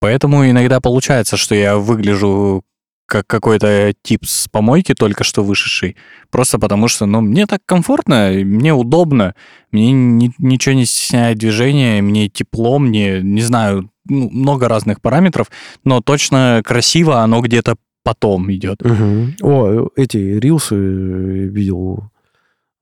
поэтому 0.00 0.48
иногда 0.48 0.80
получается, 0.80 1.36
что 1.36 1.54
я 1.54 1.76
выгляжу 1.76 2.64
как 3.12 3.26
какой-то 3.26 3.92
тип 4.00 4.24
с 4.24 4.48
помойки, 4.48 4.94
только 4.94 5.22
что 5.22 5.44
вышедший. 5.44 5.96
Просто 6.30 6.58
потому 6.58 6.88
что, 6.88 7.04
ну, 7.04 7.20
мне 7.20 7.46
так 7.46 7.60
комфортно, 7.66 8.30
мне 8.32 8.72
удобно, 8.72 9.34
мне 9.70 9.92
ни- 9.92 10.32
ничего 10.38 10.74
не 10.74 10.86
стесняет 10.86 11.36
движение, 11.36 12.00
мне 12.00 12.30
тепло, 12.30 12.78
мне, 12.78 13.20
не 13.20 13.42
знаю, 13.42 13.90
ну, 14.08 14.30
много 14.30 14.66
разных 14.66 15.02
параметров, 15.02 15.48
но 15.84 16.00
точно 16.00 16.62
красиво 16.64 17.18
оно 17.20 17.42
где-то 17.42 17.76
потом 18.02 18.50
идет. 18.50 18.80
Мгм. 18.80 19.36
О, 19.42 19.88
эти 19.94 20.16
рилсы 20.16 20.74
э, 20.74 21.48
видел, 21.48 22.04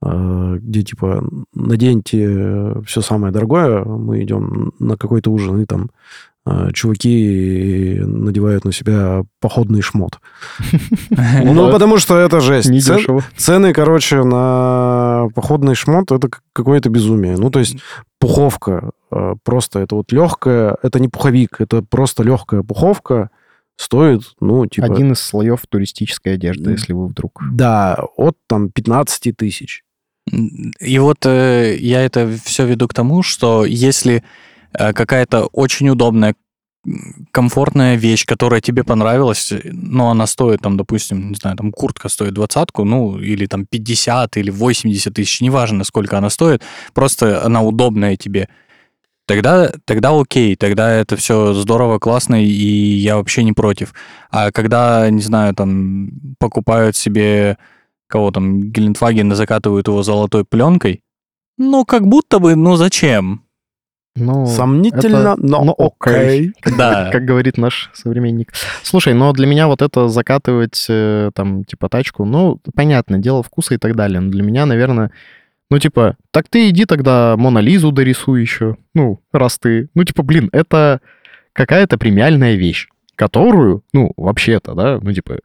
где 0.03 0.83
типа 0.83 1.23
наденьте 1.55 2.75
все 2.87 3.03
самое 3.03 3.33
дорогое, 3.33 3.85
мы 3.85 4.23
идем 4.23 4.73
на 4.79 4.97
какой-то 4.97 5.31
ужин, 5.31 5.61
и 5.61 5.67
там 5.67 5.91
э, 6.47 6.71
чуваки 6.73 8.01
надевают 8.03 8.65
на 8.65 8.73
себя 8.73 9.25
походный 9.41 9.83
шмот. 9.83 10.19
Ну, 11.11 11.71
потому 11.71 11.99
что 11.99 12.17
это 12.17 12.41
жесть. 12.41 12.71
Цены, 13.37 13.75
короче, 13.75 14.23
на 14.23 15.29
походный 15.35 15.75
шмот 15.75 16.11
это 16.13 16.31
какое-то 16.53 16.89
безумие. 16.89 17.37
Ну, 17.37 17.51
то 17.51 17.59
есть 17.59 17.77
пуховка 18.19 18.91
э, 19.11 19.35
просто 19.45 19.81
это 19.81 19.97
вот 19.97 20.13
легкая, 20.13 20.77
это 20.83 20.99
не 20.99 21.09
пуховик, 21.09 21.61
это 21.61 21.83
просто 21.83 22.23
легкая 22.23 22.63
пуховка 22.63 23.31
стоит, 23.77 24.23
ну, 24.41 24.67
типа... 24.67 24.87
Один 24.87 25.13
из 25.13 25.21
слоев 25.21 25.61
туристической 25.67 26.35
одежды, 26.35 26.73
если 26.73 26.93
вы 26.93 27.07
вдруг... 27.07 27.43
Да, 27.51 27.99
от 28.17 28.37
там 28.47 28.69
15 28.71 29.35
тысяч. 29.37 29.85
И 30.33 30.99
вот 30.99 31.27
э, 31.27 31.77
я 31.79 32.03
это 32.03 32.39
все 32.45 32.67
веду 32.67 32.89
к 32.89 32.95
тому, 32.95 33.23
что 33.23 33.65
если 33.65 34.23
э, 34.73 34.93
какая-то 34.93 35.47
очень 35.47 35.89
удобная, 35.89 36.35
комфортная 37.33 37.97
вещь, 37.97 38.25
которая 38.25 38.61
тебе 38.61 38.85
понравилась, 38.85 39.53
но 39.65 40.11
она 40.11 40.27
стоит, 40.27 40.63
там, 40.63 40.77
допустим, 40.77 41.31
не 41.31 41.35
знаю, 41.35 41.57
там 41.57 41.73
куртка 41.73 42.09
стоит 42.09 42.33
двадцатку, 42.33 42.85
ну, 42.85 43.19
или 43.19 43.47
там 43.47 43.67
50, 43.67 44.37
или 44.37 44.51
80 44.51 45.13
тысяч, 45.13 45.41
неважно, 45.41 45.85
сколько 45.85 46.17
она 46.17 46.31
стоит, 46.31 46.63
просто 46.95 47.45
она 47.45 47.63
удобная 47.63 48.17
тебе, 48.17 48.49
тогда, 49.27 49.71
тогда 49.85 50.19
окей, 50.19 50.57
тогда 50.57 50.91
это 50.91 51.17
все 51.17 51.53
здорово, 51.53 51.99
классно, 51.99 52.43
и 52.43 52.49
я 52.49 53.17
вообще 53.17 53.45
не 53.45 53.53
против. 53.53 53.93
А 54.31 54.51
когда, 54.51 55.09
не 55.11 55.23
знаю, 55.23 55.55
там 55.55 56.11
покупают 56.39 56.97
себе 56.97 57.59
кого 58.11 58.31
там, 58.31 58.71
Гелендваген, 58.71 59.35
закатывают 59.35 59.89
его 59.89 60.03
золотой 60.03 60.45
пленкой, 60.45 61.03
ну, 61.57 61.85
как 61.85 62.07
будто 62.07 62.39
бы, 62.39 62.55
ну, 62.57 62.77
зачем? 62.77 63.43
Ну, 64.17 64.47
Сомнительно, 64.47 65.35
это- 65.35 65.37
но 65.39 65.65
но 65.65 65.75
окей. 65.79 66.53
Как, 66.61 66.77
Да. 66.79 67.11
как 67.13 67.25
говорит 67.25 67.59
наш 67.59 67.91
современник. 67.95 68.53
Слушай, 68.83 69.15
но 69.15 69.33
для 69.33 69.47
меня 69.47 69.67
вот 69.69 69.83
это 69.83 70.09
закатывать 70.09 70.87
э, 70.89 71.31
там, 71.35 71.65
типа, 71.65 71.89
тачку, 71.89 72.25
ну, 72.25 72.59
понятно, 72.75 73.19
дело 73.19 73.43
вкуса 73.43 73.75
и 73.75 73.79
так 73.79 73.95
далее. 73.95 74.21
Но 74.21 74.31
для 74.31 74.43
меня, 74.43 74.67
наверное, 74.67 75.11
ну, 75.71 75.79
типа, 75.79 76.17
так 76.33 76.49
ты 76.49 76.71
иди 76.71 76.85
тогда 76.87 77.37
Мона 77.37 77.61
Лизу 77.61 77.93
дорисуй 77.93 78.41
еще. 78.41 78.77
Ну, 78.95 79.21
раз 79.33 79.59
ты... 79.59 79.89
Ну, 79.95 80.05
типа, 80.05 80.23
блин, 80.23 80.49
это 80.53 81.01
какая-то 81.53 81.97
премиальная 81.99 82.57
вещь, 82.57 82.89
которую, 83.15 83.85
ну, 83.93 84.13
вообще-то, 84.17 84.75
да, 84.75 84.99
ну, 85.01 85.13
типа, 85.13 85.39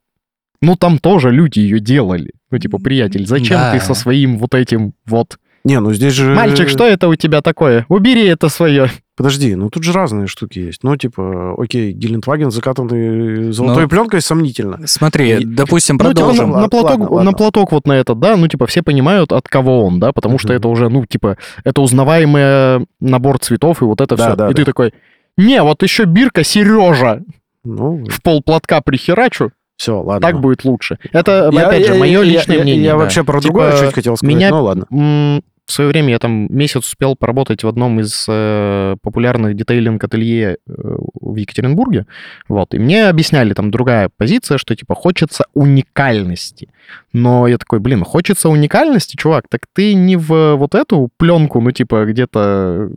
ну, 0.62 0.76
там 0.76 0.98
тоже 1.00 1.32
люди 1.32 1.60
ее 1.60 1.80
делали. 1.80 2.32
Ну, 2.52 2.58
типа, 2.60 2.78
приятель, 2.80 3.26
зачем 3.28 3.58
Да. 3.58 3.74
ты 3.74 3.80
со 3.80 3.94
своим 3.94 4.38
вот 4.38 4.54
этим 4.56 4.94
вот... 5.06 5.38
Не, 5.64 5.80
ну 5.80 5.92
здесь 5.94 6.14
же... 6.14 6.36
Мальчик, 6.36 6.70
что 6.70 6.86
это 6.86 7.08
у 7.08 7.16
тебя 7.16 7.42
такое? 7.42 7.88
Убери 7.90 8.26
это 8.28 8.50
свое. 8.50 8.92
Подожди, 9.18 9.56
ну 9.56 9.72
тут 9.72 9.84
же 9.84 9.94
разные 9.94 10.28
штуки 10.28 10.60
есть. 10.60 10.84
Ну, 10.84 10.96
типа, 10.96 11.56
окей, 11.58 11.92
Гелендваген 11.92 12.52
закатанный 12.52 13.52
золотой 13.52 13.84
Ну, 13.84 13.90
пленкой 13.90 14.22
сомнительно. 14.22 14.80
Смотри, 14.86 15.38
И- 15.40 15.44
допустим, 15.46 15.96
Ну, 15.96 16.10
типа, 16.10 16.14
продолжим. 16.14 16.52
на, 16.52 16.62
на 16.62 16.70
платок, 16.70 16.90
Ладно, 17.00 17.10
ладно. 17.10 17.32
на 17.32 17.36
платок 17.38 17.72
вот 17.72 17.88
на 17.88 17.94
этот, 17.94 18.20
да, 18.20 18.36
ну, 18.38 18.48
типа, 18.48 18.68
все 18.68 18.84
понимают, 18.84 19.32
от 19.32 19.48
кого 19.48 19.86
он, 19.86 20.00
да, 20.00 20.12
потому 20.14 20.38
что 20.38 20.54
это 20.54 20.68
уже, 20.68 20.90
ну, 20.90 21.04
типа, 21.06 21.38
это 21.64 21.82
узнаваемый 21.82 22.86
набор 23.00 23.40
цветов 23.40 23.82
и 23.82 23.86
вот 23.86 24.02
это 24.02 24.16
Да, 24.16 24.28
все. 24.28 24.36
да, 24.36 24.50
и 24.52 24.54
ты 24.54 24.66
такой, 24.66 24.94
не, 25.38 25.64
вот 25.64 25.82
еще 25.82 26.04
бирка 26.06 26.44
Сережа 26.44 27.22
Ну, 27.64 28.06
в 28.08 28.22
пол 28.22 28.44
платка 28.44 28.82
прихерачу, 28.82 29.52
все, 29.78 30.02
ладно. 30.02 30.28
так 30.28 30.40
будет 30.40 30.64
лучше. 30.64 30.98
Это, 31.12 31.50
Я- 31.52 31.68
опять 31.68 31.86
же, 31.86 31.94
я- 31.94 32.00
мое 32.00 32.22
я- 32.22 32.24
личное 32.24 32.58
я- 32.58 32.64
мнение. 32.64 32.84
Я 32.86 32.92
да. 32.92 32.98
вообще 32.98 33.24
про 33.24 33.40
Типа, 33.40 33.54
другое 33.54 33.78
чуть 33.86 33.94
хотел 33.94 34.16
сказать, 34.18 34.36
меня- 34.36 34.50
ну 34.50 34.64
ладно. 34.64 35.42
В 35.66 35.72
свое 35.72 35.90
время 35.90 36.12
я 36.12 36.20
там 36.20 36.48
месяц 36.50 36.86
успел 36.86 37.16
поработать 37.16 37.64
в 37.64 37.68
одном 37.68 38.00
из 38.00 38.26
э, 38.30 38.96
популярных 39.02 39.56
детейлинг-ателье 39.56 40.58
э, 40.68 40.74
в 41.22 41.36
Екатеринбурге, 41.36 42.06
вот, 42.48 42.76
и 42.76 42.80
мне 42.80 43.08
объясняли 43.10 43.54
там 43.54 43.72
другая 43.72 44.10
позиция, 44.16 44.60
что, 44.60 44.76
типа, 44.76 44.94
хочется 44.94 45.46
уникальности. 45.56 46.70
Но 47.14 47.48
я 47.48 47.58
такой, 47.58 47.80
блин, 47.80 48.04
хочется 48.04 48.48
уникальности, 48.50 49.16
чувак, 49.18 49.46
так 49.50 49.62
ты 49.74 49.96
не 49.96 50.18
в 50.18 50.56
вот 50.56 50.76
эту 50.76 51.10
пленку, 51.18 51.60
ну, 51.62 51.72
типа, 51.72 52.06
где-то, 52.06 52.92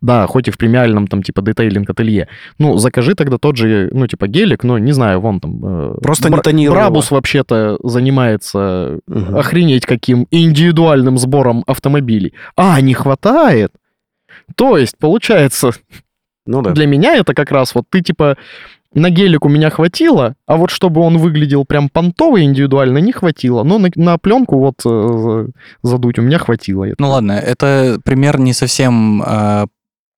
да, 0.00 0.26
хоть 0.26 0.48
и 0.48 0.50
в 0.50 0.56
премиальном, 0.56 1.08
там, 1.08 1.22
типа, 1.22 1.42
детейлинг-ателье, 1.42 2.28
ну, 2.58 2.78
закажи 2.78 3.14
тогда 3.14 3.36
тот 3.36 3.56
же, 3.58 3.90
ну, 3.92 4.06
типа, 4.06 4.26
гелик, 4.26 4.64
но, 4.64 4.78
не 4.78 4.92
знаю, 4.92 5.20
вон 5.20 5.40
там... 5.40 5.60
э, 5.62 5.98
Просто 6.02 6.30
не 6.30 6.38
тонируй 6.40 6.74
его. 6.74 6.82
Брабус 6.86 7.10
вообще-то 7.10 7.78
занимается 7.82 9.00
Мгм. 9.06 9.36
охренеть 9.36 9.84
каким 9.84 10.26
индивидуальным 10.30 11.18
сбором 11.18 11.62
автомобилей. 11.66 12.05
А, 12.56 12.80
не 12.80 12.94
хватает. 12.94 13.72
То 14.54 14.78
есть, 14.78 14.96
получается, 14.98 15.72
Ну 16.46 16.62
да. 16.62 16.72
Для 16.72 16.86
меня 16.86 17.16
это 17.16 17.34
как 17.34 17.50
раз 17.50 17.74
вот 17.74 17.86
ты 17.90 18.00
типа 18.00 18.36
на 18.94 19.10
гелик 19.10 19.44
у 19.44 19.48
меня 19.48 19.68
хватило, 19.68 20.36
а 20.46 20.56
вот 20.56 20.70
чтобы 20.70 21.02
он 21.02 21.18
выглядел 21.18 21.64
прям 21.66 21.90
понтовый 21.90 22.44
индивидуально 22.44 22.98
не 22.98 23.12
хватило. 23.12 23.62
Но 23.62 23.78
на, 23.78 23.90
на 23.94 24.16
пленку 24.16 24.58
вот 24.58 24.76
э, 24.86 25.48
задуть 25.82 26.18
у 26.18 26.22
меня 26.22 26.38
хватило. 26.38 26.86
Ну 26.98 27.10
ладно, 27.10 27.32
это 27.32 28.00
пример 28.04 28.38
не 28.38 28.54
совсем 28.54 29.22
э, 29.22 29.66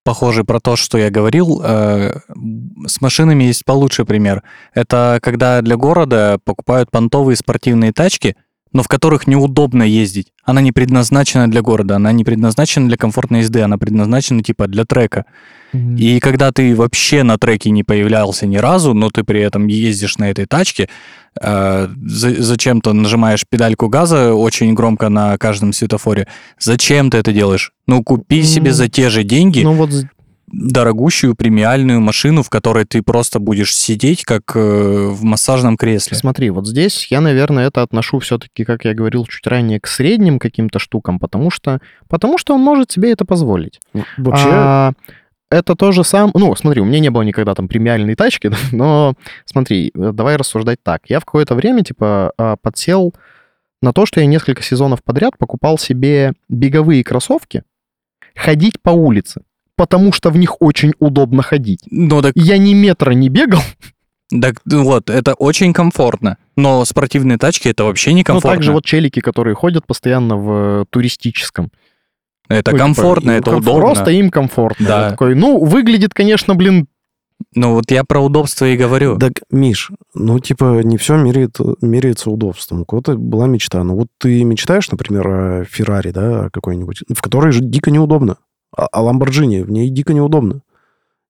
похожий 0.04 0.44
про 0.44 0.60
то, 0.60 0.76
что 0.76 0.96
я 0.96 1.10
говорил. 1.10 1.60
Э, 1.64 2.20
с 2.86 3.00
машинами 3.00 3.44
есть 3.44 3.64
получше 3.64 4.04
пример. 4.04 4.44
Это 4.74 5.18
когда 5.22 5.60
для 5.60 5.76
города 5.76 6.38
покупают 6.44 6.90
понтовые 6.90 7.36
спортивные 7.36 7.92
тачки, 7.92 8.36
но 8.72 8.82
в 8.82 8.88
которых 8.88 9.26
неудобно 9.26 9.82
ездить. 9.82 10.28
Она 10.44 10.60
не 10.60 10.72
предназначена 10.72 11.50
для 11.50 11.62
города, 11.62 11.96
она 11.96 12.12
не 12.12 12.24
предназначена 12.24 12.88
для 12.88 12.96
комфортной 12.96 13.40
езды, 13.40 13.60
она 13.60 13.78
предназначена 13.78 14.42
типа 14.42 14.66
для 14.66 14.84
трека. 14.84 15.24
И 15.74 16.18
когда 16.20 16.50
ты 16.50 16.74
вообще 16.74 17.22
на 17.24 17.36
треке 17.36 17.68
не 17.70 17.84
появлялся 17.84 18.46
ни 18.46 18.56
разу, 18.56 18.94
но 18.94 19.10
ты 19.10 19.22
при 19.22 19.40
этом 19.42 19.66
ездишь 19.66 20.16
на 20.16 20.30
этой 20.30 20.46
тачке, 20.46 20.88
э, 21.40 21.88
за- 22.06 22.42
зачем-то 22.42 22.94
нажимаешь 22.94 23.44
педальку 23.48 23.88
газа 23.88 24.32
очень 24.32 24.72
громко 24.72 25.10
на 25.10 25.36
каждом 25.36 25.74
светофоре, 25.74 26.26
зачем 26.58 27.10
ты 27.10 27.18
это 27.18 27.32
делаешь? 27.32 27.72
Ну, 27.86 28.02
купи 28.02 28.42
себе 28.44 28.70
Ну, 28.70 28.76
за 28.76 28.88
те 28.88 29.10
же 29.10 29.24
деньги 29.24 29.60
Ну 29.60 29.74
вот 29.74 29.90
дорогущую 30.52 31.34
премиальную 31.34 32.00
машину, 32.00 32.42
в 32.42 32.50
которой 32.50 32.84
ты 32.84 33.02
просто 33.02 33.38
будешь 33.38 33.74
сидеть, 33.74 34.24
как 34.24 34.42
э, 34.54 35.08
в 35.10 35.22
массажном 35.22 35.76
кресле. 35.76 36.16
смотри, 36.16 36.50
вот 36.50 36.66
здесь 36.66 37.06
я, 37.10 37.20
наверное, 37.20 37.68
это 37.68 37.82
отношу 37.82 38.18
все-таки, 38.18 38.64
как 38.64 38.84
я 38.84 38.94
говорил 38.94 39.26
чуть 39.26 39.46
ранее, 39.46 39.80
к 39.80 39.86
средним 39.86 40.38
каким-то 40.38 40.78
штукам, 40.78 41.18
потому 41.18 41.50
что, 41.50 41.80
потому 42.08 42.38
что 42.38 42.54
он 42.54 42.60
может 42.60 42.90
себе 42.90 43.12
это 43.12 43.24
позволить. 43.24 43.80
Вообще, 44.16 44.48
А, 44.50 44.92
это 45.50 45.74
то 45.74 45.92
же 45.92 46.04
самое... 46.04 46.32
Ну, 46.34 46.54
смотри, 46.56 46.80
у 46.80 46.84
меня 46.84 47.00
не 47.00 47.10
было 47.10 47.22
никогда 47.22 47.54
там 47.54 47.68
премиальной 47.68 48.14
тачки, 48.14 48.50
но 48.72 49.14
смотри, 49.44 49.90
э, 49.94 50.12
давай 50.12 50.36
рассуждать 50.36 50.78
так. 50.82 51.02
Я 51.08 51.20
в 51.20 51.24
какое-то 51.24 51.54
время, 51.54 51.82
типа, 51.82 52.32
а, 52.36 52.56
подсел 52.56 53.14
на 53.80 53.92
то, 53.92 54.06
что 54.06 54.20
я 54.20 54.26
несколько 54.26 54.62
сезонов 54.62 55.02
подряд 55.02 55.38
покупал 55.38 55.78
себе 55.78 56.32
беговые 56.48 57.04
кроссовки, 57.04 57.62
ходить 58.34 58.80
по 58.82 58.90
улице, 58.90 59.42
потому 59.78 60.12
что 60.12 60.28
в 60.28 60.36
них 60.36 60.60
очень 60.60 60.92
удобно 60.98 61.42
ходить. 61.42 61.80
Ну, 61.90 62.20
так, 62.20 62.32
Я 62.36 62.58
ни 62.58 62.74
метра 62.74 63.12
не 63.12 63.30
бегал, 63.30 63.62
так 64.30 64.56
ну 64.66 64.84
вот, 64.84 65.08
это 65.08 65.32
очень 65.34 65.72
комфортно. 65.72 66.36
Но 66.56 66.84
спортивные 66.84 67.38
тачки 67.38 67.68
это 67.68 67.84
вообще 67.84 68.12
не 68.12 68.20
но 68.20 68.24
комфортно. 68.24 68.50
также 68.50 68.72
вот 68.72 68.84
челики, 68.84 69.20
которые 69.20 69.54
ходят 69.54 69.86
постоянно 69.86 70.36
в 70.36 70.82
э, 70.82 70.84
туристическом. 70.90 71.70
это 72.48 72.72
Ну, 72.72 72.76
типа, 72.76 72.84
комфортно, 72.84 73.30
им 73.30 73.36
это 73.38 73.50
комф- 73.50 73.58
удобно. 73.60 73.80
Просто 73.80 74.10
им 74.10 74.30
комфортно. 74.30 74.86
Да. 74.86 75.04
Я 75.04 75.10
такой, 75.10 75.34
ну, 75.34 75.64
выглядит, 75.64 76.12
конечно, 76.12 76.54
блин, 76.54 76.88
Ну 77.54 77.72
вот 77.72 77.90
я 77.90 78.04
про 78.04 78.20
удобство 78.20 78.66
и 78.66 78.76
говорю. 78.76 79.16
Так, 79.16 79.32
Миш, 79.50 79.90
ну, 80.12 80.38
типа, 80.40 80.82
не 80.82 80.98
все 80.98 81.16
меряет, 81.16 81.56
меряется 81.80 82.30
удобством. 82.30 82.82
У 82.82 82.84
кого-то 82.84 83.16
была 83.16 83.46
мечта. 83.46 83.82
Ну, 83.82 83.94
вот 83.94 84.08
ты 84.18 84.44
мечтаешь, 84.44 84.90
например, 84.90 85.28
о 85.28 85.64
Феррари, 85.64 86.10
да, 86.10 86.50
какой-нибудь, 86.52 87.04
в 87.08 87.22
которой 87.22 87.52
же 87.52 87.60
дико 87.60 87.90
неудобно. 87.90 88.36
А 88.76 89.02
Ламборджини, 89.02 89.62
в 89.62 89.70
ней 89.70 89.88
дико 89.90 90.12
неудобно. 90.14 90.60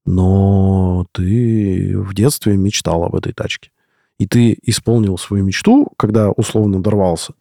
Но 0.07 1.07
ты 1.13 1.93
в 1.99 2.15
детстве 2.15 2.57
мечтал 2.57 3.05
об 3.05 3.15
этой 3.15 3.33
тачке. 3.33 3.71
И 4.19 4.27
ты 4.27 4.57
исполнил 4.63 5.17
свою 5.19 5.45
мечту, 5.45 5.89
когда 5.97 6.31
условно 6.31 6.83
дорвался. 6.83 7.35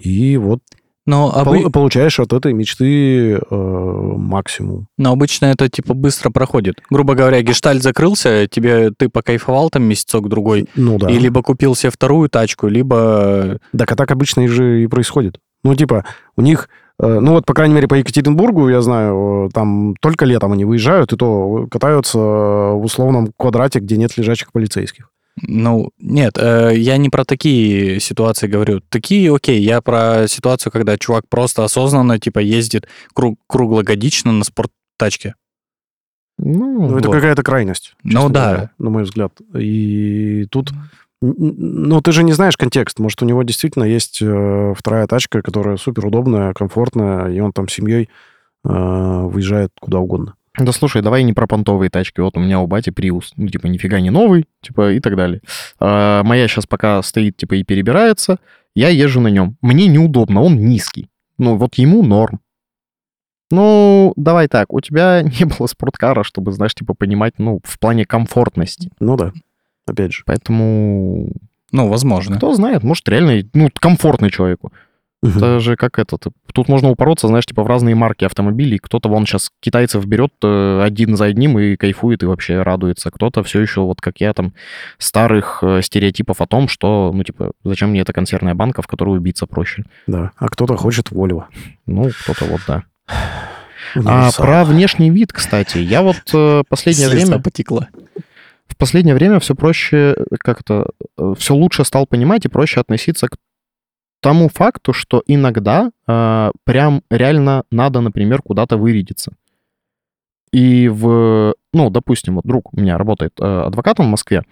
И 0.00 0.36
вот 0.36 0.60
Но, 1.04 1.30
обы- 1.34 1.62
пол- 1.64 1.70
получаешь 1.70 2.18
от 2.20 2.32
этой 2.32 2.52
мечты 2.54 3.32
э, 3.34 3.40
максимум. 3.50 4.86
но 4.96 5.12
обычно 5.12 5.46
это 5.46 5.68
типа 5.68 5.94
быстро 5.94 6.30
проходит. 6.30 6.76
Грубо 6.90 7.14
говоря, 7.14 7.42
гештальт 7.42 7.82
закрылся, 7.82 8.46
тебе 8.50 8.90
ты 8.96 9.08
покайфовал 9.08 9.68
там 9.70 9.82
месяцок-другой, 9.84 10.68
Ну 10.76 10.98
да. 10.98 11.10
и 11.10 11.18
либо 11.18 11.42
купил 11.42 11.74
себе 11.74 11.90
вторую 11.90 12.28
тачку, 12.30 12.66
либо... 12.68 13.58
Так, 13.76 13.92
а 13.92 13.96
так 13.96 14.10
обычно 14.10 14.42
и 14.42 14.46
же 14.46 14.84
и 14.84 14.86
происходит. 14.86 15.38
Ну, 15.64 15.74
типа, 15.74 16.04
у 16.36 16.40
них, 16.42 16.68
э, 16.68 16.85
ну 16.98 17.32
вот, 17.32 17.44
по 17.44 17.54
крайней 17.54 17.74
мере, 17.74 17.88
по 17.88 17.94
Екатеринбургу, 17.94 18.68
я 18.68 18.80
знаю, 18.80 19.48
э, 19.48 19.50
там 19.52 19.94
только 20.00 20.24
летом 20.24 20.52
они 20.52 20.64
выезжают, 20.64 21.12
и 21.12 21.16
то 21.16 21.66
катаются 21.70 22.18
э, 22.18 22.72
в 22.72 22.84
условном 22.84 23.32
квадрате, 23.36 23.80
где 23.80 23.96
нет 23.96 24.16
лежачих 24.16 24.50
полицейских. 24.52 25.10
Ну, 25.42 25.90
нет, 25.98 26.38
э, 26.38 26.72
я 26.74 26.96
не 26.96 27.10
про 27.10 27.26
такие 27.26 28.00
ситуации 28.00 28.46
говорю. 28.46 28.80
Такие, 28.88 29.34
окей, 29.34 29.60
я 29.60 29.82
про 29.82 30.26
ситуацию, 30.28 30.72
когда 30.72 30.96
чувак 30.96 31.28
просто 31.28 31.64
осознанно, 31.64 32.18
типа, 32.18 32.38
ездит 32.38 32.88
кру- 33.14 33.36
круглогодично 33.46 34.32
на 34.32 34.44
спорттачке. 34.44 35.34
ну, 36.38 36.88
Ну, 36.88 36.96
это 36.96 37.08
вот. 37.08 37.14
какая-то 37.14 37.42
крайность. 37.42 37.94
Ну 38.02 38.30
да. 38.30 38.44
говоря, 38.46 38.70
на 38.78 38.90
мой 38.90 39.02
взгляд. 39.02 39.32
И 39.54 40.46
тут... 40.50 40.70
н- 41.22 41.30
н- 41.30 41.88
Ну, 41.88 42.00
ты 42.00 42.12
же 42.12 42.22
не 42.22 42.32
знаешь 42.32 42.56
контекст. 42.56 42.98
Может, 42.98 43.22
у 43.22 43.26
него 43.26 43.42
действительно 43.42 43.84
есть 43.84 44.18
э, 44.22 44.74
вторая 44.76 45.06
тачка, 45.06 45.42
которая 45.42 45.76
супер 45.76 46.06
удобная, 46.06 46.52
комфортная, 46.54 47.28
и 47.32 47.40
он 47.40 47.52
там 47.52 47.68
с 47.68 47.72
семьей 47.72 48.08
э, 48.64 48.68
выезжает 48.68 49.70
куда 49.80 49.98
угодно. 49.98 50.34
Да 50.58 50.72
слушай, 50.72 51.02
давай 51.02 51.22
не 51.22 51.34
про 51.34 51.46
понтовые 51.46 51.90
тачки. 51.90 52.20
Вот 52.20 52.36
у 52.36 52.40
меня 52.40 52.60
у 52.60 52.66
бати 52.66 52.88
Приус. 52.90 53.32
Ну, 53.36 53.46
типа, 53.48 53.66
нифига 53.66 54.00
не 54.00 54.08
новый, 54.10 54.46
типа, 54.62 54.92
и 54.92 55.00
так 55.00 55.14
далее. 55.14 55.42
А, 55.78 56.22
моя 56.22 56.48
сейчас 56.48 56.66
пока 56.66 57.02
стоит, 57.02 57.36
типа, 57.36 57.54
и 57.56 57.62
перебирается. 57.62 58.38
Я 58.74 58.88
езжу 58.88 59.20
на 59.20 59.28
нем. 59.28 59.56
Мне 59.60 59.86
неудобно, 59.86 60.40
он 60.42 60.56
низкий. 60.56 61.10
Ну, 61.36 61.56
вот 61.56 61.74
ему 61.74 62.02
норм. 62.02 62.40
Ну, 63.50 64.12
давай 64.16 64.48
так, 64.48 64.72
у 64.72 64.80
тебя 64.80 65.22
не 65.40 65.44
было 65.44 65.66
спорткара, 65.66 66.22
чтобы, 66.24 66.52
знаешь, 66.52 66.74
типа, 66.74 66.94
понимать, 66.94 67.34
ну, 67.38 67.60
в 67.62 67.78
плане 67.78 68.04
комфортности. 68.06 68.90
Ну 68.98 69.16
да, 69.16 69.32
опять 69.86 70.12
же. 70.12 70.22
Поэтому, 70.26 71.30
Ну, 71.72 71.88
возможно. 71.88 72.36
кто 72.36 72.54
знает, 72.54 72.82
может, 72.82 73.08
реально, 73.08 73.48
ну, 73.54 73.70
комфортный 73.78 74.30
человеку. 74.30 74.72
Это 75.22 75.58
же 75.60 75.76
как 75.76 75.98
этот. 75.98 76.24
Тут 76.52 76.68
можно 76.68 76.90
упороться, 76.90 77.26
знаешь, 77.26 77.46
типа 77.46 77.64
в 77.64 77.66
разные 77.66 77.94
марки 77.96 78.24
автомобилей. 78.24 78.78
Кто-то 78.78 79.08
вон 79.08 79.26
сейчас 79.26 79.50
китайцев 79.60 80.04
берет 80.06 80.32
э, 80.44 80.82
один 80.84 81.16
за 81.16 81.24
одним 81.24 81.58
и 81.58 81.74
кайфует 81.74 82.22
и 82.22 82.26
вообще 82.26 82.62
радуется. 82.62 83.10
Кто-то 83.10 83.42
все 83.42 83.60
еще, 83.60 83.80
вот 83.80 84.00
как 84.00 84.20
я, 84.20 84.32
там, 84.34 84.52
старых 84.98 85.60
э, 85.62 85.80
стереотипов 85.82 86.40
о 86.40 86.46
том, 86.46 86.68
что, 86.68 87.10
ну, 87.12 87.24
типа, 87.24 87.52
зачем 87.64 87.90
мне 87.90 88.02
эта 88.02 88.12
консервная 88.12 88.54
банка, 88.54 88.82
в 88.82 88.86
которую 88.86 89.18
убиться 89.18 89.46
проще. 89.46 89.84
Да. 90.06 90.30
А 90.36 90.46
кто-то 90.48 90.76
хочет 90.76 91.10
Вольво. 91.10 91.48
Ну, 91.86 92.10
кто-то 92.22 92.44
вот, 92.44 92.60
да. 92.68 92.84
А 94.04 94.30
про 94.36 94.64
внешний 94.64 95.10
вид, 95.10 95.32
кстати, 95.32 95.78
я 95.78 96.02
вот 96.02 96.16
э, 96.34 96.62
последнее 96.68 97.08
Слеза 97.08 97.26
время... 97.26 97.42
потекла. 97.42 97.88
В 98.66 98.76
последнее 98.76 99.14
время 99.14 99.40
все 99.40 99.54
проще, 99.54 100.16
как 100.40 100.60
это, 100.60 100.90
все 101.36 101.54
лучше 101.54 101.84
стал 101.84 102.06
понимать 102.06 102.44
и 102.44 102.48
проще 102.48 102.80
относиться 102.80 103.28
к 103.28 103.36
тому 104.20 104.48
факту, 104.48 104.92
что 104.92 105.22
иногда 105.26 105.90
э, 106.06 106.50
прям 106.64 107.02
реально 107.10 107.64
надо, 107.70 108.00
например, 108.00 108.42
куда-то 108.42 108.76
вырядиться. 108.76 109.32
И 110.52 110.88
в, 110.88 111.54
ну, 111.72 111.90
допустим, 111.90 112.36
вот 112.36 112.44
друг 112.44 112.72
у 112.72 112.80
меня 112.80 112.98
работает 112.98 113.32
э, 113.40 113.44
адвокатом 113.44 114.06
в 114.06 114.10
Москве, 114.10 114.42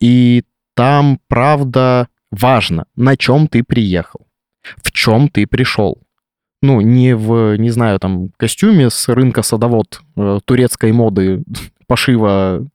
и 0.00 0.44
там, 0.74 1.20
правда, 1.28 2.08
важно, 2.30 2.86
на 2.96 3.16
чем 3.16 3.46
ты 3.48 3.62
приехал, 3.62 4.26
в 4.82 4.90
чем 4.92 5.28
ты 5.28 5.46
пришел. 5.46 5.98
Ну, 6.62 6.80
не 6.80 7.14
в, 7.14 7.56
не 7.56 7.70
знаю, 7.70 7.98
там, 7.98 8.30
костюме 8.36 8.88
с 8.88 9.08
рынка 9.08 9.42
садовод 9.42 10.00
э, 10.16 10.38
турецкой 10.44 10.92
моды 10.92 11.42
пошива 11.86 12.66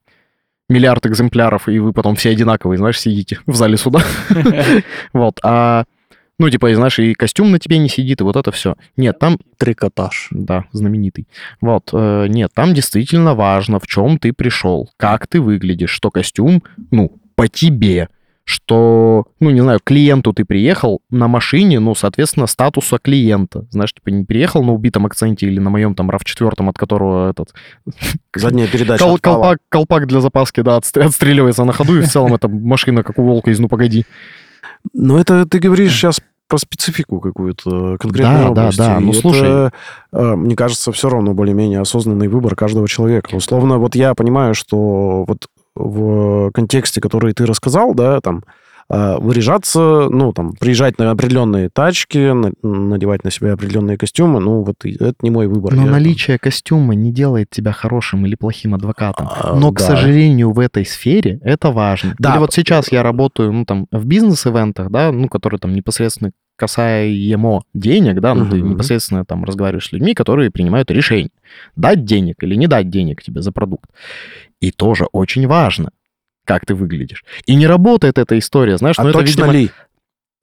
миллиард 0.70 1.06
экземпляров, 1.06 1.70
и 1.70 1.80
вы 1.80 1.94
потом 1.94 2.16
все 2.16 2.32
одинаковые, 2.32 2.78
знаешь, 2.78 3.00
сидите 3.00 3.40
в 3.46 3.56
зале 3.56 3.78
суда. 3.78 4.02
Вот, 5.14 5.40
а, 5.44 5.86
ну, 6.40 6.50
типа, 6.50 6.70
и, 6.70 6.76
знаешь, 6.76 7.00
и 7.00 7.14
костюм 7.14 7.52
на 7.52 7.60
тебе 7.60 7.78
не 7.80 7.90
сидит, 7.90 8.22
и 8.22 8.24
вот 8.24 8.36
это 8.36 8.52
все. 8.52 8.76
Нет, 8.96 9.18
там, 9.18 9.40
Трикотаж. 9.58 10.28
да, 10.32 10.66
знаменитый. 10.72 11.28
Вот, 11.62 11.90
э, 11.94 12.28
нет, 12.28 12.52
там 12.54 12.74
действительно 12.74 13.34
важно, 13.34 13.80
в 13.80 13.88
чем 13.88 14.20
ты 14.20 14.34
пришел, 14.34 14.90
как 14.98 15.26
ты 15.28 15.42
выглядишь, 15.42 15.90
что 15.90 16.12
костюм, 16.12 16.62
ну, 16.92 17.20
по 17.36 17.48
тебе, 17.48 18.10
что, 18.50 19.26
ну, 19.42 19.50
не 19.50 19.60
знаю, 19.60 19.82
клиенту 19.84 20.32
ты 20.32 20.46
приехал 20.46 21.02
на 21.10 21.28
машине, 21.28 21.82
ну, 21.82 21.94
соответственно, 21.96 22.48
статуса 22.48 22.98
клиента. 22.98 23.66
Знаешь, 23.72 23.94
типа, 23.94 24.08
не 24.10 24.24
приехал 24.24 24.64
на 24.64 24.72
убитом 24.72 25.06
акценте 25.06 25.48
или 25.48 25.60
на 25.60 25.70
моем 25.70 25.96
там 25.96 26.10
RAV4, 26.10 26.70
от 26.70 26.78
которого 26.78 27.30
этот 27.30 27.54
Задняя 28.36 28.68
передача 28.68 29.04
Кол- 29.04 29.20
колпак, 29.20 29.58
колпак 29.68 30.08
для 30.08 30.22
запаски, 30.22 30.62
да, 30.62 30.78
отстр- 30.78 31.04
отстреливается 31.04 31.66
на 31.66 31.74
ходу, 31.74 31.98
и 31.98 32.02
в 32.02 32.08
целом 32.08 32.34
это 32.36 32.48
машина, 32.48 33.04
как 33.04 33.20
у 33.20 33.24
волка 33.24 33.52
из 33.52 33.60
«Ну, 33.60 33.68
погоди». 33.68 34.06
Но 34.94 35.20
это 35.20 35.46
ты 35.46 35.60
говоришь 35.60 35.92
сейчас 35.92 36.22
про 36.48 36.58
специфику 36.58 37.20
какую-то 37.20 37.98
конкретной 37.98 38.36
Да, 38.38 38.50
да, 38.52 38.62
области. 38.62 38.78
да. 38.78 38.98
И 38.98 39.04
Ну, 39.04 39.10
это, 39.12 39.20
слушай. 39.20 39.72
э, 40.14 40.36
мне 40.38 40.56
кажется, 40.56 40.94
все 40.94 41.10
равно 41.10 41.34
более-менее 41.34 41.82
осознанный 41.82 42.30
выбор 42.30 42.56
каждого 42.56 42.88
человека. 42.88 43.36
Условно, 43.36 43.78
вот 43.78 43.96
я 43.96 44.16
понимаю, 44.16 44.54
что 44.56 45.26
вот 45.28 45.48
в 45.78 46.52
контексте, 46.52 47.02
который 47.02 47.34
ты 47.34 47.46
рассказал, 47.46 47.94
да, 47.94 48.20
там, 48.22 48.44
выряжаться, 48.90 50.08
ну, 50.10 50.32
там, 50.34 50.54
приезжать 50.54 50.98
на 50.98 51.12
определенные 51.12 51.70
тачки, 51.70 52.32
на- 52.34 52.54
надевать 52.64 53.24
на 53.26 53.32
себя 53.32 53.54
определенные 53.54 53.98
костюмы, 53.98 54.40
ну, 54.40 54.64
вот 54.64 54.76
это 54.86 55.14
не 55.22 55.30
мой 55.30 55.48
выбор. 55.48 55.74
Но 55.74 55.86
Я- 55.86 55.92
наличие 55.92 56.38
костюма 56.40 56.96
не 56.96 57.12
делает 57.12 57.50
тебя 57.50 57.74
хорошим 57.74 58.26
или 58.26 58.36
плохим 58.36 58.76
адвокатом. 58.76 59.28
А, 59.30 59.56
Но, 59.56 59.72
к 59.72 59.80
да. 59.80 59.86
сожалению, 59.86 60.52
в 60.52 60.60
этой 60.60 60.86
сфере 60.86 61.40
это 61.44 61.72
важно. 61.72 62.16
Да. 62.20 62.32
Или 62.32 62.40
вот 62.40 62.54
сейчас 62.54 62.92
я 62.92 63.04
работаю, 63.04 63.52
ну, 63.52 63.66
там, 63.66 63.88
в 63.92 64.06
бизнес-ивентах, 64.06 64.90
да, 64.90 65.12
ну, 65.12 65.28
которые 65.28 65.60
там 65.60 65.74
непосредственно 65.74 66.32
касаемо 66.56 67.64
денег, 67.74 68.20
да, 68.20 68.34
ну, 68.36 68.50
ты 68.50 68.58
Мгм. 68.58 68.72
непосредственно 68.72 69.26
там 69.26 69.44
разговариваешь 69.44 69.88
с 69.88 69.92
людьми, 69.92 70.14
которые 70.14 70.50
принимают 70.50 70.90
решение, 70.92 71.30
дать 71.76 72.04
денег 72.06 72.36
или 72.42 72.56
не 72.56 72.68
дать 72.68 72.90
денег 72.90 73.22
тебе 73.22 73.42
за 73.42 73.52
продукт. 73.52 73.90
И 74.60 74.72
тоже 74.72 75.06
очень 75.12 75.46
важно, 75.48 75.92
как 76.48 76.66
ты 76.66 76.74
выглядишь. 76.74 77.24
И 77.46 77.56
не 77.56 77.68
работает 77.68 78.18
эта 78.18 78.40
история, 78.40 78.78
знаешь, 78.78 78.98
А 78.98 79.04
ну, 79.04 79.10
это, 79.10 79.20
точно 79.20 79.42
видимо, 79.44 79.54
ли? 79.54 79.72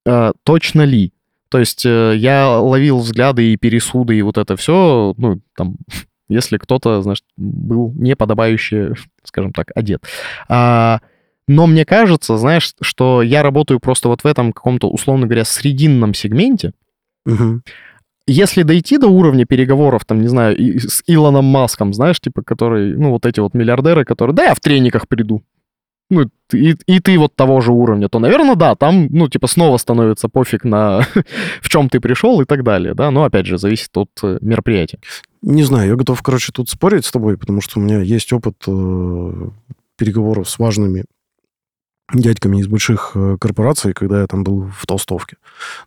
э, 0.06 0.32
точно 0.44 0.82
ли? 0.82 1.12
То 1.48 1.58
есть 1.58 1.84
э, 1.86 2.14
я 2.16 2.58
ловил 2.58 2.98
взгляды 2.98 3.52
и 3.52 3.56
пересуды, 3.56 4.16
и 4.18 4.22
вот 4.22 4.36
это 4.38 4.56
все, 4.56 5.14
ну, 5.16 5.40
там, 5.56 5.76
если 6.28 6.58
кто-то, 6.58 7.00
знаешь, 7.02 7.22
был 7.36 7.92
неподобающе, 7.96 8.94
скажем 9.24 9.52
так, 9.52 9.70
одет. 9.74 10.04
А, 10.48 11.00
но 11.48 11.66
мне 11.66 11.84
кажется, 11.84 12.36
знаешь, 12.36 12.74
что 12.80 13.22
я 13.22 13.42
работаю 13.42 13.80
просто 13.80 14.08
вот 14.08 14.22
в 14.22 14.26
этом 14.26 14.52
каком-то, 14.52 14.88
условно 14.90 15.26
говоря, 15.26 15.44
срединном 15.44 16.12
сегменте. 16.14 16.72
Мгм. 17.26 17.62
Если 18.26 18.62
дойти 18.62 18.96
до 18.98 19.08
уровня 19.08 19.44
переговоров, 19.46 20.04
там, 20.06 20.20
не 20.22 20.28
знаю, 20.28 20.56
и- 20.56 20.78
с 20.78 21.02
Илоном 21.06 21.44
Маском, 21.44 21.92
знаешь, 21.92 22.20
типа, 22.20 22.42
который, 22.42 22.96
ну, 22.96 23.10
вот 23.10 23.26
эти 23.26 23.40
вот 23.40 23.52
миллиардеры, 23.54 24.04
которые, 24.06 24.34
да, 24.34 24.44
я 24.44 24.54
в 24.54 24.60
трениках 24.60 25.08
приду. 25.08 25.42
Ну, 26.10 26.28
и, 26.52 26.76
и 26.86 27.00
ты 27.00 27.18
вот 27.18 27.34
того 27.34 27.60
же 27.60 27.72
уровня, 27.72 28.08
то, 28.08 28.18
наверное, 28.18 28.54
да, 28.54 28.74
там, 28.74 29.08
ну, 29.10 29.28
типа, 29.28 29.46
снова 29.46 29.78
становится 29.78 30.28
пофиг 30.28 30.64
на 30.64 31.06
в 31.62 31.68
чем 31.68 31.88
ты 31.88 32.00
пришел 32.00 32.40
и 32.40 32.44
так 32.44 32.62
далее, 32.62 32.94
да, 32.94 33.10
но, 33.10 33.24
опять 33.24 33.46
же, 33.46 33.58
зависит 33.58 33.96
от 33.96 34.10
э, 34.22 34.38
мероприятия. 34.40 34.98
Не 35.42 35.62
знаю, 35.62 35.88
я 35.88 35.96
готов, 35.96 36.22
короче, 36.22 36.52
тут 36.52 36.68
спорить 36.68 37.04
с 37.04 37.12
тобой, 37.12 37.38
потому 37.38 37.60
что 37.60 37.78
у 37.78 37.82
меня 37.82 38.00
есть 38.00 38.32
опыт 38.32 38.56
э, 38.66 39.48
переговоров 39.96 40.48
с 40.48 40.58
важными 40.58 41.04
дядьками 42.12 42.58
из 42.58 42.66
больших 42.68 43.12
э, 43.14 43.36
корпораций, 43.40 43.94
когда 43.94 44.20
я 44.20 44.26
там 44.26 44.44
был 44.44 44.70
в 44.76 44.86
толстовке. 44.86 45.36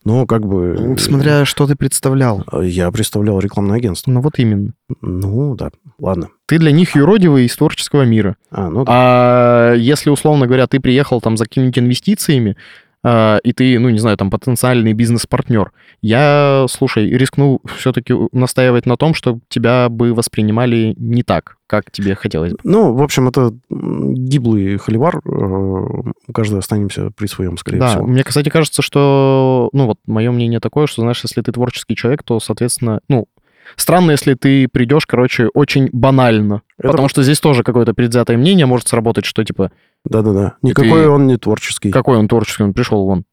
Но 0.04 0.26
как 0.26 0.46
бы... 0.48 0.76
э, 0.96 0.98
Смотря, 0.98 1.46
что 1.46 1.68
ты 1.68 1.76
представлял. 1.76 2.44
Я 2.62 2.92
представлял 2.92 3.40
рекламное 3.40 3.78
агентство. 3.78 4.10
Ну, 4.12 4.22
вот 4.22 4.40
именно. 4.40 4.74
Ну, 5.02 5.56
да, 5.56 5.70
ладно. 6.00 6.30
Ты 6.48 6.58
для 6.58 6.72
них 6.72 6.96
юродивый 6.96 7.46
из 7.46 7.56
творческого 7.56 8.04
мира. 8.04 8.36
А, 8.50 8.70
ну 8.70 8.84
да. 8.84 8.92
А 8.94 9.74
если, 9.76 10.10
условно 10.10 10.48
говоря, 10.48 10.66
ты 10.68 10.80
приехал 10.80 11.22
там 11.22 11.38
за 11.38 11.46
какими-нибудь 11.46 11.80
инвестициями, 11.80 12.58
и 13.06 13.54
ты, 13.54 13.80
ну, 13.80 13.90
не 13.90 14.00
знаю, 14.00 14.18
там, 14.18 14.30
потенциальный 14.30 14.94
бизнес-партнер, 14.94 15.72
я, 16.02 16.66
слушай, 16.70 17.08
рискну 17.10 17.62
все-таки 17.78 18.14
настаивать 18.32 18.86
на 18.86 18.98
том, 18.98 19.14
что 19.14 19.40
тебя 19.50 19.88
бы 19.90 20.14
воспринимали 20.14 20.94
не 20.98 21.24
так, 21.24 21.58
как 21.68 21.92
тебе 21.92 22.16
хотелось 22.16 22.54
бы. 22.54 22.60
Ну, 22.64 22.94
в 22.94 23.02
общем, 23.02 23.28
это 23.28 23.54
гиблый 23.70 24.78
холивар. 24.78 25.22
э, 25.26 26.32
Каждый 26.34 26.60
останемся 26.60 27.12
при 27.16 27.28
своем, 27.28 27.58
скорее 27.58 27.80
Да, 27.80 27.88
всего. 27.92 28.08
мне, 28.08 28.24
кстати, 28.24 28.50
кажется, 28.50 28.82
что, 28.82 29.70
ну, 29.74 29.86
вот 29.86 29.98
мое 30.06 30.32
мнение 30.32 30.60
такое, 30.60 30.88
что, 30.88 31.02
знаешь, 31.02 31.22
если 31.24 31.42
ты 31.42 31.52
творческий 31.52 31.96
человек, 31.96 32.24
то, 32.24 32.40
соответственно, 32.40 33.00
ну, 33.08 33.28
странно, 33.76 34.12
если 34.12 34.34
ты 34.36 34.68
придешь, 34.68 35.06
короче, 35.06 35.48
очень 35.54 35.90
банально. 35.92 36.62
Это- 36.78 36.90
Потому 36.90 37.10
что 37.10 37.24
здесь 37.24 37.40
тоже 37.40 37.64
какое-то 37.64 37.94
предвзятое 37.94 38.38
мнение 38.38 38.66
может 38.66 38.88
сработать, 38.88 39.26
что, 39.26 39.44
типа, 39.44 39.72
Да-да-да. 40.06 40.56
Никакой 40.62 40.92
ты- 41.04 41.10
он 41.10 41.28
не 41.28 41.38
творческий. 41.38 41.92
Какой 41.92 42.18
он 42.18 42.28
творческий, 42.28 42.64
он 42.64 42.74
пришел 42.74 43.06
вон. 43.06 43.26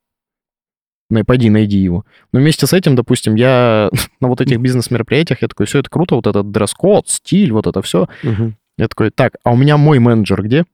Пойди, 1.26 1.48
найди 1.50 1.78
его. 1.78 2.04
Но 2.32 2.40
вместе 2.40 2.66
с 2.66 2.72
этим, 2.72 2.96
допустим, 2.96 3.34
я 3.36 3.90
на 4.20 4.28
вот 4.28 4.40
этих 4.40 4.58
бизнес-мероприятиях, 4.58 5.42
я 5.42 5.48
такой, 5.48 5.66
все 5.66 5.78
это 5.78 5.88
круто, 5.90 6.16
вот 6.16 6.26
этот 6.26 6.50
дресс-код, 6.50 7.08
стиль, 7.08 7.52
вот 7.52 7.66
это 7.66 7.82
все. 7.82 8.08
Мгм. 8.22 8.56
Я 8.78 8.88
такой, 8.88 9.10
так, 9.10 9.34
а 9.44 9.52
у 9.52 9.56
меня 9.56 9.76
мой 9.76 9.98
менеджер 10.00 10.42
где? 10.42 10.64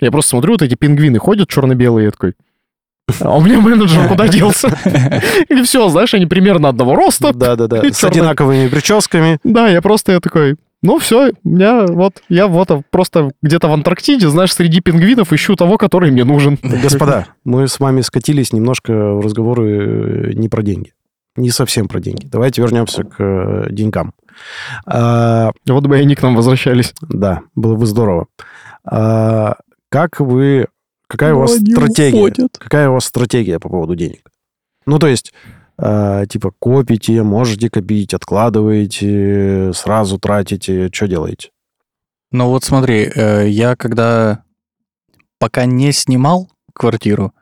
Я 0.00 0.10
просто 0.10 0.30
смотрю, 0.30 0.52
вот 0.52 0.62
эти 0.62 0.74
пингвины 0.76 1.18
ходят 1.18 1.48
черно-белые, 1.50 2.06
я 2.06 2.10
такой, 2.12 2.32
а 3.20 3.36
у 3.36 3.40
меня 3.40 3.60
менеджер 3.60 4.08
куда 4.08 4.28
делся? 4.28 4.76
И 5.48 5.62
все, 5.62 5.88
знаешь, 5.88 6.14
они 6.14 6.26
примерно 6.26 6.68
одного 6.68 6.94
роста. 6.94 7.32
Да-да-да. 7.32 7.82
С 7.92 8.04
одинаковыми 8.04 8.68
прическами. 8.68 9.38
Да, 9.44 9.68
я 9.68 9.82
просто 9.82 10.12
я 10.12 10.20
такой, 10.20 10.56
ну 10.82 10.98
все, 10.98 11.32
меня 11.44 11.86
вот, 11.86 12.22
я 12.28 12.46
вот 12.46 12.70
просто 12.90 13.30
где-то 13.42 13.68
в 13.68 13.72
Антарктиде, 13.72 14.28
знаешь, 14.28 14.54
среди 14.54 14.80
пингвинов 14.80 15.32
ищу 15.32 15.56
того, 15.56 15.76
который 15.78 16.10
мне 16.10 16.24
нужен. 16.24 16.58
Господа, 16.62 17.26
мы 17.44 17.68
с 17.68 17.78
вами 17.80 18.00
скатились 18.00 18.52
немножко 18.52 18.92
в 18.92 19.20
разговоры 19.20 20.30
э, 20.30 20.32
не 20.34 20.48
про 20.48 20.62
деньги. 20.62 20.92
Не 21.36 21.50
совсем 21.50 21.86
про 21.86 22.00
деньги. 22.00 22.26
Давайте 22.26 22.60
вернемся 22.62 23.04
к 23.04 23.14
э, 23.18 23.66
деньгам. 23.70 24.12
А, 24.86 25.52
Вот 25.66 25.86
бы 25.86 25.96
они 25.96 26.14
к 26.14 26.22
нам 26.22 26.34
возвращались. 26.34 26.94
да, 27.02 27.42
было 27.54 27.76
бы 27.76 27.86
здорово. 27.86 28.26
А, 28.84 29.56
как 29.90 30.20
вы... 30.20 30.66
Какая 31.10 31.34
у 31.34 31.40
вас 31.40 31.56
стратегия? 31.56 32.16
уходят. 32.16 32.56
Какая 32.56 32.88
у 32.88 32.92
вас 32.92 33.04
стратегия 33.04 33.58
по 33.58 33.68
поводу 33.68 33.96
денег? 33.96 34.30
Ну, 34.86 35.00
то 35.00 35.08
есть, 35.08 35.34
а, 35.76 36.24
типа, 36.26 36.52
копите, 36.60 37.24
можете 37.24 37.68
копить, 37.68 38.14
откладываете, 38.14 39.72
сразу 39.74 40.20
тратите, 40.20 40.88
что 40.92 41.08
делаете? 41.08 41.50
Ну 42.30 42.46
вот 42.50 42.62
смотри, 42.62 43.10
э, 43.12 43.48
я 43.48 43.74
когда 43.74 44.44
пока 45.40 45.64
не 45.64 45.90
снимал 45.90 46.48
квартиру, 46.72 47.34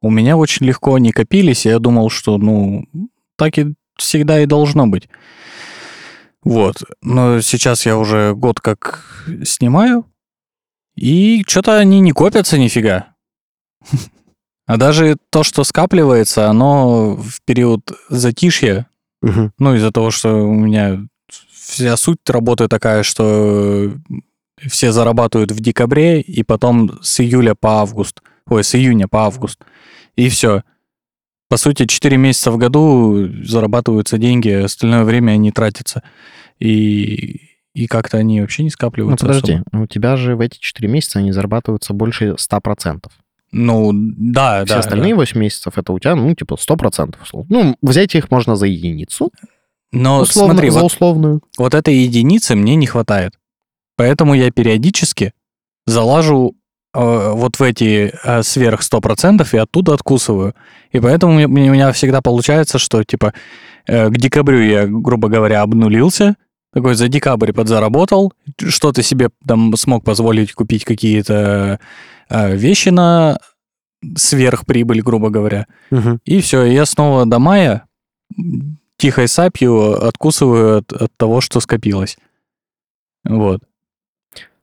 у 0.00 0.08
меня 0.08 0.38
очень 0.38 0.64
легко 0.64 0.94
они 0.94 1.12
копились, 1.12 1.66
и 1.66 1.68
я 1.68 1.78
думал, 1.78 2.08
что, 2.08 2.38
ну, 2.38 2.86
так 3.36 3.58
и 3.58 3.74
всегда 3.98 4.40
и 4.40 4.46
должно 4.46 4.86
быть. 4.86 5.10
Вот. 6.42 6.84
Но 7.02 7.42
сейчас 7.42 7.84
я 7.84 7.98
уже 7.98 8.34
год 8.34 8.60
как 8.60 9.04
снимаю, 9.44 10.06
и 10.94 11.44
что-то 11.46 11.78
они 11.78 12.00
не 12.00 12.12
копятся 12.12 12.56
нифига. 12.56 13.09
А 14.66 14.76
даже 14.76 15.16
то, 15.30 15.42
что 15.42 15.64
скапливается, 15.64 16.48
оно 16.48 17.16
в 17.16 17.40
период 17.44 17.90
затишья 18.08 18.86
Мгм. 19.22 19.52
ну, 19.58 19.74
из-за 19.74 19.90
того, 19.90 20.10
что 20.10 20.32
у 20.48 20.54
меня 20.54 21.00
вся 21.52 21.96
суть 21.96 22.18
работы 22.28 22.68
такая, 22.68 23.02
что 23.02 23.92
все 24.66 24.92
зарабатывают 24.92 25.50
в 25.52 25.60
декабре, 25.60 26.20
и 26.20 26.42
потом 26.42 26.98
с 27.02 27.20
июля 27.20 27.54
по 27.54 27.80
август. 27.80 28.20
Ой, 28.46 28.62
с 28.64 28.74
июня 28.74 29.08
по 29.08 29.24
август. 29.26 29.58
И 30.16 30.28
все. 30.28 30.62
По 31.48 31.56
сути, 31.56 31.86
4 31.86 32.16
месяца 32.16 32.50
в 32.52 32.56
году 32.58 33.28
зарабатываются 33.44 34.18
деньги, 34.18 34.50
а 34.50 34.64
остальное 34.66 35.04
время 35.04 35.32
они 35.32 35.50
тратятся. 35.50 36.02
И, 36.58 37.40
и 37.74 37.86
как-то 37.88 38.18
они 38.18 38.40
вообще 38.40 38.62
не 38.62 38.68
Ну, 38.68 38.70
скапливаются. 38.70 39.26
подожди, 39.26 39.54
особо. 39.66 39.82
у 39.82 39.86
тебя 39.86 40.16
же 40.16 40.36
в 40.36 40.40
эти 40.40 40.58
4 40.58 40.88
месяца 40.88 41.18
они 41.18 41.32
зарабатываются 41.32 41.92
больше 41.92 42.36
100%. 42.38 43.04
Ну, 43.52 43.90
да, 43.92 44.64
Все 44.64 44.74
да. 44.74 44.80
остальные 44.80 45.14
да. 45.14 45.16
8 45.16 45.40
месяцев 45.40 45.76
это 45.76 45.92
у 45.92 45.98
тебя, 45.98 46.14
ну, 46.14 46.34
типа, 46.34 46.54
100%. 46.54 47.16
условно. 47.22 47.46
Ну, 47.48 47.76
взять 47.82 48.14
их 48.14 48.30
можно 48.30 48.56
за 48.56 48.66
единицу, 48.66 49.30
Но 49.92 50.20
условно, 50.20 50.54
смотри, 50.54 50.70
за 50.70 50.80
вот 50.80 50.92
условную. 50.92 51.40
Вот 51.58 51.74
этой 51.74 51.94
единицы 51.94 52.54
мне 52.54 52.76
не 52.76 52.86
хватает. 52.86 53.34
Поэтому 53.96 54.34
я 54.34 54.50
периодически 54.50 55.32
залажу 55.86 56.54
э, 56.94 57.32
вот 57.34 57.58
в 57.58 57.62
эти 57.62 58.14
э, 58.24 58.42
сверх 58.42 58.80
100% 58.82 59.46
и 59.52 59.56
оттуда 59.56 59.94
откусываю. 59.94 60.54
И 60.92 61.00
поэтому 61.00 61.34
у 61.34 61.48
меня 61.48 61.92
всегда 61.92 62.22
получается, 62.22 62.78
что 62.78 63.02
типа 63.02 63.34
э, 63.86 64.08
к 64.08 64.16
декабрю 64.16 64.62
я, 64.62 64.86
грубо 64.86 65.28
говоря, 65.28 65.62
обнулился, 65.62 66.36
такой 66.72 66.94
за 66.94 67.08
декабрь 67.08 67.52
подзаработал, 67.52 68.32
что-то 68.58 69.02
себе 69.02 69.30
там 69.46 69.74
смог 69.76 70.04
позволить 70.04 70.52
купить 70.52 70.84
какие-то 70.84 71.80
э, 72.30 72.56
вещи 72.56 72.88
на 72.88 73.38
сверхприбыль, 74.16 75.02
грубо 75.02 75.28
говоря. 75.28 75.66
Мгм. 75.90 76.20
И 76.24 76.40
все, 76.40 76.64
я 76.64 76.86
снова 76.86 77.26
до 77.26 77.38
мая 77.38 77.84
тихой 78.96 79.28
сапью 79.28 80.06
откусываю 80.06 80.78
от, 80.78 80.92
от 80.92 81.16
того, 81.16 81.40
что 81.40 81.60
скопилось. 81.60 82.18
Вот. 83.24 83.60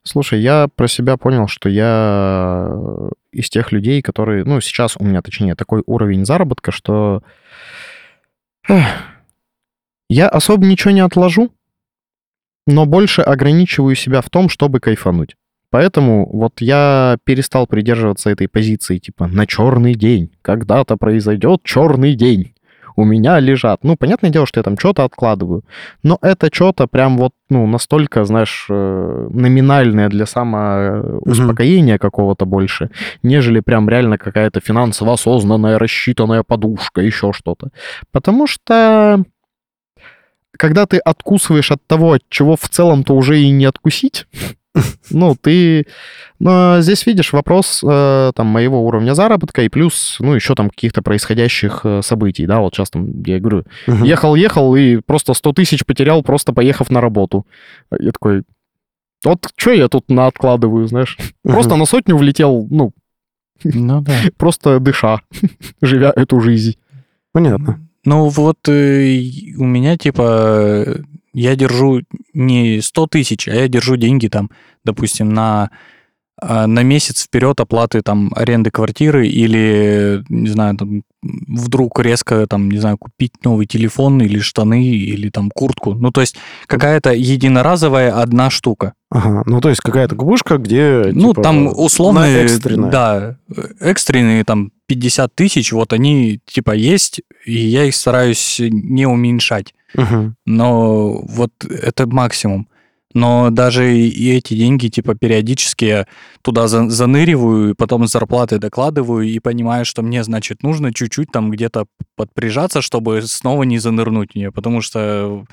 Слушай, 0.04 0.40
я 0.40 0.70
про 0.74 0.88
себя 0.88 1.18
понял, 1.18 1.48
что 1.48 1.68
я 1.68 2.72
из 3.32 3.50
тех 3.50 3.72
людей, 3.72 4.02
которые... 4.02 4.46
Ну, 4.46 4.62
сейчас 4.62 4.96
у 4.98 5.04
меня, 5.04 5.22
точнее, 5.22 5.56
такой 5.56 5.84
уровень 5.86 6.26
заработка, 6.26 6.72
что... 6.72 7.24
эх, 8.68 8.86
Я 10.08 10.30
особо 10.30 10.66
ничего 10.66 10.92
не 10.92 11.02
отложу, 11.02 11.52
но 12.66 12.86
больше 12.86 13.22
ограничиваю 13.22 13.96
себя 13.96 14.22
в 14.22 14.30
том, 14.30 14.48
чтобы 14.50 14.80
кайфануть. 14.80 15.36
Поэтому 15.70 16.30
вот 16.32 16.62
я 16.62 17.18
перестал 17.26 17.68
придерживаться 17.68 18.30
этой 18.30 18.48
позиции, 18.48 18.98
типа, 18.98 19.28
на 19.28 19.46
черный 19.46 19.96
день. 19.96 20.32
Когда-то 20.42 20.98
произойдет 20.98 21.62
черный 21.64 22.16
день. 22.16 22.54
у 23.00 23.06
меня 23.06 23.40
лежат. 23.40 23.84
Ну, 23.84 23.96
понятное 23.96 24.32
дело, 24.32 24.48
что 24.48 24.60
я 24.60 24.64
там 24.64 24.78
что-то 24.78 25.04
откладываю, 25.04 25.64
но 26.04 26.18
это 26.24 26.50
что-то 26.52 26.88
прям 26.88 27.18
вот, 27.18 27.32
ну, 27.50 27.68
настолько, 27.68 28.26
знаешь, 28.26 28.66
э, 28.70 29.28
номинальное 29.32 30.10
для 30.10 30.26
самоуспокоения 30.26 32.00
какого-то 32.00 32.46
больше, 32.46 32.90
нежели 33.22 33.60
прям 33.60 33.88
реально 33.88 34.18
какая-то 34.18 34.62
финансово 34.62 35.14
осознанная, 35.14 35.78
рассчитанная 35.78 36.42
подушка, 36.42 37.02
еще 37.02 37.34
что-то. 37.34 37.70
Потому 38.12 38.48
что 38.48 39.24
когда 40.58 40.88
ты 40.88 40.98
откусываешь 40.98 41.72
от 41.72 41.86
того, 41.86 42.14
от 42.14 42.24
чего 42.30 42.56
в 42.56 42.68
целом-то 42.68 43.14
уже 43.14 43.40
и 43.40 43.52
не 43.52 43.66
откусить, 43.66 44.26
ну, 45.12 45.36
ты... 45.40 45.86
Но 46.40 46.82
здесь 46.82 47.06
видишь 47.06 47.34
вопрос 47.34 47.84
э, 47.84 48.32
там 48.36 48.48
моего 48.48 48.86
уровня 48.86 49.16
заработка 49.16 49.64
и 49.64 49.70
плюс, 49.70 50.18
ну, 50.20 50.36
еще 50.36 50.56
там 50.56 50.70
каких-то 50.70 51.02
происходящих 51.02 51.82
э, 51.84 52.02
событий, 52.04 52.46
да, 52.46 52.60
вот 52.60 52.76
сейчас 52.76 52.92
там, 52.92 53.24
я 53.24 53.40
говорю, 53.40 53.64
ехал-ехал 53.88 54.76
и 54.76 54.98
просто 54.98 55.34
100 55.34 55.54
тысяч 55.54 55.86
потерял, 55.86 56.22
просто 56.22 56.54
поехав 56.54 56.92
на 56.92 57.02
работу. 57.02 57.48
Я 58.00 58.12
такой, 58.12 58.44
вот 59.24 59.48
что 59.56 59.72
я 59.72 59.88
тут 59.88 60.10
на 60.10 60.28
откладываю, 60.28 60.88
знаешь? 60.88 61.18
Просто 61.44 61.76
на 61.76 61.86
сотню 61.86 62.18
влетел, 62.18 62.68
ну, 62.70 62.94
Ну 63.64 64.02
да. 64.02 64.14
просто 64.38 64.80
дыша, 64.80 65.22
живя 65.82 66.14
эту 66.16 66.40
жизнь. 66.40 66.78
Понятно. 67.32 67.80
Ну 68.06 68.30
вот 68.30 68.70
э, 68.70 69.20
у 69.58 69.66
меня 69.66 69.98
типа 69.98 71.02
я 71.38 71.56
держу 71.56 72.02
не 72.34 72.82
100 72.82 73.08
тысяч, 73.08 73.48
а 73.48 73.54
я 73.54 73.68
держу 73.68 73.96
деньги 73.96 74.28
там, 74.28 74.50
допустим, 74.84 75.34
на 75.34 75.70
а, 76.40 76.68
на 76.68 76.84
месяц 76.84 77.24
вперед 77.24 77.60
оплаты 77.60 78.02
там 78.02 78.32
аренды 78.36 78.70
квартиры 78.70 79.28
или, 79.28 80.24
не 80.30 80.50
знаю, 80.50 80.78
там, 80.78 81.02
вдруг 81.22 82.00
резко 82.00 82.46
там, 82.46 82.70
не 82.70 82.78
знаю, 82.78 82.98
купить 82.98 83.34
новый 83.44 83.66
телефон 83.66 84.22
или 84.22 84.40
штаны 84.40 84.86
или 84.86 85.30
там 85.30 85.50
куртку. 85.50 85.96
Ну, 85.96 86.12
то 86.12 86.22
есть 86.22 86.36
какая-то 86.68 87.12
единоразовая 87.12 88.20
одна 88.22 88.52
штука. 88.52 88.94
Ага. 89.10 89.44
Ну, 89.48 89.62
то 89.62 89.70
есть 89.70 89.82
какая-то 89.82 90.16
кубышка, 90.16 90.58
где... 90.58 91.10
Ну, 91.12 91.30
типа, 91.30 91.42
там 91.42 91.68
условные, 91.68 92.38
на 92.38 92.44
экстренное. 92.44 92.92
да, 92.92 93.38
экстренные 93.80 94.44
там 94.44 94.72
50 94.86 95.34
тысяч, 95.34 95.72
вот 95.72 95.92
они 95.92 96.40
типа 96.46 96.72
есть, 96.72 97.22
и 97.46 97.54
я 97.54 97.86
их 97.86 97.96
стараюсь 97.96 98.58
не 98.60 99.08
уменьшать. 99.08 99.74
Мгм. 99.96 100.36
Но 100.46 101.22
вот 101.28 101.52
это 101.64 102.08
максимум. 102.08 102.68
Но 103.14 103.50
даже 103.50 103.98
и 103.98 104.30
эти 104.32 104.54
деньги, 104.54 104.90
типа, 104.90 105.16
периодически 105.16 105.86
я 105.86 106.08
туда 106.42 106.68
за- 106.68 106.90
заныриваю, 106.90 107.74
потом 107.76 108.06
с 108.08 108.12
зарплаты 108.12 108.60
докладываю, 108.60 109.24
и 109.28 109.40
понимаю, 109.40 109.86
что 109.86 110.02
мне, 110.04 110.24
значит, 110.24 110.62
нужно 110.62 110.94
чуть-чуть 110.94 111.32
там 111.32 111.50
где-то 111.50 111.86
подприжаться, 112.16 112.82
чтобы 112.82 113.22
снова 113.24 113.64
не 113.64 113.80
занырнуть 113.80 114.34
в 114.34 114.36
нее. 114.36 114.52
Потому 114.52 114.82
что 114.82 115.46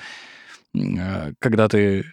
э, 0.75 1.33
когда 1.39 1.69
ты 1.69 2.05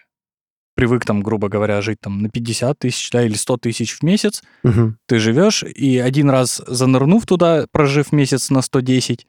привык, 0.76 1.06
там, 1.06 1.22
грубо 1.22 1.50
говоря, 1.50 1.82
жить 1.82 1.98
там 2.02 2.22
на 2.22 2.30
50 2.30 2.80
тысяч, 2.80 3.10
да, 3.12 3.24
или 3.26 3.34
100 3.34 3.58
тысяч 3.58 3.98
в 4.00 4.04
месяц, 4.04 4.42
Мгм. 4.64 4.98
ты 5.08 5.20
живешь, 5.20 5.64
и 5.64 5.98
один 5.98 6.30
раз 6.30 6.62
занырнув 6.66 7.26
туда, 7.26 7.66
прожив 7.72 8.12
месяц 8.14 8.50
на 8.52 8.62
110, 8.62 9.28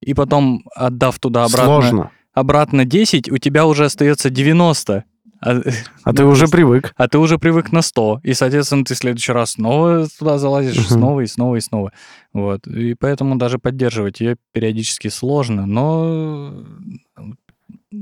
и 0.00 0.14
потом 0.14 0.64
отдав 0.74 1.18
туда 1.18 1.44
обратно, 1.44 1.66
Сложно. 1.66 2.10
Обратно 2.40 2.84
10, 2.84 3.30
у 3.30 3.38
тебя 3.38 3.66
уже 3.66 3.84
остается 3.84 4.30
90. 4.30 5.04
А, 5.42 5.60
А 6.04 6.12
ты 6.12 6.22
ну, 6.24 6.28
уже 6.30 6.48
привык. 6.48 6.92
а 6.96 7.08
ты 7.08 7.16
уже 7.18 7.38
привык 7.38 7.72
на 7.72 7.80
100. 7.80 8.20
И, 8.24 8.34
соответственно, 8.34 8.84
ты 8.84 8.94
в 8.94 8.98
следующий 8.98 9.32
раз 9.32 9.52
снова 9.52 10.06
туда 10.18 10.36
залазишь, 10.38 10.76
Мгм. 10.76 10.84
снова 10.84 11.20
и 11.20 11.26
снова 11.26 11.56
и 11.56 11.60
снова. 11.60 11.92
Вот. 12.34 12.66
И 12.66 12.94
поэтому 12.94 13.36
даже 13.36 13.58
поддерживать 13.58 14.20
ее 14.20 14.36
периодически 14.52 15.08
сложно, 15.08 15.64
но 15.64 16.52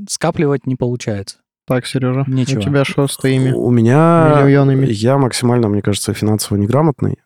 скапливать 0.08 0.66
не 0.66 0.76
получается. 0.76 1.38
Так, 1.66 1.86
Сережа, 1.86 2.24
Ничего. 2.26 2.60
у 2.60 2.62
тебя 2.64 2.84
что 2.84 3.06
с 3.06 3.16
твоими 3.16 3.52
У 3.52 3.70
меня... 3.70 4.42
миллионами? 4.44 4.86
Я 4.86 5.18
максимально, 5.18 5.68
мне 5.68 5.82
кажется, 5.82 6.14
финансово 6.14 6.56
неграмотный. 6.56 7.18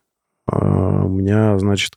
А, 0.46 1.04
У 1.04 1.08
меня, 1.08 1.58
значит, 1.58 1.94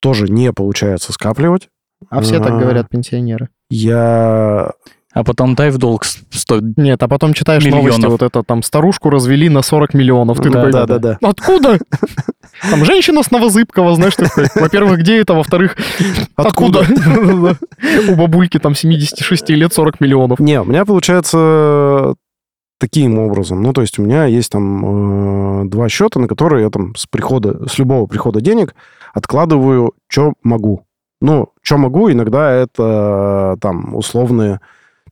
тоже 0.00 0.26
не 0.28 0.52
получается 0.52 1.12
скапливать. 1.12 1.68
А 2.10 2.20
все 2.20 2.38
так 2.38 2.50
А. 2.52 2.58
говорят, 2.58 2.88
пенсионеры. 2.88 3.48
Я... 3.70 4.72
А 5.14 5.24
потом 5.24 5.54
дай 5.54 5.70
в 5.70 5.78
долг 5.78 6.04
с- 6.04 6.18
100 6.30 6.60
Нет, 6.76 7.02
а 7.02 7.08
потом 7.08 7.32
читаешь 7.34 7.64
новости, 7.64 7.98
Миллионов. 7.98 8.10
вот 8.12 8.22
это 8.22 8.42
там 8.42 8.62
старушку 8.62 9.10
развели 9.10 9.48
на 9.48 9.62
40 9.62 9.94
миллионов. 9.94 10.38
Ты 10.40 10.50
Да, 10.50 10.58
такой, 10.66 10.72
да, 10.72 10.86
да, 10.86 10.98
да. 10.98 11.18
Откуда? 11.22 11.78
Там 12.70 12.84
женщина 12.84 13.22
с 13.22 13.30
Новозыбкова, 13.30 13.94
знаешь, 13.94 14.14
ты 14.16 14.26
такой, 14.26 14.46
во-первых, 14.54 14.98
где 15.00 15.20
это, 15.20 15.34
во-вторых, 15.34 15.76
откуда? 16.36 16.84
У 18.08 18.14
бабульки 18.14 18.58
там 18.58 18.74
76 18.74 19.48
лет 19.50 19.72
40 19.72 20.00
миллионов. 20.00 20.38
Не, 20.40 20.60
у 20.60 20.64
меня 20.64 20.84
получается 20.84 22.14
таким 22.78 23.18
образом. 23.18 23.62
Ну, 23.62 23.72
то 23.72 23.80
есть 23.80 23.98
у 23.98 24.02
меня 24.02 24.24
есть 24.26 24.52
там 24.52 25.62
э, 25.62 25.68
два 25.68 25.88
счета, 25.88 26.20
на 26.20 26.28
которые 26.28 26.64
я 26.64 26.70
там 26.70 26.94
с 26.94 27.06
прихода, 27.06 27.66
с 27.68 27.76
любого 27.78 28.06
прихода 28.06 28.40
денег 28.40 28.74
откладываю, 29.14 29.94
что 30.08 30.34
могу. 30.44 30.84
Ну, 31.20 31.48
что 31.62 31.78
могу, 31.78 32.10
иногда 32.10 32.50
это 32.52 33.56
там 33.60 33.94
условные 33.94 34.60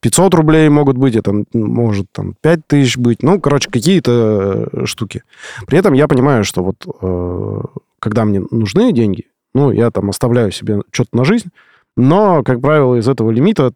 500 0.01 0.35
рублей 0.35 0.69
могут 0.69 0.97
быть, 0.97 1.17
это 1.17 1.33
может 1.53 2.07
там 2.13 2.35
5 2.41 2.67
тысяч 2.67 2.97
быть. 2.97 3.23
Ну, 3.23 3.41
короче, 3.41 3.71
какие-то 3.71 4.69
э, 4.73 4.87
штуки. 4.87 5.23
При 5.67 5.79
этом 5.79 5.95
я 5.95 6.07
понимаю, 6.07 6.45
что 6.45 6.63
вот 6.63 6.77
э, 7.01 7.61
когда 7.99 8.25
мне 8.25 8.43
нужны 8.51 8.93
деньги, 8.93 9.27
ну, 9.55 9.71
я 9.73 9.91
там 9.91 10.11
оставляю 10.11 10.53
себе 10.53 10.83
что-то 10.93 11.17
на 11.17 11.25
жизнь, 11.25 11.49
но, 11.97 12.43
как 12.45 12.61
правило, 12.61 12.97
из 12.97 13.09
этого 13.09 13.31
лимита 13.31 13.73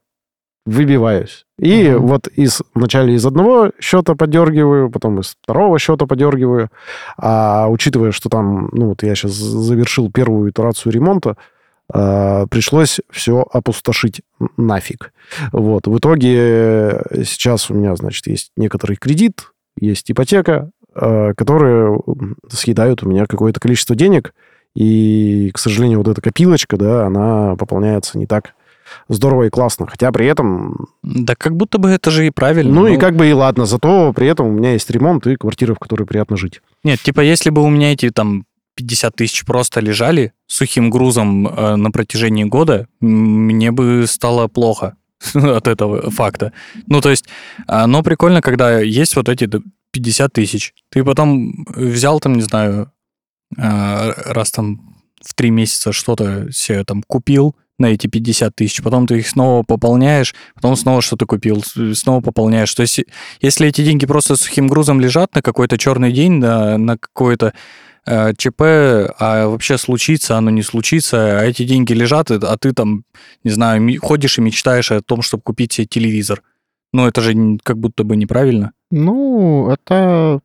выбиваюсь. 0.66 1.46
И 1.58 1.88
Мгм. 1.88 2.06
вот 2.06 2.28
из, 2.28 2.60
вначале 2.74 3.14
из 3.14 3.24
одного 3.24 3.72
счета 3.80 4.14
подергиваю, 4.14 4.90
потом 4.90 5.20
из 5.20 5.36
второго 5.42 5.78
счета 5.78 6.06
подергиваю. 6.06 6.68
А 7.16 7.66
учитывая, 7.68 8.12
что 8.12 8.28
там, 8.28 8.68
ну 8.72 8.90
вот 8.90 9.02
я 9.02 9.14
сейчас 9.14 9.32
завершил 9.32 10.10
первую 10.12 10.50
итерацию 10.50 10.92
ремонта, 10.92 11.36
пришлось 11.93 13.01
все 13.11 13.45
опустошить 13.53 14.22
нафиг. 14.57 15.12
Вот. 15.53 15.86
В 15.86 15.99
итоге 15.99 16.36
э, 16.36 17.24
сейчас 17.24 17.70
у 17.70 17.74
меня, 17.74 17.97
значит, 17.97 18.26
есть 18.26 18.53
некоторый 18.57 18.97
кредит, 18.97 19.53
есть 19.76 20.11
ипотека, 20.11 20.70
а, 20.95 21.34
которые 21.34 22.01
съедают 22.49 23.03
у 23.03 23.09
меня 23.09 23.26
какое-то 23.26 23.61
количество 23.61 23.95
денег, 23.95 24.34
и, 24.74 25.51
к 25.53 25.59
сожалению, 25.59 25.99
вот 25.99 26.09
эта 26.09 26.20
копилочка, 26.20 26.76
да, 26.76 27.07
она 27.07 27.57
пополняется 27.57 28.18
не 28.18 28.26
так 28.26 28.55
здорово 29.09 29.45
и 29.45 29.51
классно. 29.51 29.86
Хотя 29.86 30.11
при 30.12 30.26
этом, 30.26 30.88
Да 31.03 31.34
как 31.36 31.57
будто 31.57 31.78
бы 31.78 31.91
это 31.91 32.11
же 32.11 32.26
и 32.26 32.30
правильно. 32.30 32.72
ну 32.72 32.86
и 32.86 32.97
как 32.97 33.14
бы 33.14 33.28
и 33.28 33.32
ладно, 33.32 33.66
зато 33.66 34.12
при 34.12 34.26
этом 34.26 34.47
у 34.49 34.53
меня 34.53 34.72
есть 34.72 34.91
ремонт 34.91 35.26
и 35.26 35.36
квартира, 35.36 35.74
в 35.74 35.78
которой 35.78 36.05
приятно 36.05 36.36
жить. 36.36 36.61
Нет, 36.84 37.01
типа 37.01 37.20
если 37.20 37.51
бы 37.51 37.62
у 37.62 37.68
меня 37.68 37.93
эти 37.93 38.11
там 38.11 38.45
50 38.80 39.14
тысяч 39.14 39.44
просто 39.44 39.80
лежали 39.80 40.32
сухим 40.46 40.90
грузом 40.90 41.46
э, 41.46 41.76
на 41.76 41.90
протяжении 41.90 42.44
года, 42.44 42.86
мне 43.00 43.70
бы 43.70 44.06
стало 44.06 44.48
плохо 44.48 44.96
от 45.34 45.68
этого 45.68 46.10
факта. 46.10 46.52
Ну, 46.86 47.00
то 47.00 47.10
есть, 47.10 47.26
а, 47.66 47.86
но 47.86 48.02
прикольно, 48.02 48.40
когда 48.40 48.80
есть 48.80 49.16
вот 49.16 49.28
эти 49.28 49.44
д- 49.44 49.60
50 49.92 50.32
тысяч. 50.32 50.72
Ты 50.90 51.04
потом 51.04 51.66
взял 51.74 52.20
там, 52.20 52.34
не 52.34 52.42
знаю, 52.42 52.90
а, 53.58 54.12
раз 54.24 54.50
там 54.50 54.96
в 55.22 55.34
три 55.34 55.50
месяца 55.50 55.92
что-то 55.92 56.50
себе 56.50 56.84
там 56.84 57.02
купил 57.02 57.54
на 57.78 57.86
эти 57.86 58.06
50 58.06 58.54
тысяч, 58.54 58.82
потом 58.82 59.06
ты 59.06 59.18
их 59.18 59.28
снова 59.28 59.62
пополняешь, 59.62 60.34
потом 60.54 60.76
снова 60.76 61.02
что-то 61.02 61.26
купил, 61.26 61.62
снова 61.94 62.20
пополняешь. 62.20 62.74
То 62.74 62.82
есть, 62.82 63.00
если 63.40 63.68
эти 63.68 63.84
деньги 63.84 64.06
просто 64.06 64.36
сухим 64.36 64.68
грузом 64.68 65.00
лежат 65.00 65.34
на 65.34 65.42
какой-то 65.42 65.76
черный 65.76 66.12
день, 66.12 66.32
на, 66.32 66.78
на 66.78 66.98
какой-то 66.98 67.46
э, 67.46 67.52
ЧП, 68.07 68.61
а 69.18 69.46
вообще 69.46 69.78
случится, 69.78 70.36
оно 70.36 70.51
не 70.51 70.62
случится, 70.62 71.40
а 71.40 71.44
эти 71.44 71.64
деньги 71.64 71.92
лежат, 71.92 72.30
а 72.30 72.57
ты 72.57 72.72
там, 72.72 73.05
не 73.44 73.51
знаю, 73.51 74.01
ходишь 74.01 74.38
и 74.38 74.40
мечтаешь 74.40 74.90
о 74.90 75.03
том, 75.03 75.22
чтобы 75.22 75.42
купить 75.42 75.72
себе 75.72 75.86
телевизор. 75.86 76.42
Ну, 76.92 77.07
это 77.07 77.20
же 77.20 77.59
как 77.62 77.78
будто 77.78 78.03
бы 78.05 78.16
неправильно. 78.16 78.72
Ну, 78.90 79.70
это... 79.70 80.40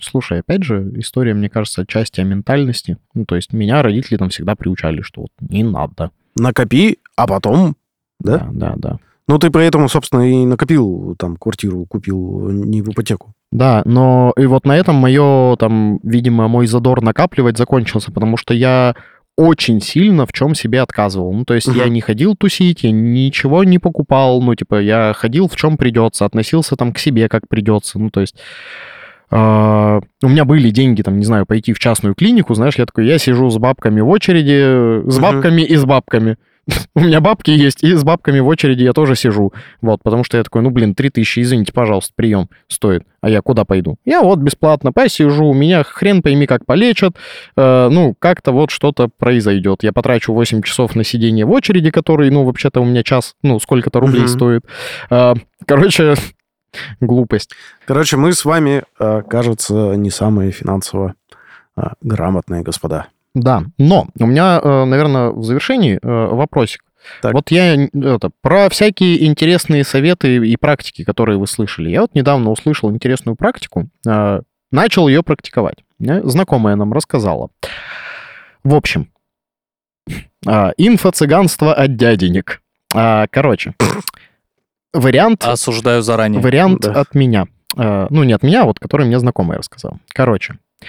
Слушай, 0.00 0.40
опять 0.40 0.62
же, 0.62 0.92
история, 0.96 1.34
мне 1.34 1.48
кажется, 1.50 1.82
отчасти 1.82 2.20
о 2.20 2.24
ментальности. 2.24 2.96
Ну, 3.14 3.24
то 3.24 3.36
есть 3.36 3.52
меня 3.52 3.82
родители 3.82 4.16
там 4.16 4.30
всегда 4.30 4.54
приучали, 4.54 5.02
что 5.02 5.22
вот 5.22 5.30
не 5.40 5.62
надо. 5.62 6.10
Накопи, 6.36 6.98
а 7.16 7.26
потом... 7.26 7.76
Да? 8.18 8.38
Да, 8.38 8.50
да, 8.52 8.74
да. 8.76 8.98
Ну, 9.30 9.38
ты 9.38 9.48
поэтому, 9.50 9.88
собственно, 9.88 10.28
и 10.28 10.44
накопил, 10.44 11.14
там, 11.16 11.36
квартиру 11.36 11.86
купил 11.86 12.48
не 12.50 12.82
в 12.82 12.88
ипотеку. 12.88 13.32
Да, 13.52 13.82
но 13.84 14.32
и 14.36 14.44
вот 14.46 14.66
на 14.66 14.76
этом 14.76 14.96
мое, 14.96 15.54
там, 15.54 16.00
видимо, 16.02 16.48
мой 16.48 16.66
задор 16.66 17.00
накапливать 17.00 17.56
закончился, 17.56 18.10
потому 18.10 18.36
что 18.36 18.54
я 18.54 18.96
очень 19.36 19.80
сильно 19.80 20.26
в 20.26 20.32
чем 20.32 20.56
себе 20.56 20.80
отказывал. 20.80 21.32
Ну, 21.32 21.44
то 21.44 21.54
есть 21.54 21.68
я 21.68 21.84
Мгм. 21.84 21.92
не 21.92 22.00
ходил 22.00 22.34
тусить, 22.34 22.82
я 22.82 22.90
ничего 22.90 23.62
не 23.62 23.78
покупал, 23.78 24.42
ну, 24.42 24.56
типа, 24.56 24.80
я 24.80 25.12
ходил 25.16 25.46
в 25.46 25.54
чем 25.54 25.76
придется, 25.76 26.24
относился 26.24 26.74
там 26.74 26.92
к 26.92 26.98
себе 26.98 27.28
как 27.28 27.46
придется. 27.48 28.00
Ну, 28.00 28.10
то 28.10 28.20
есть 28.22 28.34
а, 29.30 30.00
у 30.24 30.28
меня 30.28 30.44
были 30.44 30.70
деньги, 30.70 31.02
там, 31.02 31.18
не 31.20 31.24
знаю, 31.24 31.46
пойти 31.46 31.72
в 31.72 31.78
частную 31.78 32.16
клинику, 32.16 32.54
знаешь, 32.54 32.74
я 32.78 32.84
такой, 32.84 33.06
я 33.06 33.16
сижу 33.18 33.48
с 33.48 33.58
бабками 33.58 34.00
в 34.00 34.08
очереди, 34.08 35.08
с 35.08 35.18
Мгм. 35.18 35.22
бабками 35.22 35.62
и 35.62 35.76
с 35.76 35.84
бабками. 35.84 36.36
У 36.94 37.00
меня 37.00 37.20
бабки 37.20 37.50
есть, 37.50 37.82
и 37.82 37.94
с 37.94 38.04
бабками 38.04 38.40
в 38.40 38.46
очереди 38.46 38.82
я 38.82 38.92
тоже 38.92 39.16
сижу. 39.16 39.52
Вот, 39.80 40.02
потому 40.02 40.24
что 40.24 40.36
я 40.36 40.44
такой, 40.44 40.62
ну, 40.62 40.70
блин, 40.70 40.94
3000, 40.94 41.40
извините, 41.40 41.72
пожалуйста, 41.72 42.12
прием 42.14 42.48
стоит. 42.68 43.04
А 43.20 43.28
я 43.28 43.42
куда 43.42 43.64
пойду? 43.64 43.96
Я 44.04 44.22
вот 44.22 44.38
бесплатно 44.38 44.92
посижу, 44.92 45.52
меня 45.52 45.82
хрен 45.84 46.22
пойми 46.22 46.46
как 46.46 46.64
полечат. 46.66 47.16
Э, 47.56 47.88
ну, 47.90 48.14
как-то 48.18 48.52
вот 48.52 48.70
что-то 48.70 49.08
произойдет. 49.08 49.82
Я 49.82 49.92
потрачу 49.92 50.32
8 50.32 50.62
часов 50.62 50.94
на 50.94 51.04
сидение 51.04 51.44
в 51.44 51.50
очереди, 51.50 51.90
который, 51.90 52.30
ну, 52.30 52.44
вообще-то 52.44 52.80
у 52.80 52.84
меня 52.84 53.02
час, 53.02 53.34
ну, 53.42 53.58
сколько-то 53.60 54.00
рублей 54.00 54.22
Мгм. 54.22 54.28
стоит. 54.28 54.62
Э, 55.10 55.34
короче, 55.66 56.14
глупость. 57.00 57.50
Короче, 57.84 58.16
мы 58.16 58.32
с 58.32 58.44
вами, 58.44 58.84
э, 58.98 59.22
кажется, 59.28 59.94
не 59.96 60.10
самые 60.10 60.50
финансово 60.52 61.14
э, 61.76 61.82
грамотные 62.02 62.62
господа. 62.62 63.08
Да, 63.34 63.62
но 63.78 64.08
у 64.18 64.26
меня, 64.26 64.60
наверное, 64.60 65.30
в 65.30 65.42
завершении 65.44 65.98
э, 66.02 66.26
вопросик. 66.34 66.82
Так. 67.22 67.32
Вот 67.32 67.50
я 67.50 67.74
это, 67.86 68.30
про 68.42 68.68
всякие 68.68 69.24
интересные 69.26 69.84
советы 69.84 70.36
и 70.46 70.56
практики, 70.56 71.04
которые 71.04 71.38
вы 71.38 71.46
слышали. 71.46 71.88
Я 71.90 72.02
вот 72.02 72.14
недавно 72.14 72.50
услышал 72.50 72.90
интересную 72.90 73.36
практику, 73.36 73.88
э, 74.06 74.40
начал 74.72 75.08
ее 75.08 75.22
практиковать. 75.22 75.76
Э, 76.00 76.20
Знакомая 76.24 76.76
нам 76.76 76.92
рассказала. 76.92 77.48
В 78.64 78.74
общем, 78.74 79.08
инфо-цыганство 80.46 81.72
от 81.74 81.96
дяденек. 81.96 82.60
Короче, 82.92 83.74
вариант, 84.92 85.44
Осуждаю 85.44 86.02
заранее. 86.02 86.40
вариант 86.40 86.80
Да. 86.80 87.00
от 87.00 87.14
меня. 87.14 87.46
Э, 87.76 88.08
Ну, 88.10 88.24
не 88.24 88.32
от 88.32 88.42
меня, 88.42 88.62
а 88.62 88.64
вот 88.64 88.80
который 88.80 89.06
мне 89.06 89.18
знакомый 89.18 89.56
рассказал. 89.56 89.98
Короче, 90.12 90.58
э, 90.82 90.86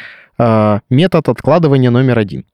метод 0.89 1.29
откладывания 1.29 1.91
номер 1.91 2.19
один. 2.19 2.45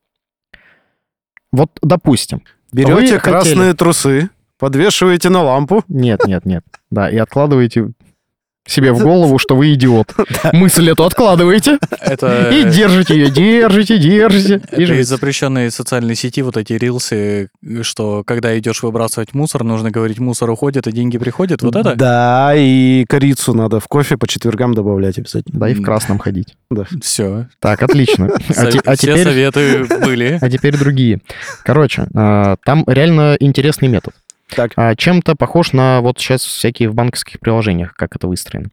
Вот, 1.52 1.72
допустим, 1.82 2.44
Берете 2.72 2.94
Вы 2.94 3.02
хотели- 3.02 3.18
красные 3.20 3.74
трусы, 3.74 4.30
подвешиваете 4.60 5.30
на 5.30 5.42
лампу. 5.44 5.84
Нет, 5.88 6.26
нет, 6.26 6.46
нет. 6.46 6.64
Да, 6.92 7.10
и 7.10 7.18
откладываете 7.18 7.92
себе 8.68 8.92
в 8.94 9.00
голову, 9.02 9.38
что 9.38 9.56
вы 9.56 9.74
идиот. 9.74 10.14
Мысль 10.54 10.90
эту 10.90 11.06
откладываете 11.06 11.80
Это, 12.02 12.50
и 12.52 12.64
держите 12.64 13.16
ее, 13.16 13.30
держите, 13.30 13.98
держите. 13.98 14.62
И 14.76 14.84
это 14.84 14.94
из 14.96 15.08
запрещенной 15.08 15.72
социальной 15.72 16.16
сети 16.16 16.42
вот 16.42 16.58
эти 16.58 16.74
рилсы, 16.74 17.50
что 17.82 18.24
когда 18.26 18.58
идешь 18.58 18.84
выбрасывать 18.84 19.34
мусор, 19.34 19.64
нужно 19.64 19.92
говорить, 19.92 20.20
мусор 20.20 20.50
уходит, 20.50 20.88
а 20.88 20.92
деньги 20.92 21.18
приходят. 21.18 21.62
Вот 21.62 21.76
это? 21.76 21.96
Да, 21.96 22.54
и 22.56 23.06
корицу 23.08 23.54
надо 23.54 23.80
в 23.80 23.88
кофе 23.88 24.18
по 24.18 24.28
четвергам 24.28 24.74
добавлять 24.74 25.18
обязательно. 25.18 25.60
Да, 25.60 25.70
и 25.70 25.74
в 25.74 25.82
красном 25.82 26.20
ходить. 26.20 26.56
Все. 27.02 27.48
Так, 27.60 27.82
отлично. 27.84 28.30
А 28.58 28.72
те- 28.72 28.80
а 28.86 28.96
Все 28.96 29.08
теперь... 29.08 29.24
советы 29.24 29.86
были. 30.04 30.38
А 30.42 30.50
теперь 30.50 30.78
другие. 30.78 31.22
Короче, 31.64 32.08
а, 32.16 32.56
там 32.66 32.84
реально 32.88 33.38
интересный 33.40 33.88
метод. 33.88 34.14
Так. 34.56 34.72
А, 34.76 34.96
Чем-то 34.96 35.36
похож 35.36 35.74
на 35.74 36.02
вот 36.02 36.20
сейчас 36.20 36.44
всякие 36.44 36.90
в 36.90 36.96
банковских 36.96 37.40
приложениях, 37.40 37.94
как 37.96 38.16
это 38.16 38.28
выстроено. 38.28 38.70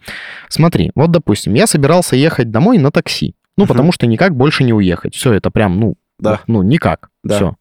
Смотри, 0.48 0.92
вот, 0.94 1.10
допустим, 1.10 1.54
я 1.54 1.66
собирался 1.66 2.14
ехать 2.16 2.50
домой 2.50 2.78
на 2.78 2.90
такси. 2.92 3.34
Ну, 3.56 3.64
Мгм. 3.64 3.68
потому 3.68 3.92
что 3.92 4.06
никак 4.06 4.34
больше 4.36 4.64
не 4.64 4.72
уехать. 4.72 5.14
Все, 5.14 5.32
это 5.32 5.50
прям, 5.50 5.78
ну, 5.80 5.94
Да. 6.18 6.40
ну, 6.46 6.62
никак. 6.62 7.10
Да. 7.24 7.36
Все. 7.36 7.56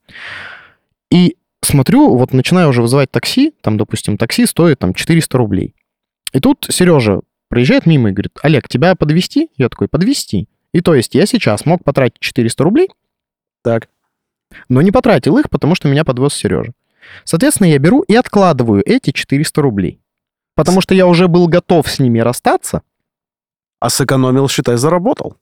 И 1.12 1.38
смотрю, 1.62 2.16
вот 2.16 2.34
начинаю 2.34 2.70
уже 2.70 2.82
вызывать 2.82 3.12
такси, 3.12 3.54
там, 3.62 3.78
допустим, 3.78 4.18
такси 4.18 4.46
стоит 4.46 4.80
там 4.80 4.94
400 4.94 5.38
рублей. 5.38 5.76
И 6.34 6.40
тут 6.40 6.66
Сережа 6.70 7.22
проезжает 7.50 7.86
мимо 7.86 8.10
и 8.10 8.12
говорит, 8.14 8.38
Олег, 8.42 8.68
тебя 8.68 8.96
подвести? 8.96 9.50
Я 9.58 9.70
такой, 9.70 9.88
подвести. 9.88 10.50
И 10.74 10.82
то 10.82 10.96
есть 10.96 11.14
я 11.14 11.26
сейчас 11.28 11.66
мог 11.66 11.84
потратить 11.84 12.20
400 12.20 12.64
рублей, 12.64 12.90
Так. 13.64 13.90
но 14.70 14.82
не 14.82 14.92
потратил 14.92 15.38
их, 15.38 15.50
потому 15.52 15.76
что 15.76 15.88
меня 15.88 16.04
подвез 16.04 16.34
Сережа. 16.34 16.74
Соответственно, 17.24 17.68
я 17.68 17.80
беру 17.80 18.02
и 18.02 18.16
откладываю 18.16 18.84
эти 18.86 19.12
400 19.12 19.62
рублей. 19.62 20.00
Потому 20.56 20.82
что 20.82 20.94
я 20.94 21.08
уже 21.08 21.28
был 21.28 21.48
готов 21.48 21.90
с 21.90 22.00
ними 22.00 22.20
расстаться. 22.20 22.82
А 23.80 23.90
сэкономил, 23.90 24.48
считай, 24.48 24.78
заработал. 24.78 25.38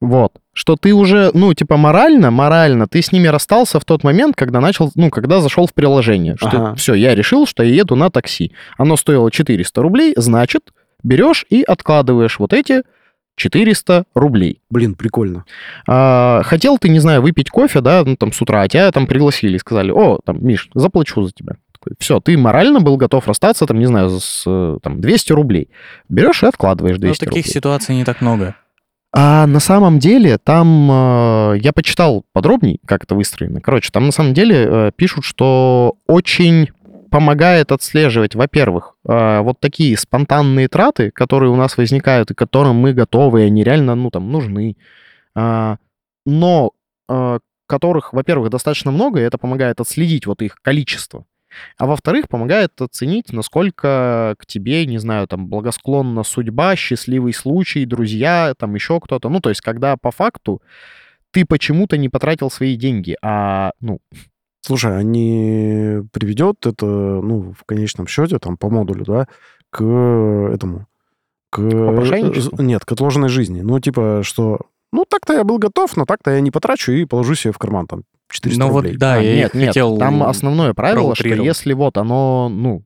Вот. 0.00 0.32
Что 0.52 0.74
ты 0.74 0.92
уже, 0.92 1.30
ну, 1.32 1.54
типа, 1.54 1.76
морально, 1.76 2.32
морально, 2.32 2.88
ты 2.88 3.00
с 3.00 3.12
ними 3.12 3.28
расстался 3.28 3.78
в 3.78 3.84
тот 3.84 4.02
момент, 4.02 4.34
когда 4.34 4.60
начал, 4.60 4.90
ну, 4.96 5.10
когда 5.10 5.40
зашел 5.40 5.68
в 5.68 5.72
приложение. 5.72 6.36
Что 6.36 6.48
Ага. 6.48 6.74
все, 6.74 6.94
я 6.94 7.14
решил, 7.14 7.46
что 7.46 7.62
я 7.62 7.72
еду 7.72 7.94
на 7.94 8.10
такси. 8.10 8.52
Оно 8.76 8.96
стоило 8.96 9.30
400 9.30 9.80
рублей, 9.80 10.12
значит, 10.16 10.72
берешь 11.04 11.46
и 11.50 11.62
откладываешь 11.62 12.40
вот 12.40 12.52
эти 12.52 12.82
400 13.36 14.04
рублей. 14.14 14.60
Блин, 14.70 14.94
прикольно. 14.94 15.44
А, 15.88 16.42
хотел 16.44 16.78
ты, 16.78 16.88
не 16.88 16.98
знаю, 16.98 17.22
выпить 17.22 17.50
кофе, 17.50 17.80
да, 17.80 18.02
ну, 18.04 18.16
там, 18.16 18.32
с 18.32 18.40
утра, 18.42 18.62
а 18.62 18.68
тебя 18.68 18.90
там 18.92 19.06
пригласили, 19.06 19.56
сказали, 19.58 19.90
о, 19.90 20.18
там, 20.24 20.44
Миш, 20.44 20.68
заплачу 20.74 21.22
за 21.22 21.32
тебя. 21.32 21.54
Все, 21.98 22.20
ты 22.20 22.38
морально 22.38 22.80
был 22.80 22.96
готов 22.96 23.26
расстаться, 23.26 23.66
там, 23.66 23.78
не 23.78 23.86
знаю, 23.86 24.08
с 24.10 24.44
э, 24.46 24.78
там, 24.82 25.00
200 25.00 25.32
рублей. 25.32 25.68
Берешь 26.08 26.42
и 26.44 26.46
откладываешь 26.46 26.96
Но 26.96 27.00
200 27.00 27.24
Ну, 27.24 27.30
таких 27.30 27.44
рублей. 27.44 27.52
ситуаций 27.54 27.96
не 27.96 28.04
так 28.04 28.20
много. 28.20 28.54
А 29.14 29.46
на 29.46 29.60
самом 29.60 29.98
деле 29.98 30.38
там 30.38 30.88
э, 30.90 31.58
я 31.58 31.72
почитал 31.74 32.24
подробней, 32.32 32.78
как 32.86 33.04
это 33.04 33.14
выстроено. 33.14 33.60
Короче, 33.60 33.90
там 33.92 34.06
на 34.06 34.12
самом 34.12 34.32
деле 34.32 34.56
э, 34.64 34.90
пишут, 34.94 35.24
что 35.24 35.96
очень 36.06 36.70
помогает 37.12 37.72
отслеживать, 37.72 38.34
во-первых, 38.34 38.96
э, 39.06 39.40
вот 39.40 39.60
такие 39.60 39.96
спонтанные 39.98 40.66
траты, 40.68 41.10
которые 41.10 41.50
у 41.50 41.56
нас 41.56 41.76
возникают 41.76 42.30
и 42.30 42.34
которым 42.34 42.76
мы 42.76 42.94
готовы, 42.94 43.42
и 43.42 43.46
они 43.46 43.62
реально, 43.62 43.94
ну, 43.94 44.10
там, 44.10 44.32
нужны. 44.32 44.78
А, 45.34 45.76
но 46.24 46.72
э, 47.10 47.38
которых, 47.66 48.14
во-первых, 48.14 48.48
достаточно 48.50 48.90
много, 48.90 49.20
и 49.20 49.24
это 49.24 49.36
помогает 49.36 49.78
отследить 49.80 50.26
вот 50.26 50.40
их 50.40 50.56
количество. 50.62 51.26
А 51.76 51.84
во-вторых, 51.84 52.28
помогает 52.30 52.80
оценить, 52.80 53.30
насколько 53.30 54.34
к 54.38 54.46
тебе, 54.46 54.86
не 54.86 54.96
знаю, 54.96 55.26
там, 55.28 55.48
благосклонна 55.48 56.22
судьба, 56.22 56.76
счастливый 56.76 57.34
случай, 57.34 57.84
друзья, 57.84 58.54
там 58.58 58.74
еще 58.74 59.00
кто-то. 59.00 59.28
Ну, 59.28 59.40
то 59.40 59.50
есть, 59.50 59.60
когда 59.60 59.98
по 59.98 60.10
факту 60.10 60.62
ты 61.30 61.44
почему-то 61.44 61.98
не 61.98 62.08
потратил 62.08 62.50
свои 62.50 62.76
деньги, 62.76 63.16
а, 63.22 63.72
ну, 63.80 64.00
Слушай, 64.64 64.96
а 64.96 65.02
не 65.02 66.02
приведет 66.12 66.66
это, 66.66 66.86
ну, 66.86 67.52
в 67.52 67.64
конечном 67.64 68.06
счете, 68.06 68.38
там, 68.38 68.56
по 68.56 68.70
модулю, 68.70 69.04
да, 69.04 69.26
к 69.70 69.82
этому, 69.82 70.86
к... 71.50 71.60
Попрошайничеству? 71.60 72.62
Нет, 72.62 72.84
к 72.84 72.92
отложенной 72.92 73.28
жизни. 73.28 73.60
Ну, 73.62 73.80
типа, 73.80 74.20
что, 74.22 74.60
ну, 74.92 75.04
так-то 75.04 75.32
я 75.32 75.42
был 75.42 75.58
готов, 75.58 75.96
но 75.96 76.04
так-то 76.04 76.30
я 76.30 76.40
не 76.40 76.52
потрачу 76.52 76.92
и 76.92 77.04
положу 77.04 77.34
себе 77.34 77.52
в 77.52 77.58
карман, 77.58 77.88
там, 77.88 78.02
400 78.30 78.60
Ну 78.60 78.70
вот 78.70 78.84
рублей. 78.84 78.96
да, 78.96 79.14
А, 79.14 79.18
я 79.18 79.34
нет, 79.34 79.54
нет, 79.54 79.68
хотел... 79.68 79.98
там 79.98 80.22
основное 80.22 80.74
правило, 80.74 81.16
что 81.16 81.28
если 81.28 81.72
вот 81.72 81.98
оно, 81.98 82.48
ну, 82.48 82.84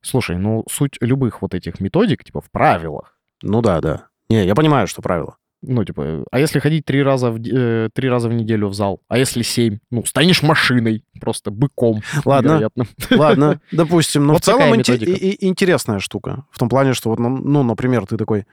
слушай, 0.00 0.36
ну, 0.38 0.64
суть 0.68 0.98
любых 1.00 1.40
вот 1.40 1.54
этих 1.54 1.78
методик, 1.80 2.24
типа, 2.24 2.40
в 2.40 2.50
правилах. 2.50 3.16
Ну 3.42 3.62
да, 3.62 3.80
да. 3.80 4.06
Не, 4.28 4.44
я 4.44 4.56
понимаю, 4.56 4.88
что 4.88 5.02
правило. 5.02 5.36
Ну, 5.60 5.84
типа, 5.84 6.24
а 6.30 6.38
если 6.38 6.60
ходить 6.60 6.84
три 6.84 7.02
раза 7.02 7.30
в, 7.32 7.38
э, 7.40 7.88
три 7.92 8.08
раза 8.08 8.28
в 8.28 8.32
неделю 8.32 8.68
в 8.68 8.74
зал? 8.74 9.00
А 9.08 9.18
если 9.18 9.42
семь? 9.42 9.78
Ну, 9.90 10.04
станешь 10.04 10.42
машиной, 10.42 11.02
просто 11.20 11.50
быком. 11.50 12.00
Ладно. 12.24 12.48
невероятным. 12.50 12.86
Ладно, 13.10 13.60
допустим. 13.72 14.26
Но 14.26 14.34
Вот 14.34 14.42
в 14.42 14.44
целом 14.44 14.78
методика. 14.78 15.10
и- 15.10 15.44
интересная 15.46 15.98
штука. 15.98 16.44
В 16.52 16.58
том 16.58 16.68
плане, 16.68 16.94
что, 16.94 17.10
вот, 17.10 17.18
ну, 17.18 17.28
ну, 17.36 17.62
например, 17.64 18.06
ты 18.06 18.16
такой 18.16 18.46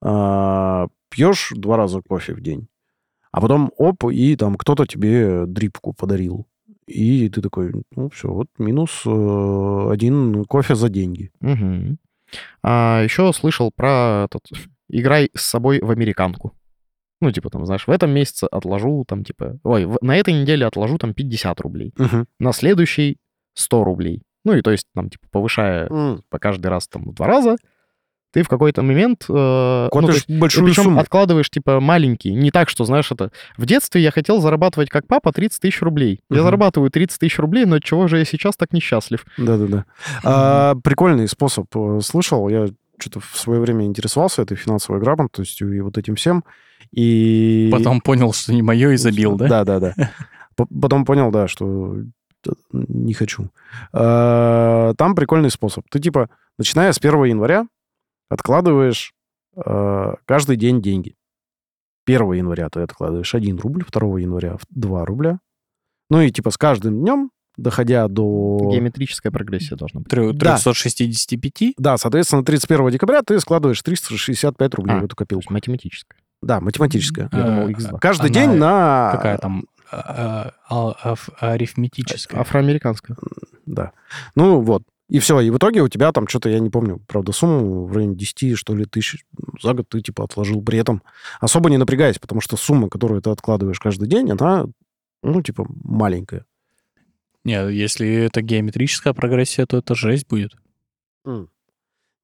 а, 0.00 0.86
пьешь 1.10 1.52
два 1.54 1.76
раза 1.76 2.00
кофе 2.00 2.34
в 2.34 2.40
день, 2.40 2.68
а 3.32 3.40
потом 3.40 3.72
оп, 3.76 4.04
и 4.12 4.36
там 4.36 4.54
кто-то 4.56 4.86
тебе 4.86 5.46
дрипку 5.46 5.92
подарил. 5.92 6.46
И 6.86 7.28
ты 7.28 7.40
такой, 7.40 7.72
ну, 7.96 8.08
все, 8.10 8.28
вот 8.28 8.48
минус 8.58 9.02
э, 9.06 9.88
один 9.90 10.44
кофе 10.44 10.74
за 10.74 10.88
деньги. 10.88 11.30
Мгм. 11.40 11.98
А 12.62 13.02
еще 13.02 13.32
слышал 13.32 13.70
про 13.74 14.24
этот 14.26 14.42
играй 14.92 15.30
с 15.34 15.42
собой 15.42 15.80
в 15.80 15.90
американку. 15.90 16.52
Ну, 17.20 17.30
типа, 17.30 17.50
там, 17.50 17.64
знаешь, 17.66 17.86
в 17.86 17.90
этом 17.90 18.10
месяце 18.10 18.44
отложу, 18.50 19.04
там, 19.06 19.24
типа, 19.24 19.58
ой, 19.62 19.84
в- 19.86 19.98
на 20.02 20.16
этой 20.16 20.34
неделе 20.34 20.66
отложу, 20.66 20.98
там, 20.98 21.14
50 21.14 21.60
рублей. 21.60 21.92
Мгм. 21.96 22.26
На 22.40 22.52
следующий 22.52 23.16
100 23.54 23.84
рублей. 23.84 24.22
Ну, 24.44 24.54
и 24.54 24.60
то 24.62 24.72
есть, 24.72 24.86
там, 24.94 25.08
типа, 25.08 25.26
повышая 25.30 25.86
М, 25.88 26.22
по 26.30 26.38
каждый 26.40 26.66
раз, 26.66 26.88
там, 26.88 27.04
в 27.04 27.14
два 27.14 27.26
раза, 27.28 27.56
ты 28.32 28.42
в 28.42 28.48
какой-то 28.48 28.82
момент... 28.82 29.26
э, 29.28 29.88
ну, 29.92 30.08
есть, 30.08 30.28
большую 30.28 30.66
причем 30.66 30.84
сумму. 30.84 31.00
откладываешь, 31.00 31.50
типа, 31.50 31.80
маленькие. 31.80 32.34
Не 32.34 32.50
так, 32.50 32.70
что, 32.70 32.84
знаешь, 32.86 33.12
это... 33.12 33.30
В 33.58 33.66
детстве 33.66 34.00
я 34.02 34.10
хотел 34.10 34.40
зарабатывать 34.40 34.88
как 34.88 35.06
папа 35.06 35.32
30 35.32 35.60
тысяч 35.60 35.80
рублей. 35.82 36.20
Я 36.30 36.36
Мгм. 36.38 36.44
зарабатываю 36.44 36.90
30 36.90 37.20
тысяч 37.20 37.38
рублей, 37.38 37.66
но 37.66 37.78
чего 37.78 38.08
же 38.08 38.18
я 38.18 38.24
сейчас 38.24 38.56
так 38.56 38.72
несчастлив? 38.72 39.24
Да-да-да. 39.36 39.84
А, 40.24 40.74
прикольный 40.82 41.28
способ 41.28 41.66
э, 41.76 42.00
слышал. 42.02 42.48
Я 42.48 42.68
что-то 42.98 43.20
в 43.20 43.36
свое 43.36 43.60
время 43.60 43.84
интересовался 43.84 44.42
этой 44.42 44.56
финансовой 44.56 45.00
грамотностью 45.00 45.72
и 45.72 45.80
вот 45.80 45.98
этим 45.98 46.14
всем. 46.14 46.44
И... 46.90 47.68
Потом 47.72 48.00
понял, 48.00 48.32
что 48.32 48.52
не 48.52 48.62
мое 48.62 48.90
и 48.90 48.96
забил, 48.96 49.36
да? 49.36 49.48
Да, 49.48 49.64
да, 49.64 49.80
да. 49.80 50.10
Потом 50.80 51.04
понял, 51.04 51.30
да, 51.30 51.48
что 51.48 51.96
т- 52.42 52.52
не 52.72 53.14
хочу. 53.14 53.50
А, 53.92 54.94
Там 54.94 55.14
прикольный 55.14 55.50
способ. 55.50 55.84
Ты 55.90 55.98
типа, 56.00 56.28
начиная 56.58 56.92
с 56.92 56.98
1 56.98 57.24
января, 57.24 57.66
откладываешь 58.28 59.14
а, 59.56 60.16
каждый 60.26 60.56
день 60.56 60.82
деньги. 60.82 61.16
1 62.06 62.32
января 62.32 62.68
ты 62.68 62.80
откладываешь 62.80 63.34
1 63.34 63.58
рубль, 63.58 63.84
2 63.90 64.20
января 64.20 64.58
2 64.70 65.04
рубля. 65.06 65.38
Ну 66.10 66.20
и 66.20 66.30
типа 66.30 66.50
с 66.50 66.58
каждым 66.58 67.00
днем 67.00 67.30
доходя 67.56 68.08
до... 68.08 68.70
Геометрическая 68.72 69.30
прогрессия 69.32 69.76
должна 69.76 70.00
быть. 70.00 70.12
Трё- 70.12 70.32
Да. 70.32 70.56
365? 70.56 71.74
Да, 71.78 71.96
соответственно, 71.98 72.44
31 72.44 72.90
декабря 72.90 73.22
ты 73.22 73.38
складываешь 73.40 73.80
365 73.82 74.74
рублей 74.74 74.96
А, 74.96 75.00
в 75.00 75.04
эту 75.04 75.16
копилку. 75.16 75.52
математическая. 75.52 76.18
Да, 76.42 76.60
математическая. 76.60 77.28
Я 77.32 77.42
думал, 77.42 77.68
Э, 77.68 77.72
X2. 77.72 77.98
Каждый 78.00 78.30
она 78.30 78.34
день 78.34 78.50
на... 78.58 79.10
Какая 79.12 79.38
там? 79.38 79.64
а, 79.90 80.52
а, 80.68 80.94
а, 81.40 81.52
арифметическая. 81.52 82.40
Афроамериканская. 82.40 83.16
Да. 83.66 83.92
Ну 84.34 84.60
вот. 84.60 84.82
И 85.08 85.18
все. 85.18 85.38
И 85.40 85.50
в 85.50 85.58
итоге 85.58 85.82
у 85.82 85.88
тебя 85.88 86.10
там 86.12 86.26
что-то, 86.26 86.48
я 86.48 86.58
не 86.58 86.70
помню, 86.70 87.00
правда, 87.06 87.32
сумму 87.32 87.84
в 87.84 87.92
районе 87.94 88.16
10, 88.16 88.56
что 88.56 88.74
ли, 88.74 88.86
тысяч 88.86 89.24
за 89.62 89.74
год 89.74 89.86
ты, 89.90 90.00
типа, 90.00 90.24
отложил. 90.24 90.62
При 90.62 90.78
этом 90.78 91.02
особо 91.40 91.68
не 91.68 91.76
напрягаясь, 91.76 92.18
потому 92.18 92.40
что 92.40 92.56
сумма, 92.56 92.88
которую 92.88 93.20
ты 93.20 93.28
откладываешь 93.30 93.78
каждый 93.78 94.08
день, 94.08 94.30
она, 94.30 94.64
ну, 95.22 95.42
типа, 95.42 95.66
маленькая. 95.84 96.46
Нет, 97.44 97.70
если 97.70 98.08
это 98.24 98.40
геометрическая 98.42 99.12
прогрессия, 99.12 99.66
то 99.66 99.78
это 99.78 99.94
жесть 99.94 100.28
будет. 100.28 100.52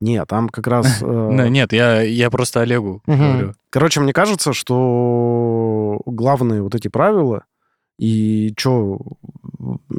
Нет, 0.01 0.29
там 0.29 0.49
как 0.49 0.67
раз... 0.69 0.87
э, 1.03 1.05
Ну, 1.07 1.49
Нет, 1.49 1.73
я, 1.73 2.03
я 2.03 2.31
просто 2.31 2.61
Олегу 2.61 3.03
говорю. 3.33 3.55
Короче, 3.71 4.01
мне 4.01 4.13
кажется, 4.13 4.53
что 4.53 6.01
главные 6.07 6.63
вот 6.63 6.75
эти 6.75 6.89
правила 6.89 7.45
и 7.99 8.55
что 8.57 9.01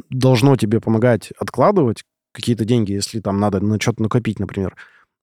должно 0.08 0.56
тебе 0.56 0.80
помогать 0.80 1.32
откладывать 1.38 2.04
какие-то 2.32 2.64
деньги, 2.64 2.92
если 2.92 3.20
там 3.20 3.38
надо 3.40 3.60
на 3.60 3.78
что-то 3.80 4.02
накопить, 4.02 4.38
например, 4.38 4.74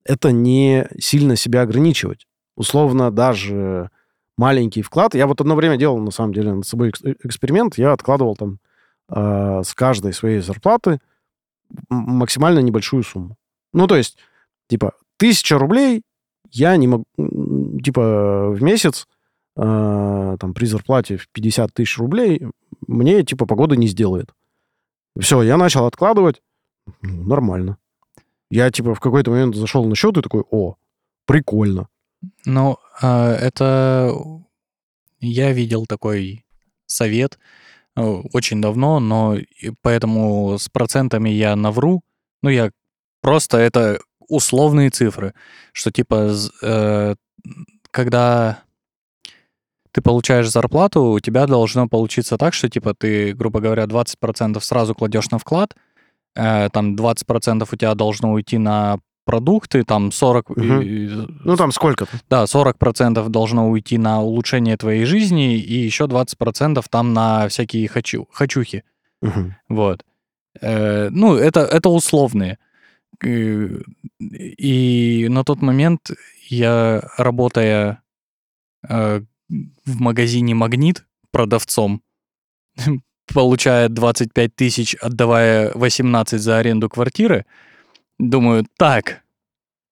это 0.03 0.31
не 0.31 0.87
сильно 0.99 1.35
себя 1.35 1.61
ограничивать. 1.61 2.27
Условно, 2.55 3.11
даже 3.11 3.89
маленький 4.37 4.81
вклад. 4.83 5.15
Я 5.15 5.25
вот 5.27 5.41
одно 5.41 5.55
время 5.55 5.77
делал, 5.77 5.97
на 5.99 6.11
самом 6.11 6.33
деле, 6.33 6.53
над 6.53 6.65
собой 6.67 6.89
экс- 6.89 7.01
эксперимент. 7.23 7.77
Я 7.77 7.93
откладывал 7.93 8.35
там 8.35 8.59
э, 9.09 9.61
с 9.63 9.73
каждой 9.73 10.13
своей 10.13 10.39
зарплаты 10.39 10.99
максимально 11.89 12.59
небольшую 12.59 13.03
сумму. 13.03 13.37
Ну, 13.73 13.87
то 13.87 13.95
есть, 13.95 14.17
типа, 14.67 14.93
тысяча 15.17 15.57
рублей 15.57 16.03
я 16.51 16.75
не 16.77 16.87
могу, 16.87 17.05
типа, 17.83 18.49
в 18.51 18.61
месяц, 18.61 19.07
э, 19.55 20.37
там, 20.39 20.53
при 20.53 20.65
зарплате 20.65 21.17
в 21.17 21.27
50 21.29 21.73
тысяч 21.73 21.97
рублей, 21.97 22.47
мне, 22.87 23.23
типа, 23.23 23.45
погода 23.45 23.75
не 23.75 23.87
сделает. 23.87 24.33
Все, 25.19 25.41
я 25.41 25.57
начал 25.57 25.85
откладывать, 25.85 26.41
ну, 27.01 27.23
нормально. 27.23 27.77
Я, 28.49 28.71
типа, 28.71 28.95
в 28.95 28.99
какой-то 28.99 29.31
момент 29.31 29.55
зашел 29.55 29.83
на 29.85 29.95
счет 29.95 30.17
и 30.17 30.21
такой, 30.21 30.43
о, 30.49 30.75
прикольно. 31.25 31.89
Ну, 32.45 32.77
а, 33.01 33.33
это 33.33 34.15
я 35.19 35.51
видел 35.51 35.85
такой 35.85 36.45
совет 36.85 37.37
э, 37.37 37.66
очень 37.97 38.61
давно, 38.61 38.99
но 38.99 39.37
поэтому 39.81 40.57
с 40.57 40.69
процентами 40.69 41.29
я 41.29 41.55
навру. 41.55 42.01
Ну, 42.43 42.49
я 42.49 42.71
просто 43.21 43.57
это 43.57 43.99
условные 44.27 44.89
цифры, 44.89 45.33
что 45.71 45.91
типа 45.91 46.33
э, 46.61 47.15
когда 47.91 48.59
ты 49.91 50.01
получаешь 50.01 50.49
зарплату, 50.49 51.03
у 51.05 51.19
тебя 51.19 51.47
должно 51.47 51.87
получиться 51.87 52.37
так, 52.37 52.53
что 52.53 52.69
типа 52.69 52.93
ты, 52.93 53.33
грубо 53.33 53.59
говоря, 53.59 53.85
20% 53.85 54.59
сразу 54.61 54.93
кладешь 54.93 55.31
на 55.31 55.39
вклад, 55.39 55.75
э, 56.35 56.69
там 56.71 56.95
20% 56.95 57.67
у 57.71 57.75
тебя 57.75 57.95
должно 57.95 58.33
уйти 58.33 58.57
на 58.57 58.99
продукты, 59.27 59.83
там 59.83 60.11
40... 60.11 60.49
Мгм. 60.57 60.81
э, 60.81 61.27
Ну, 61.45 61.55
там 61.57 61.71
сколько-то. 61.71 62.11
да, 62.29 62.45
40% 62.47 63.29
должно 63.29 63.69
уйти 63.69 63.97
на 63.97 64.21
улучшение 64.21 64.77
твоей 64.77 65.05
жизни, 65.05 65.57
и 65.57 65.85
еще 65.85 66.05
20% 66.05 66.83
там 66.89 67.13
на 67.13 67.47
всякие 67.49 67.87
хочу, 67.87 68.27
хочухи. 68.31 68.83
Мгм. 69.21 69.55
Вот. 69.69 70.05
Э, 70.61 71.09
ну, 71.11 71.35
это, 71.35 71.59
это 71.59 71.89
условные. 71.89 72.57
Э, 73.23 73.81
И 74.57 75.27
на 75.29 75.43
тот 75.43 75.61
момент 75.61 76.11
я, 76.49 77.01
работая 77.17 78.01
э, 78.89 79.21
в 79.85 80.01
магазине 80.01 80.53
«Магнит» 80.55 81.05
продавцом, 81.31 82.01
получая 83.33 83.89
25 83.89 84.55
тысяч, 84.55 84.95
отдавая 85.01 85.71
18 85.75 86.39
за 86.41 86.57
аренду 86.59 86.89
квартиры, 86.89 87.45
думаю, 88.19 88.65
так, 88.77 89.21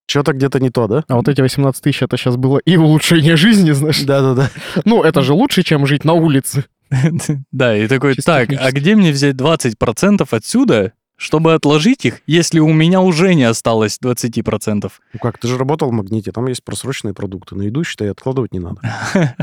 Что-то 0.08 0.34
где-то 0.34 0.60
не 0.60 0.70
то, 0.70 0.88
да? 0.88 1.04
А 1.08 1.16
вот 1.16 1.28
эти 1.28 1.42
18 1.42 1.82
тысяч, 1.82 2.04
это 2.04 2.16
сейчас 2.18 2.36
было 2.38 2.60
и 2.60 2.78
улучшение 2.78 3.36
жизни, 3.36 3.72
знаешь. 3.72 4.02
Да-да-да. 4.04 4.52
Ну, 4.86 5.02
это 5.02 5.22
же 5.24 5.34
лучше, 5.34 5.64
чем 5.64 5.88
жить 5.88 6.06
на 6.06 6.14
улице. 6.14 6.66
Да, 7.52 7.76
и 7.76 7.88
такой, 7.88 8.16
так, 8.16 8.50
а 8.52 8.72
где 8.72 8.96
мне 8.96 9.12
взять 9.12 9.36
20% 9.36 10.28
отсюда, 10.30 10.94
чтобы 11.18 11.54
отложить 11.56 12.06
их, 12.06 12.22
если 12.28 12.60
у 12.60 12.72
меня 12.72 13.02
уже 13.02 13.34
не 13.34 13.44
осталось 13.46 13.98
20%? 14.04 14.92
Ну 15.14 15.20
как, 15.20 15.40
ты 15.40 15.48
же 15.48 15.58
работал 15.58 15.90
в 15.90 15.94
«Магните», 15.94 16.32
там 16.32 16.46
есть 16.48 16.64
просроченные 16.64 17.16
продукты. 17.16 17.56
На 17.56 17.64
еду, 17.64 17.84
считай, 17.84 18.12
откладывать 18.12 18.54
не 18.54 18.60
надо. 18.60 18.82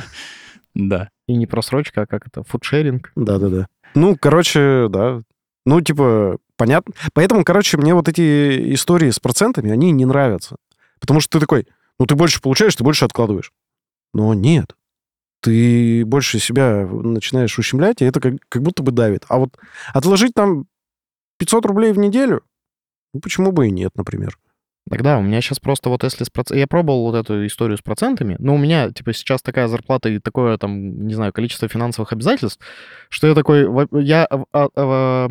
Да. 0.75 1.11
И 1.29 1.35
не 1.35 1.47
просрочка, 1.47 2.03
а 2.03 2.07
как 2.07 2.27
это, 2.27 2.45
фудшеринг. 2.45 3.13
Да-да-да. 3.15 3.67
Ну, 3.95 4.17
короче, 4.19 4.87
да. 4.89 5.21
Ну, 5.67 5.81
типа, 5.83 6.39
понятно. 6.57 6.95
Поэтому, 7.13 7.45
короче, 7.45 7.77
мне 7.77 7.95
вот 7.95 8.09
эти 8.09 8.75
истории 8.75 9.11
с 9.11 9.19
процентами, 9.19 9.71
они 9.71 9.91
не 9.93 10.05
нравятся. 10.05 10.57
Потому 11.01 11.21
что 11.21 11.39
ты 11.39 11.41
такой, 11.41 11.67
ну, 11.99 12.07
ты 12.07 12.15
больше 12.15 12.41
получаешь, 12.41 12.77
ты 12.77 12.85
больше 12.85 13.05
откладываешь. 13.05 13.53
Но 14.15 14.35
нет. 14.35 14.77
Ты 15.41 16.05
больше 16.05 16.39
себя 16.39 16.87
начинаешь 16.87 17.59
ущемлять, 17.59 18.01
и 18.01 18.05
это 18.05 18.21
как, 18.21 18.35
как 18.49 18.63
будто 18.63 18.83
бы 18.83 18.93
давит. 18.93 19.25
А 19.29 19.39
вот 19.39 19.59
отложить 19.93 20.35
там 20.35 20.67
500 21.39 21.67
рублей 21.67 21.93
в 21.93 21.99
неделю, 21.99 22.43
ну, 23.13 23.21
почему 23.21 23.51
бы 23.51 23.67
и 23.67 23.71
нет, 23.71 23.91
например. 23.97 24.39
Тогда 24.89 25.19
у 25.19 25.23
меня 25.23 25.41
сейчас 25.41 25.61
просто 25.61 25.91
вот 25.91 26.03
если 26.03 26.25
с 26.25 26.31
проц... 26.31 26.51
Я 26.51 26.67
пробовал 26.67 27.05
вот 27.11 27.15
эту 27.15 27.47
историю 27.47 27.79
с 27.79 27.83
процентами, 27.83 28.37
но 28.39 28.55
у 28.55 28.59
меня, 28.59 28.91
типа, 28.91 29.13
сейчас 29.13 29.41
такая 29.41 29.69
зарплата 29.69 30.09
и 30.09 30.19
такое, 30.19 30.59
там, 30.59 31.07
не 31.07 31.15
знаю, 31.15 31.33
количество 31.33 31.69
финансовых 31.69 32.13
обязательств, 32.13 32.65
что 33.09 33.29
я 33.29 33.35
такой, 33.35 33.67
я 34.03 34.25
а, 34.25 34.45
а, 34.53 34.69
а, 34.75 35.29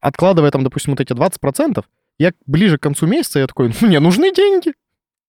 откладывая 0.00 0.50
там, 0.50 0.64
допустим, 0.64 0.92
вот 0.92 1.00
эти 1.00 1.12
20%, 1.12 1.84
я 2.18 2.32
ближе 2.46 2.78
к 2.78 2.82
концу 2.82 3.06
месяца, 3.06 3.38
я 3.38 3.46
такой, 3.46 3.68
ну, 3.80 3.86
мне 3.88 4.00
нужны 4.00 4.32
деньги. 4.34 4.72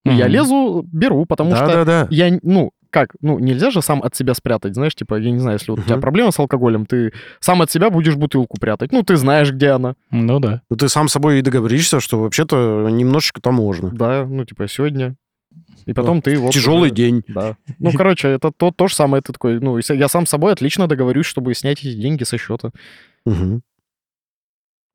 И 0.04 0.10
Я 0.10 0.28
лезу, 0.28 0.84
беру, 0.92 1.26
потому 1.26 1.56
что 1.56 1.68
Да-да-да. 1.68 2.08
я, 2.10 2.38
ну, 2.42 2.72
как, 2.90 3.16
ну, 3.22 3.38
нельзя 3.40 3.70
же 3.72 3.82
сам 3.84 4.02
от 4.02 4.16
себя 4.16 4.34
спрятать, 4.34 4.74
знаешь, 4.74 4.96
типа, 4.96 5.16
я 5.20 5.30
не 5.32 5.38
знаю, 5.40 5.58
если 5.60 5.72
вот 5.72 5.80
у 5.80 5.84
тебя 5.84 5.98
проблема 5.98 6.32
с 6.32 6.40
алкоголем, 6.40 6.86
ты 6.88 7.14
сам 7.40 7.62
от 7.62 7.70
себя 7.72 7.90
будешь 7.92 8.16
бутылку 8.16 8.58
прятать, 8.60 8.92
ну, 8.92 9.04
ты 9.04 9.16
знаешь, 9.16 9.52
где 9.52 9.70
она, 9.70 9.94
Ну 10.10 10.40
да. 10.40 10.64
Ну, 10.70 10.76
ты 10.76 10.90
сам 10.90 11.08
с 11.08 11.12
собой 11.14 11.38
и 11.40 11.42
договоришься, 11.44 12.00
что 12.00 12.20
вообще-то 12.20 12.90
немножечко-то 12.90 13.52
можно. 13.52 13.92
да, 13.92 14.26
ну, 14.26 14.44
типа, 14.44 14.68
сегодня, 14.68 15.16
и 15.86 15.94
потом 15.94 16.22
ты 16.22 16.36
вот... 16.38 16.52
Тяжелый 16.52 16.88
уже- 16.88 16.96
день. 16.96 17.24
Да. 17.28 17.56
Ну, 17.80 17.92
короче, 17.94 18.28
это 18.30 18.52
то, 18.52 18.72
то 18.72 18.88
же 18.88 18.96
самое, 18.96 19.22
ты 19.22 19.34
такой, 19.34 19.60
ну, 19.60 19.78
я 19.78 20.08
сам 20.08 20.26
с 20.26 20.30
собой 20.30 20.52
отлично 20.54 20.88
договорюсь, 20.88 21.26
чтобы 21.28 21.54
снять 21.54 21.80
эти 21.80 21.94
деньги 21.94 22.24
со 22.24 22.38
счета. 22.38 22.72
Мгм. 23.26 23.62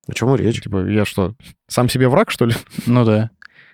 О 0.09 0.13
чем 0.13 0.35
речь? 0.37 0.63
Типа, 0.63 0.87
я 0.87 1.05
что, 1.05 1.35
сам 1.69 1.89
себе 1.89 2.09
враг, 2.09 2.31
что 2.31 2.47
ли? 2.47 2.55
Ну 2.87 3.05
да. 3.05 3.31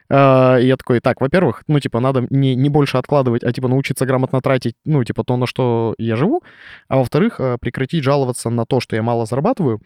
А, 0.08 0.58
И 0.58 0.66
я 0.66 0.76
такой, 0.76 1.00
так, 1.00 1.20
во-первых, 1.20 1.62
ну, 1.68 1.80
типа, 1.80 2.00
надо 2.00 2.26
не, 2.30 2.54
не 2.54 2.68
больше 2.68 2.98
откладывать, 2.98 3.44
а, 3.44 3.52
типа, 3.52 3.68
научиться 3.68 4.06
грамотно 4.06 4.40
тратить, 4.40 4.74
ну, 4.84 5.02
типа, 5.04 5.24
то, 5.24 5.36
на 5.36 5.46
что 5.46 5.94
я 5.98 6.16
живу, 6.16 6.42
а 6.88 6.98
во-вторых, 6.98 7.36
а, 7.38 7.56
прекратить 7.58 8.04
жаловаться 8.04 8.50
на 8.50 8.66
то, 8.66 8.80
что 8.80 8.96
я 8.96 9.02
мало 9.02 9.26
зарабатываю. 9.26 9.80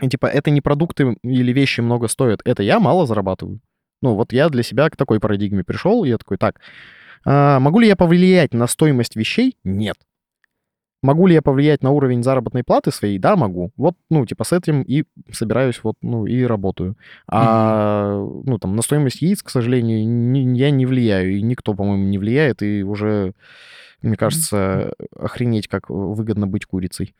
И, 0.00 0.08
типа, 0.08 0.26
это 0.26 0.50
не 0.50 0.60
продукты 0.60 1.16
или 1.22 1.52
вещи 1.52 1.80
много 1.80 2.08
стоят, 2.08 2.40
это 2.44 2.62
я 2.62 2.80
мало 2.80 3.06
зарабатываю. 3.06 3.60
Ну, 4.02 4.14
вот 4.14 4.32
я 4.32 4.48
для 4.50 4.62
себя 4.62 4.90
к 4.90 4.96
такой 4.96 5.20
парадигме 5.20 5.64
пришел, 5.64 6.04
и 6.04 6.08
я 6.08 6.18
такой, 6.18 6.36
так, 6.36 6.60
а, 7.24 7.58
могу 7.60 7.80
ли 7.80 7.88
я 7.88 7.96
повлиять 7.96 8.52
на 8.52 8.66
стоимость 8.66 9.16
вещей? 9.16 9.56
Нет. 9.64 9.96
Могу 11.06 11.28
ли 11.28 11.34
я 11.34 11.40
повлиять 11.42 11.84
на 11.84 11.92
уровень 11.92 12.24
заработной 12.24 12.64
платы 12.64 12.90
своей? 12.90 13.18
Да, 13.18 13.36
могу. 13.36 13.70
Вот, 13.76 13.94
ну, 14.10 14.26
типа, 14.26 14.42
с 14.42 14.52
этим 14.52 14.82
и 14.82 15.04
собираюсь, 15.30 15.78
вот, 15.84 15.94
ну, 16.02 16.26
и 16.26 16.42
работаю. 16.42 16.96
А, 17.28 18.18
ну, 18.44 18.58
там, 18.58 18.74
на 18.74 18.82
стоимость 18.82 19.22
яиц, 19.22 19.40
к 19.42 19.50
сожалению, 19.50 20.04
ни- 20.04 20.58
я 20.58 20.72
не 20.72 20.84
влияю, 20.84 21.36
и 21.36 21.42
никто, 21.42 21.74
по-моему, 21.74 22.06
не 22.06 22.18
влияет, 22.18 22.60
и 22.60 22.82
уже, 22.82 23.34
мне 24.02 24.16
кажется, 24.16 24.94
охренеть, 25.16 25.68
как 25.68 25.90
выгодно 25.90 26.48
быть 26.48 26.66
курицей. 26.66 27.14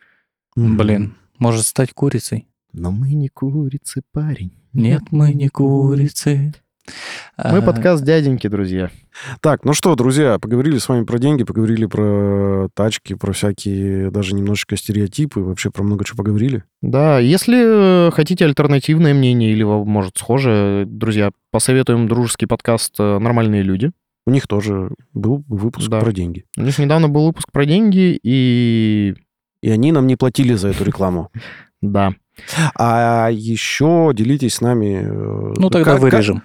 Блин, 0.56 1.14
может 1.38 1.64
стать 1.64 1.92
курицей? 1.92 2.48
Но 2.72 2.90
мы 2.90 3.12
не 3.14 3.28
курицы, 3.28 4.02
парень. 4.12 4.52
Нет, 4.72 5.02
мы 5.12 5.32
не 5.32 5.48
курицы. 5.48 6.54
Мы 7.42 7.62
подкаст 7.62 8.02
дяденьки, 8.04 8.46
друзья. 8.48 8.90
Так, 9.40 9.64
ну 9.64 9.72
что, 9.72 9.94
друзья, 9.94 10.38
поговорили 10.38 10.78
с 10.78 10.88
вами 10.88 11.04
про 11.04 11.18
деньги, 11.18 11.44
поговорили 11.44 11.86
про 11.86 12.68
тачки, 12.74 13.14
про 13.14 13.32
всякие 13.32 14.10
даже 14.10 14.34
немножечко 14.34 14.76
стереотипы, 14.76 15.40
вообще 15.40 15.70
про 15.70 15.82
много 15.82 16.04
чего 16.04 16.18
поговорили. 16.18 16.64
Да, 16.82 17.18
если 17.18 18.08
э, 18.08 18.10
хотите 18.12 18.44
альтернативное 18.44 19.14
мнение 19.14 19.52
или, 19.52 19.62
может, 19.64 20.16
схожее, 20.18 20.86
друзья, 20.86 21.30
посоветуем 21.50 22.08
дружеский 22.08 22.46
подкаст 22.46 22.94
э, 22.98 23.18
«Нормальные 23.18 23.62
люди». 23.62 23.90
У 24.26 24.30
них 24.30 24.46
тоже 24.48 24.90
был 25.14 25.44
выпуск 25.48 25.88
Да. 25.88 26.00
про 26.00 26.12
деньги. 26.12 26.44
У 26.56 26.62
них 26.62 26.78
недавно 26.78 27.08
был 27.08 27.26
выпуск 27.26 27.50
про 27.52 27.64
деньги, 27.64 28.18
и 28.22 29.14
И 29.62 29.70
они 29.70 29.92
нам 29.92 30.06
не 30.06 30.16
платили 30.16 30.54
за 30.54 30.68
эту 30.68 30.84
рекламу. 30.84 31.30
да. 31.82 32.12
А 32.78 33.28
еще 33.30 34.12
делитесь 34.14 34.54
с 34.54 34.60
нами... 34.60 35.00
э, 35.04 35.54
Ну, 35.56 35.70
тогда 35.70 35.96
вырежем. 35.96 36.42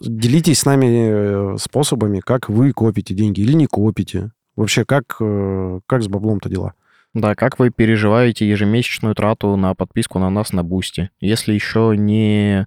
Делитесь 0.00 0.60
с 0.60 0.64
нами 0.64 1.54
э, 1.54 1.56
способами, 1.58 2.20
как 2.20 2.48
вы 2.48 2.72
копите 2.72 3.14
деньги 3.14 3.40
или 3.40 3.52
не 3.52 3.66
копите. 3.66 4.30
Вообще, 4.56 4.84
как, 4.84 5.16
э, 5.20 5.80
как 5.86 6.02
с 6.02 6.08
баблом-то 6.08 6.48
дела? 6.48 6.74
Да, 7.14 7.34
как 7.34 7.58
вы 7.58 7.70
переживаете 7.70 8.48
ежемесячную 8.48 9.14
трату 9.14 9.56
на 9.56 9.74
подписку 9.74 10.18
на 10.18 10.30
нас 10.30 10.52
на 10.52 10.62
Boosty? 10.62 11.10
Если 11.20 11.52
еще 11.52 11.94
не 11.96 12.66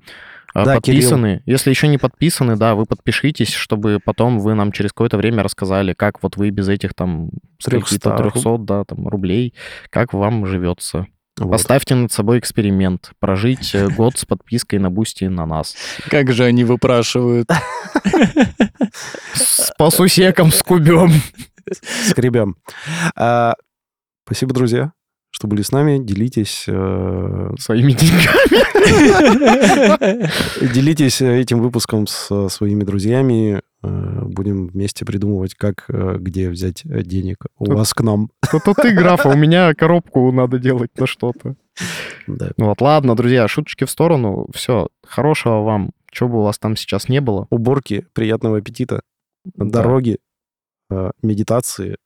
а, 0.54 0.66
Да, 0.66 0.76
подписаны, 0.76 1.42
если 1.46 1.70
еще 1.70 1.88
не 1.88 1.98
подписаны, 1.98 2.58
да, 2.58 2.76
вы 2.76 2.86
подпишитесь, 2.86 3.54
чтобы 3.54 4.00
потом 4.04 4.40
вы 4.40 4.54
нам 4.54 4.72
через 4.72 4.92
какое-то 4.92 5.18
время 5.18 5.44
рассказали, 5.44 5.94
как 5.94 6.22
вот 6.22 6.36
вы 6.38 6.50
без 6.50 6.68
этих 6.68 6.94
там 6.94 7.30
300 7.64 7.80
каких-то 7.80 8.18
300, 8.32 8.58
да, 8.60 8.84
там, 8.84 9.08
рублей, 9.08 9.54
как 9.90 10.14
вам 10.14 10.46
живется. 10.46 11.08
Вот. 11.38 11.52
Поставьте 11.52 11.96
над 11.96 12.12
собой 12.12 12.40
эксперимент. 12.40 13.12
Прожить 13.20 13.74
э, 13.74 13.88
год 13.98 14.18
с 14.18 14.26
подпиской 14.26 14.80
на 14.80 14.90
Boosty 14.90 15.26
на 15.26 15.46
нас. 15.46 15.76
Как 16.10 16.32
же 16.32 16.44
они 16.44 16.64
выпрашивают. 16.64 17.50
С 19.34 19.72
по 19.78 19.90
сусекам 19.90 20.52
скубем. 20.52 21.12
Скребем. 22.10 22.58
А, 23.16 23.56
Спасибо, 24.26 24.54
друзья, 24.54 24.94
что 25.30 25.48
были 25.48 25.62
с 25.62 25.72
нами. 25.72 25.98
Делитесь, 25.98 26.66
э, 26.68 27.50
Своими 27.60 27.92
деньгами. 27.94 28.62
делитесь 30.74 31.22
этим 31.22 31.60
выпуском 31.62 32.08
с 32.08 32.48
своими 32.50 32.84
друзьями. 32.84 33.62
Э, 33.84 34.22
Будем 34.24 34.68
вместе 34.68 35.06
придумывать, 35.06 35.56
как, 35.56 35.86
э, 35.90 36.18
где 36.20 36.50
взять 36.50 36.86
э, 36.86 37.02
денег 37.04 37.46
у 37.58 37.72
вас 37.72 37.94
к 37.94 38.02
нам. 38.02 38.30
Это 38.42 38.74
ты, 38.74 38.94
граф, 38.94 39.26
а 39.26 39.30
у 39.30 39.36
меня 39.36 39.74
коробку 39.74 40.32
надо 40.32 40.60
делать 40.60 40.92
на 40.98 41.08
что-то. 41.08 41.56
Да. 42.28 42.52
Ну 42.58 42.66
вот, 42.68 42.82
ладно, 42.82 43.16
друзья, 43.16 43.48
шуточки 43.48 43.86
в 43.86 43.90
сторону. 43.90 44.48
Все, 44.54 44.90
хорошего 45.04 45.64
вам, 45.64 45.92
что 46.12 46.28
бы 46.28 46.40
у 46.40 46.44
вас 46.44 46.60
там 46.60 46.76
сейчас 46.76 47.10
не 47.10 47.22
было. 47.22 47.48
Уборки, 47.50 48.06
приятного 48.14 48.58
аппетита, 48.58 49.02
дороги, 49.46 50.20
э, 50.90 51.12
медитации, 51.22 51.98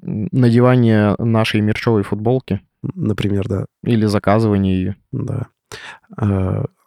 Надевание 0.00 1.14
нашей 1.18 1.60
мерчевой 1.60 2.02
футболки 2.02 2.62
например, 2.82 3.46
да. 3.46 3.66
или 3.84 4.06
заказывание 4.06 4.74
ее. 4.74 4.96
Да. 5.12 5.48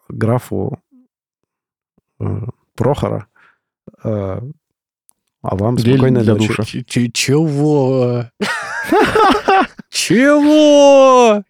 Графу 0.09 0.79
Прохора. 2.75 3.27
Э, 4.03 4.39
А 5.41 5.55
вам 5.55 5.77
спокойной 5.77 6.23
для 6.23 6.33
ночи. 6.33 6.47
душа. 6.47 6.63
Ч- 6.63 6.83
ч- 6.83 7.11
Чего? 7.11 8.25
Чего? 9.89 11.43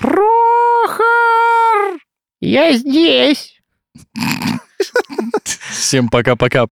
Прохор! 0.00 1.02
Я 2.40 2.72
здесь! 2.76 3.60
Всем 5.44 6.08
пока-пока. 6.08 6.66